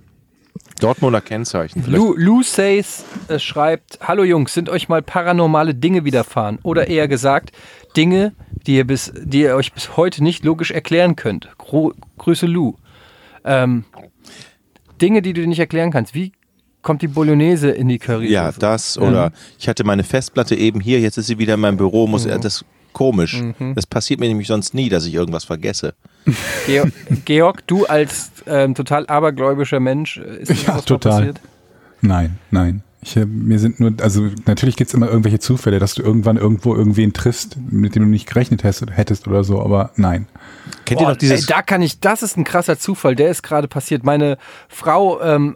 [0.79, 1.83] Dortmunder Kennzeichen.
[1.83, 1.97] Vielleicht.
[1.97, 6.59] Lou, Lou Says äh, schreibt, Hallo Jungs, sind euch mal paranormale Dinge widerfahren?
[6.63, 7.51] Oder eher gesagt,
[7.95, 8.33] Dinge,
[8.65, 11.49] die ihr, bis, die ihr euch bis heute nicht logisch erklären könnt.
[11.57, 12.75] Gro Grüße Lou.
[13.43, 13.85] Ähm,
[15.01, 16.13] Dinge, die du dir nicht erklären kannst.
[16.13, 16.33] Wie
[16.81, 18.31] kommt die Bolognese in die Curry?
[18.31, 21.77] Ja, das oder ich hatte meine Festplatte eben hier, jetzt ist sie wieder in meinem
[21.77, 23.41] Büro, muss er das komisch.
[23.41, 23.75] Mhm.
[23.75, 25.93] Das passiert mir nämlich sonst nie, dass ich irgendwas vergesse.
[26.65, 26.91] Georg,
[27.25, 31.11] Georg, du als ähm, total abergläubischer Mensch, äh, ist dir Ja, was total.
[31.19, 31.41] passiert?
[32.01, 32.83] Nein, nein.
[33.01, 36.37] Ich, äh, mir sind nur, also natürlich gibt es immer irgendwelche Zufälle, dass du irgendwann
[36.37, 40.27] irgendwo irgendwen triffst, mit dem du nicht gerechnet hast, hättest oder so, aber nein.
[40.85, 43.29] Kennt Boah, ihr noch dieses ey, da kann ich, das ist ein krasser Zufall, der
[43.29, 44.03] ist gerade passiert.
[44.03, 45.55] Meine Frau ähm,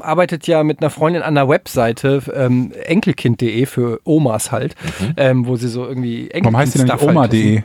[0.00, 4.74] arbeitet ja mit einer Freundin an der Webseite ähm, enkelkind.de für Omas halt,
[5.16, 7.62] ähm, wo sie so irgendwie Enkelkind Warum heißt die denn nicht halt Oma.de?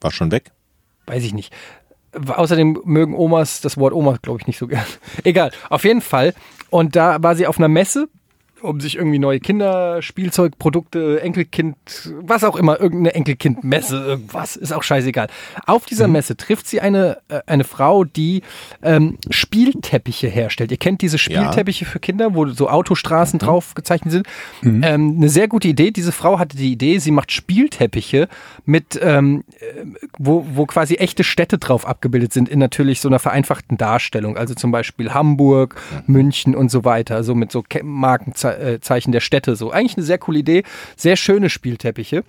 [0.00, 0.50] war schon weg?
[1.06, 1.52] Weiß ich nicht.
[2.12, 4.84] Außerdem mögen Omas das Wort Oma, glaube ich, nicht so gern.
[5.24, 6.34] Egal, auf jeden Fall.
[6.70, 8.08] Und da war sie auf einer Messe,
[8.64, 11.76] um sich irgendwie neue Kinderspielzeugprodukte, Enkelkind,
[12.20, 15.28] was auch immer, irgendeine Enkelkind-Messe, irgendwas, ist auch scheißegal.
[15.66, 18.42] Auf dieser Messe trifft sie eine, äh, eine Frau, die
[18.82, 20.70] ähm, Spielteppiche herstellt.
[20.70, 24.26] Ihr kennt diese Spielteppiche für Kinder, wo so Autostraßen drauf gezeichnet sind.
[24.62, 25.90] Ähm, eine sehr gute Idee.
[25.90, 28.28] Diese Frau hatte die Idee, sie macht Spielteppiche
[28.64, 29.44] mit, ähm,
[30.18, 34.38] wo, wo quasi echte Städte drauf abgebildet sind, in natürlich so einer vereinfachten Darstellung.
[34.38, 39.56] Also zum Beispiel Hamburg, München und so weiter, so mit so Ke- Markenzeichen der Städte.
[39.56, 40.62] So eigentlich eine sehr coole Idee,
[40.96, 42.24] sehr schöne Spielteppiche.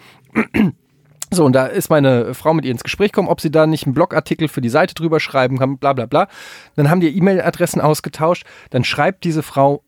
[1.32, 3.86] So, und da ist meine Frau mit ihr ins Gespräch gekommen, ob sie da nicht
[3.86, 6.28] einen Blogartikel für die Seite drüber schreiben kann, bla bla bla.
[6.76, 8.46] Dann haben die E-Mail-Adressen ausgetauscht.
[8.70, 9.84] Dann schreibt diese Frau,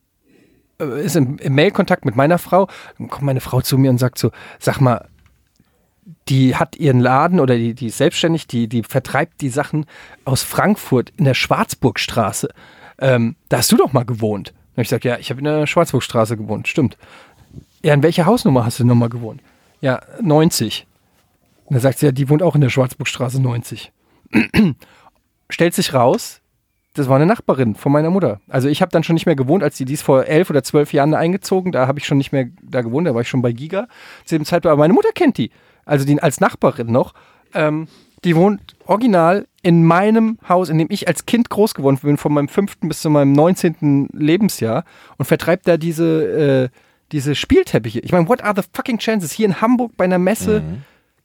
[0.80, 2.68] äh, ist im, im Mail-Kontakt mit meiner Frau.
[2.98, 5.08] Dann kommt meine Frau zu mir und sagt so, sag mal,
[6.28, 9.86] die hat ihren Laden oder die, die ist selbstständig, die, die vertreibt die Sachen
[10.26, 12.50] aus Frankfurt in der Schwarzburgstraße.
[13.00, 14.54] Ähm, da hast du doch mal gewohnt.
[14.78, 17.00] Habe ich gesagt, ja, ich habe in der Schwarzburgstraße gewohnt, stimmt.
[17.82, 19.42] Ja, in welcher Hausnummer hast du denn nochmal gewohnt?
[19.82, 20.86] Ja, 90.
[21.66, 23.92] Und dann sagt sie, ja, die wohnt auch in der Schwarzburgstraße 90.
[25.50, 26.42] Stellt sich raus,
[26.94, 28.40] das war eine Nachbarin von meiner Mutter.
[28.50, 30.62] Also ich habe dann schon nicht mehr gewohnt, als die, die ist vor elf oder
[30.62, 31.72] zwölf Jahren eingezogen.
[31.72, 33.88] Da habe ich schon nicht mehr da gewohnt, da war ich schon bei Giga
[34.26, 34.74] zu dem Zeitpunkt.
[34.74, 35.50] Aber meine Mutter kennt die.
[35.86, 37.16] Also die als Nachbarin noch.
[37.56, 37.88] Ähm,
[38.24, 42.32] die wohnt original in meinem Haus, in dem ich als Kind groß geworden bin, von
[42.32, 44.08] meinem fünften bis zu meinem 19.
[44.14, 44.86] Lebensjahr
[45.18, 46.78] und vertreibt da diese, äh,
[47.12, 48.00] diese Spielteppiche.
[48.00, 49.34] Ich meine, what are the fucking chances?
[49.34, 50.64] Hier in Hamburg bei einer Messe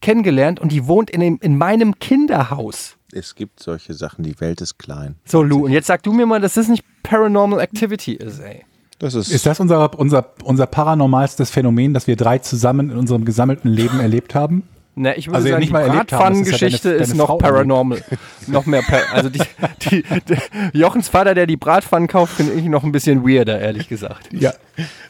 [0.00, 2.96] kennengelernt und die wohnt in, dem, in meinem Kinderhaus.
[3.12, 5.14] Es gibt solche Sachen, die Welt ist klein.
[5.24, 8.64] So, Lou, und jetzt sag du mir mal, dass das nicht Paranormal Activity ist, ey.
[8.98, 13.24] Das ist, Ist das unser, unser, unser paranormalstes Phänomen, das wir drei zusammen in unserem
[13.24, 14.64] gesammelten Leben erlebt haben?
[14.94, 17.38] Na, ich würde Also ja, sagen, nicht die mal ja Bratpfannengeschichte deine- ist, noch Frau
[17.38, 18.02] paranormal.
[18.46, 19.40] noch mehr, par also die,
[19.90, 23.88] die, die, Jochens Vater, der die Bratpfannen kauft, finde ich noch ein bisschen weirder, ehrlich
[23.88, 24.28] gesagt.
[24.32, 24.52] Ja.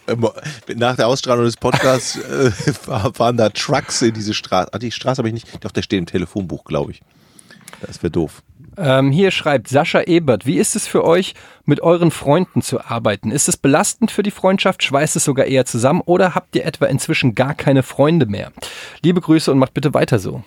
[0.07, 0.29] Ähm,
[0.77, 2.51] Nach der Ausstrahlung des Podcasts äh,
[3.13, 4.69] fahren da Trucks in diese Straße.
[4.73, 5.65] Ah, die Straße habe ich nicht.
[5.65, 7.03] Doch, der steht im Telefonbuch, glaube ich.
[7.81, 8.43] Das wäre doof.
[8.77, 13.31] Ähm, hier schreibt Sascha Ebert, wie ist es für euch, mit euren Freunden zu arbeiten?
[13.31, 14.83] Ist es belastend für die Freundschaft?
[14.83, 16.01] Schweißt es sogar eher zusammen?
[16.01, 18.53] Oder habt ihr etwa inzwischen gar keine Freunde mehr?
[19.03, 20.43] Liebe Grüße und macht bitte weiter so.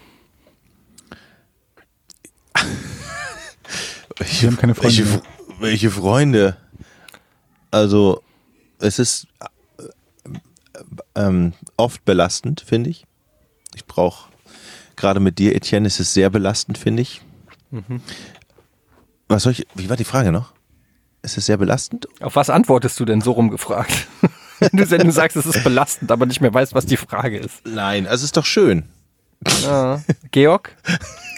[4.18, 5.22] Welche, haben keine Freunde welche, mehr.
[5.60, 6.58] welche Freunde?
[7.70, 8.24] Also,
[8.80, 9.90] es ist äh,
[11.16, 13.06] ähm, oft belastend, finde ich.
[13.76, 14.30] Ich brauche,
[14.96, 17.22] gerade mit dir, Etienne, ist es sehr belastend, finde ich.
[17.72, 18.02] Mhm.
[19.28, 20.54] Was soll ich, wie war die Frage noch?
[21.22, 22.08] Ist es sehr belastend?
[22.22, 24.08] Auf was antwortest du denn so rumgefragt?
[24.60, 27.38] Wenn du, wenn du sagst, es ist belastend, aber nicht mehr weißt, was die Frage
[27.38, 27.68] ist.
[27.68, 28.84] Nein, also es ist doch schön.
[29.64, 30.02] Ja.
[30.32, 30.78] Georg?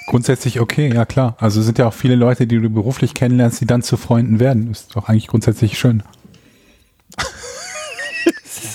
[0.05, 1.35] Grundsätzlich okay, ja klar.
[1.39, 4.39] Also es sind ja auch viele Leute, die du beruflich kennenlernst, die dann zu Freunden
[4.39, 4.69] werden.
[4.69, 6.03] Ist doch eigentlich grundsätzlich schön.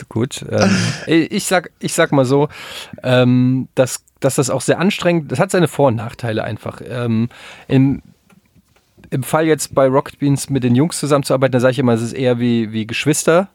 [0.08, 0.44] Gut.
[0.50, 0.70] Ähm,
[1.06, 2.48] ich, sag, ich sag mal so,
[3.02, 6.80] ähm, dass, dass das auch sehr anstrengend, das hat seine Vor- und Nachteile einfach.
[6.86, 7.28] Ähm,
[7.68, 8.02] im,
[9.10, 12.02] Im Fall jetzt bei Rocket Beans mit den Jungs zusammenzuarbeiten, da sage ich immer, es
[12.02, 13.48] ist eher wie, wie Geschwister,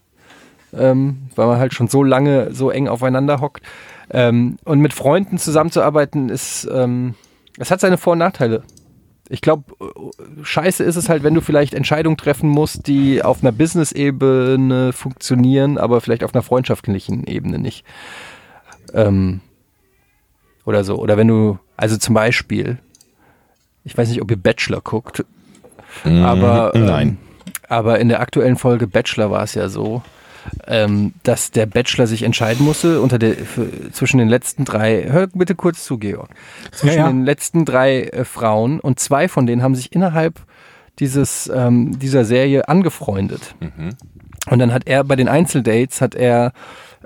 [0.73, 3.63] ähm, weil man halt schon so lange so eng aufeinander hockt.
[4.09, 7.15] Ähm, und mit Freunden zusammenzuarbeiten ist, ähm,
[7.57, 8.63] es hat seine Vor- und Nachteile.
[9.29, 9.63] Ich glaube,
[10.41, 15.77] scheiße ist es halt, wenn du vielleicht Entscheidungen treffen musst, die auf einer Business-Ebene funktionieren,
[15.77, 17.85] aber vielleicht auf einer freundschaftlichen Ebene nicht.
[18.93, 19.41] Ähm,
[20.65, 20.97] oder so.
[20.97, 22.77] Oder wenn du, also zum Beispiel,
[23.83, 25.25] ich weiß nicht, ob ihr Bachelor guckt,
[26.03, 27.17] aber, ähm, nein.
[27.67, 30.03] aber in der aktuellen Folge Bachelor war es ja so,
[30.67, 35.27] ähm, dass der Bachelor sich entscheiden musste unter der, für, zwischen den letzten drei, hör
[35.27, 36.29] bitte kurz zu, Georg,
[36.71, 37.07] zwischen Ja, ja.
[37.09, 40.41] den letzten drei äh, Frauen und zwei von denen haben sich innerhalb
[40.99, 43.55] dieses, ähm, dieser Serie angefreundet.
[44.49, 46.53] Und dann hat er bei den Einzeldates, hat er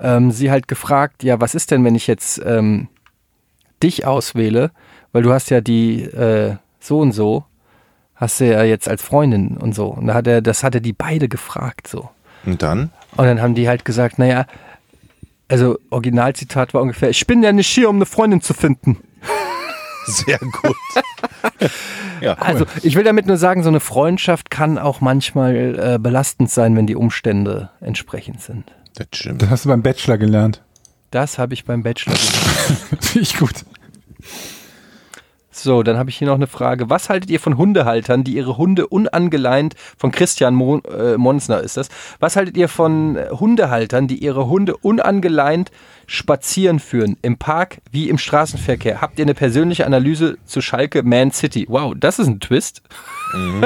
[0.00, 2.88] ähm, sie halt gefragt, ja, was ist denn, wenn ich jetzt ähm,
[3.82, 4.70] dich auswähle,
[5.12, 7.44] weil du hast ja die äh, so und so,
[8.14, 9.88] hast du ja jetzt als Freundin und so.
[9.88, 12.08] Und da hat er, das hat er die beide gefragt so.
[12.44, 12.90] Und dann?
[13.16, 14.46] Und dann haben die halt gesagt, naja,
[15.48, 18.98] also Originalzitat war ungefähr, ich bin ja nicht hier, um eine Freundin zu finden.
[20.06, 20.76] Sehr gut.
[22.20, 22.36] ja, cool.
[22.38, 26.74] Also ich will damit nur sagen, so eine Freundschaft kann auch manchmal äh, belastend sein,
[26.74, 28.72] wenn die Umstände entsprechend sind.
[28.94, 29.42] das stimmt.
[29.42, 30.62] Das hast du beim Bachelor gelernt.
[31.10, 33.00] Das habe ich beim Bachelor gelernt.
[33.00, 33.64] Finde ich gut.
[35.62, 36.90] So, dann habe ich hier noch eine Frage.
[36.90, 41.76] Was haltet ihr von Hundehaltern, die ihre Hunde unangeleint, von Christian Mo äh, Monsner ist
[41.76, 41.88] das,
[42.18, 45.70] was haltet ihr von Hundehaltern, die ihre Hunde unangeleint
[46.06, 49.00] spazieren führen, im Park wie im Straßenverkehr?
[49.00, 51.66] Habt ihr eine persönliche Analyse zu Schalke Man City?
[51.68, 52.82] Wow, das ist ein Twist.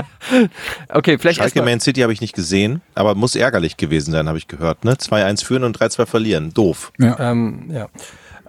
[0.90, 4.36] okay, vielleicht Schalke Man City habe ich nicht gesehen, aber muss ärgerlich gewesen sein, habe
[4.36, 4.84] ich gehört.
[4.84, 4.92] Ne?
[4.92, 6.52] 2-1 führen und 3-2 verlieren.
[6.52, 6.92] Doof.
[6.98, 7.18] Ja.
[7.18, 7.88] Ähm, ja.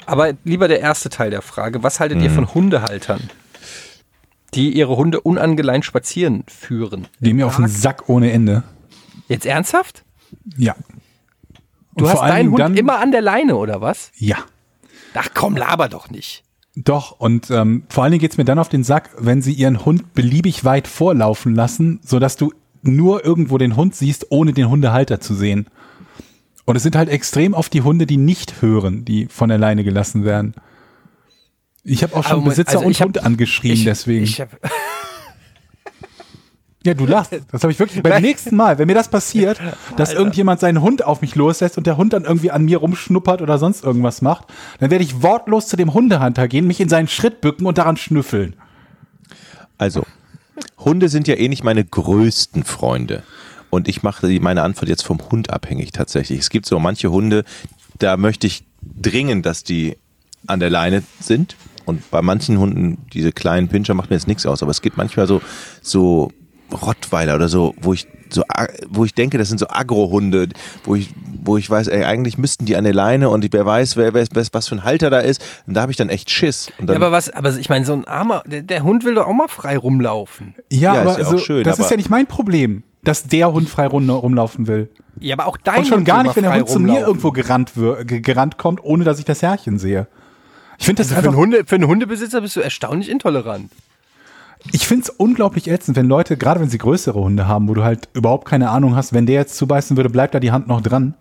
[0.07, 1.83] Aber lieber der erste Teil der Frage.
[1.83, 3.29] Was haltet ihr von Hundehaltern,
[4.53, 7.07] die ihre Hunde unangeleint spazieren führen?
[7.21, 8.63] Geh mir auf den Sack ohne Ende.
[9.27, 10.03] Jetzt ernsthaft?
[10.57, 10.75] Ja.
[11.95, 14.11] Du Und hast deinen Hund dann- immer an der Leine, oder was?
[14.15, 14.37] Ja.
[15.13, 16.43] Ach komm, laber doch nicht.
[16.75, 19.83] Doch, und ähm, vor allen Dingen geht's mir dann auf den Sack, wenn sie ihren
[19.83, 22.53] Hund beliebig weit vorlaufen lassen, sodass du
[22.83, 25.65] nur irgendwo den Hund siehst, ohne den Hundehalter zu sehen.
[26.67, 29.85] Und es sind halt extrem oft die Hunde, die nicht hören, die von der Leine
[29.85, 30.53] gelassen werden.
[31.85, 34.25] Ich habe auch schon Moment, Besitzer also und hab- Hund angeschrien, Ich- deswegen.
[34.25, 34.49] Ich hab,
[36.85, 37.31] ja, du lachst.
[37.53, 39.61] Das habe ich wirklich beim nächsten Mal, wenn mir das passiert,
[39.95, 43.41] dass irgendjemand seinen Hund auf mich loslässt und der Hund dann irgendwie an mir rumschnuppert
[43.41, 44.47] oder sonst irgendwas macht,
[44.81, 47.95] dann werde ich wortlos zu dem Hundehalter gehen, mich in seinen Schritt bücken und daran
[47.95, 48.57] schnüffeln.
[49.77, 50.03] Also,
[50.79, 53.23] Hunde sind ja eh nicht meine größten Freunde.
[53.77, 56.39] Und ich mache meine Antwort jetzt vom Hund abhängig tatsächlich.
[56.39, 57.43] Es gibt so manche Hunde,
[57.99, 59.97] da möchte ich dringend, dass die
[60.47, 61.55] an der Leine sind.
[61.85, 64.63] Und bei manchen Hunden, diese kleinen Pinscher, macht mir jetzt nichts aus.
[64.63, 65.43] Aber es gibt manchmal so,
[65.83, 66.31] so
[66.71, 70.49] Rottweiler oder so, wo ich so, a- wo ich denke, das sind so Agro-Hunde,
[70.83, 71.09] wo ich,
[71.43, 74.25] wo ich weiß, ey, eigentlich müssten die an der Leine und wer weiß, wer, wer,
[74.51, 75.41] was für ein Halter da ist.
[75.65, 76.67] Und da habe ich dann echt Schiss.
[76.77, 79.15] Und ja, dann, aber was, aber ich meine, so ein armer, der, der Hund will
[79.15, 80.55] doch auch mal frei rumlaufen.
[80.71, 83.23] Ja, Ja, aber ist ja auch so, schön, das ist ja nicht mein Problem, dass
[83.23, 84.89] der Hund frei rum, rumlaufen will.
[85.21, 87.31] Ja, aber auch dein Und schon Hund gar nicht, wenn der Hund zu mir irgendwo
[87.31, 87.71] gerannt,
[88.05, 90.07] gerannt kommt, ohne dass ich das Herrchen sehe.
[90.79, 93.71] Ich finde das Also für, einfach, einen Hunde, für einen Hundebesitzer bist du erstaunlich intolerant.
[94.71, 97.83] Ich finde es unglaublich ätzend, wenn Leute, gerade wenn sie größere Hunde haben, wo du
[97.83, 100.81] halt überhaupt keine Ahnung hast, wenn der jetzt zubeißen würde, bleibt da die Hand noch
[100.81, 101.13] dran.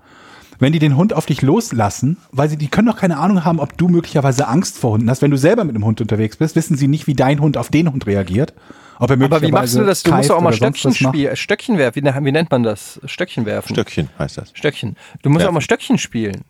[0.59, 3.61] Wenn die den Hund auf dich loslassen, weil sie, die können doch keine Ahnung haben,
[3.61, 5.21] ob du möglicherweise Angst vor Hunden hast.
[5.21, 7.69] Wenn du selber mit einem Hund unterwegs bist, wissen sie nicht, wie dein Hund auf
[7.69, 8.55] den Hund reagiert.
[8.99, 10.03] Ob er Aber wie möglicherweise machst du das?
[10.03, 11.97] Du musst auch mal Stöckchen spielen, Stöckchen werfen.
[11.97, 12.99] Wie, ne- wie nennt man das?
[13.05, 13.75] Stöckchen werfen.
[13.75, 14.51] Stöckchen heißt das.
[14.55, 14.97] Stöckchen.
[15.23, 15.51] Du musst Werfen.
[15.51, 16.41] auch mal Stöckchen spielen.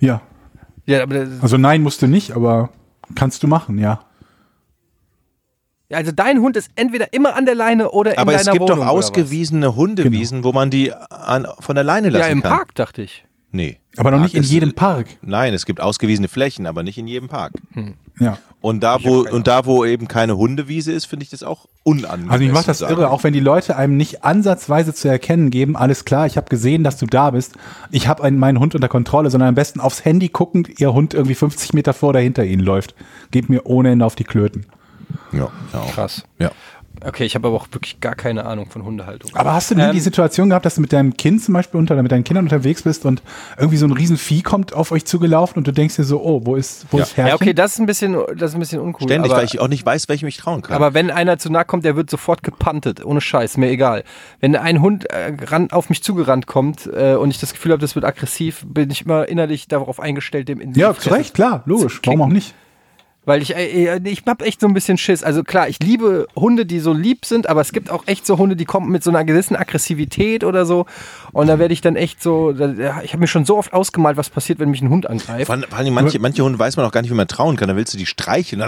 [0.00, 0.20] Ja.
[0.84, 1.06] Ja,
[1.40, 2.68] Also nein, musst du nicht, aber
[3.14, 4.00] kannst du machen, ja.
[5.90, 8.50] Ja, also dein Hund ist entweder immer an der Leine oder in Aber deiner es
[8.50, 8.78] gibt Wohnung.
[8.78, 12.52] doch ausgewiesene Hundewiesen, wo man die an, von der Leine lassen Ja, im kann.
[12.52, 13.24] Park, dachte ich.
[13.52, 13.78] Nee.
[13.96, 15.08] Aber noch nicht in jedem Park.
[15.22, 17.54] Nein, es gibt ausgewiesene Flächen, aber nicht in jedem Park.
[18.20, 18.38] Ja.
[18.60, 22.30] Und da, wo, und da, wo eben keine Hundewiese ist, finde ich das auch unangenehm.
[22.30, 25.76] Also ich macht das irre, auch wenn die Leute einem nicht ansatzweise zu erkennen geben,
[25.76, 27.54] alles klar, ich habe gesehen, dass du da bist,
[27.90, 31.12] ich habe einen- meinen Hund unter Kontrolle, sondern am besten aufs Handy guckend, ihr Hund
[31.14, 32.94] irgendwie 50 Meter vor oder hinter ihnen läuft.
[33.32, 34.66] Geht mir ohne Ende auf die Klöten.
[35.32, 35.78] Ja, ja.
[35.80, 35.92] auch.
[35.92, 36.24] Krass.
[36.38, 36.50] Ja.
[37.02, 39.30] Okay, ich habe aber auch wirklich gar keine Ahnung von Hundehaltung.
[39.34, 41.78] Aber hast du nie Ähm, die Situation gehabt, dass du mit deinem Kind zum Beispiel
[41.80, 43.22] unter, oder mit deinen Kindern unterwegs bist und
[43.56, 46.42] irgendwie so ein riesen Vieh kommt auf euch zugelaufen und du denkst dir so, oh,
[46.44, 47.04] wo ist, wo Ja.
[47.04, 47.28] ist Herrchen?
[47.30, 49.08] Ja, okay, das ist ein bisschen, das ist ein bisschen uncool.
[49.08, 50.76] Ständig, aber, weil ich auch nicht weiß, welchem ich trauen kann.
[50.76, 53.02] aber wenn einer zu nahe kommt, der wird sofort gepantet.
[53.02, 54.04] Ohne Scheiß, mir egal.
[54.40, 57.80] Wenn ein Hund äh, ran, auf mich zugerannt kommt äh, und ich das Gefühl habe,
[57.80, 61.32] das wird aggressiv, bin ich immer innerlich darauf eingestellt, dem in die ja, zu Recht,
[61.32, 62.00] klar, logisch.
[62.04, 62.54] Warum auch nicht?
[63.30, 65.22] Weil ich, äh, äh, ich hab echt so ein bisschen Schiss.
[65.22, 68.38] Also klar, ich liebe Hunde, die so lieb sind, aber es gibt auch echt so
[68.38, 70.86] Hunde, die kommen mit so einer gewissen Aggressivität oder so.
[71.32, 72.58] Und da werde ich dann echt so, ich
[73.12, 75.46] habe mir schon so oft ausgemalt, was passiert, wenn mich ein Hund angreift.
[75.46, 77.54] Vor allem, vor allem manche, manche Hunde weiß man auch gar nicht, wie man trauen
[77.56, 77.68] kann.
[77.68, 78.62] Da willst du die streicheln.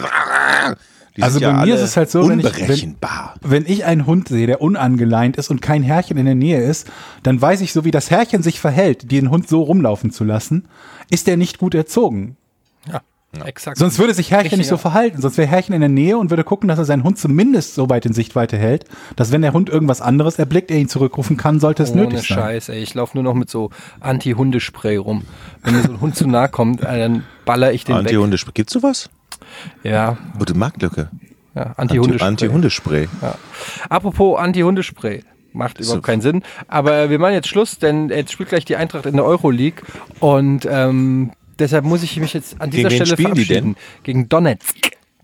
[1.16, 3.34] Die Also bei mir alle ist es halt so, wenn ich- wenn- unberechenbar.
[3.42, 6.90] Wenn ich einen Hund sehe, der unangeleint ist und kein Herrchen in der Nähe ist,
[7.22, 10.68] dann weiß ich, so wie das Herrchen sich verhält, den Hund so rumlaufen zu lassen,
[11.10, 12.36] ist der nicht gut erzogen.
[12.90, 13.00] ja,
[13.44, 13.78] exakt.
[13.78, 15.20] Sonst würde sich Herrchen nicht so verhalten.
[15.20, 17.88] Sonst wäre Herrchen in der Nähe und würde gucken, dass er seinen Hund zumindest so
[17.88, 18.84] weit in Sichtweite hält,
[19.16, 22.28] dass wenn der Hund irgendwas anderes erblickt, er ihn zurückrufen kann, sollte es Ohne nötig
[22.28, 22.38] sein.
[22.38, 22.82] Scheiß, ey.
[22.82, 25.22] Ich laufe nur noch mit so Anti-Hundespray rum.
[25.62, 28.00] Wenn mir so ein Hund zu nahe kommt, äh, dann baller ich den weg.
[28.00, 28.36] Anti-Hunde.
[28.54, 29.10] Gibt's sowas?
[29.82, 31.08] Ja, Gute Marktlücke.
[31.54, 32.26] ja Anti-Hundespray.
[32.28, 33.08] Anti-Hundespray.
[33.20, 33.34] Ja.
[33.88, 35.22] Apropos Anti-Hundespray.
[35.54, 36.42] Macht überhaupt keinen Sinn.
[36.66, 39.82] Aber wir machen jetzt Schluss, denn jetzt spielt gleich die Eintracht in der Euroleague.
[40.18, 43.76] Und ähm, deshalb muss ich mich jetzt an dieser Gegen Stelle verabschieden.
[44.02, 44.76] Gegen Donetsk.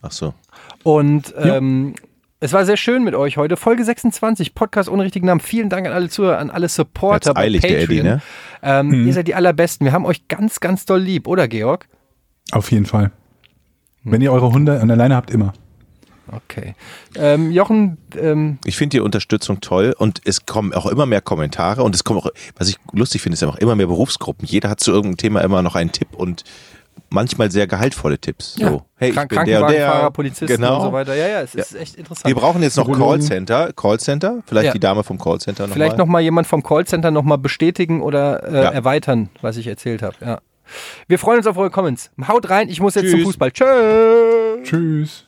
[0.02, 0.34] Ach so.
[0.82, 1.94] Und ähm,
[2.40, 3.56] es war sehr schön mit euch heute.
[3.56, 5.40] Folge 26, Podcast ohne richtigen Namen.
[5.40, 8.22] Vielen Dank an alle Zuhörer, an alle Supporter Jetzt eilig, der Eddie, ne?
[8.62, 9.84] Ähm, Ihr seid die allerbesten.
[9.84, 11.88] Wir haben euch ganz, ganz doll lieb, oder Georg?
[12.52, 13.10] Auf jeden Fall.
[14.04, 15.52] Wenn ihr eure Hunde an der Leine habt, immer.
[16.32, 16.74] Okay.
[17.16, 21.82] Ähm, Jochen, ähm, Ich finde die Unterstützung toll und es kommen auch immer mehr Kommentare
[21.82, 24.46] und es kommen auch, was ich lustig finde, ist ja auch immer mehr Berufsgruppen.
[24.46, 26.44] Jeder hat zu irgendeinem Thema immer noch einen Tipp und
[27.10, 28.54] manchmal sehr gehaltvolle Tipps.
[28.54, 30.10] So, ja, hey, ich Krank bin der und Krankenwagenfahrer, der.
[30.10, 30.76] Polizisten genau.
[30.76, 31.14] und so weiter.
[31.14, 32.26] Ja, ja, es ist echt interessant.
[32.26, 32.90] Wir brauchen jetzt noch.
[32.92, 33.72] Callcenter.
[33.72, 34.72] Callcenter, vielleicht Ja.
[34.72, 36.04] die Dame vom Callcenter noch Vielleicht mal.
[36.04, 38.70] noch mal jemand vom Callcenter noch mal bestätigen oder äh, Ja.
[38.70, 40.16] erweitern, was ich erzählt habe.
[40.20, 40.40] Ja.
[41.06, 42.10] Wir freuen uns auf eure Comments.
[42.26, 43.26] Haut rein, ich muss jetzt zum Tschüss.
[43.28, 43.52] Fußball.
[43.52, 44.62] Tschö.
[44.64, 45.24] Tschüss.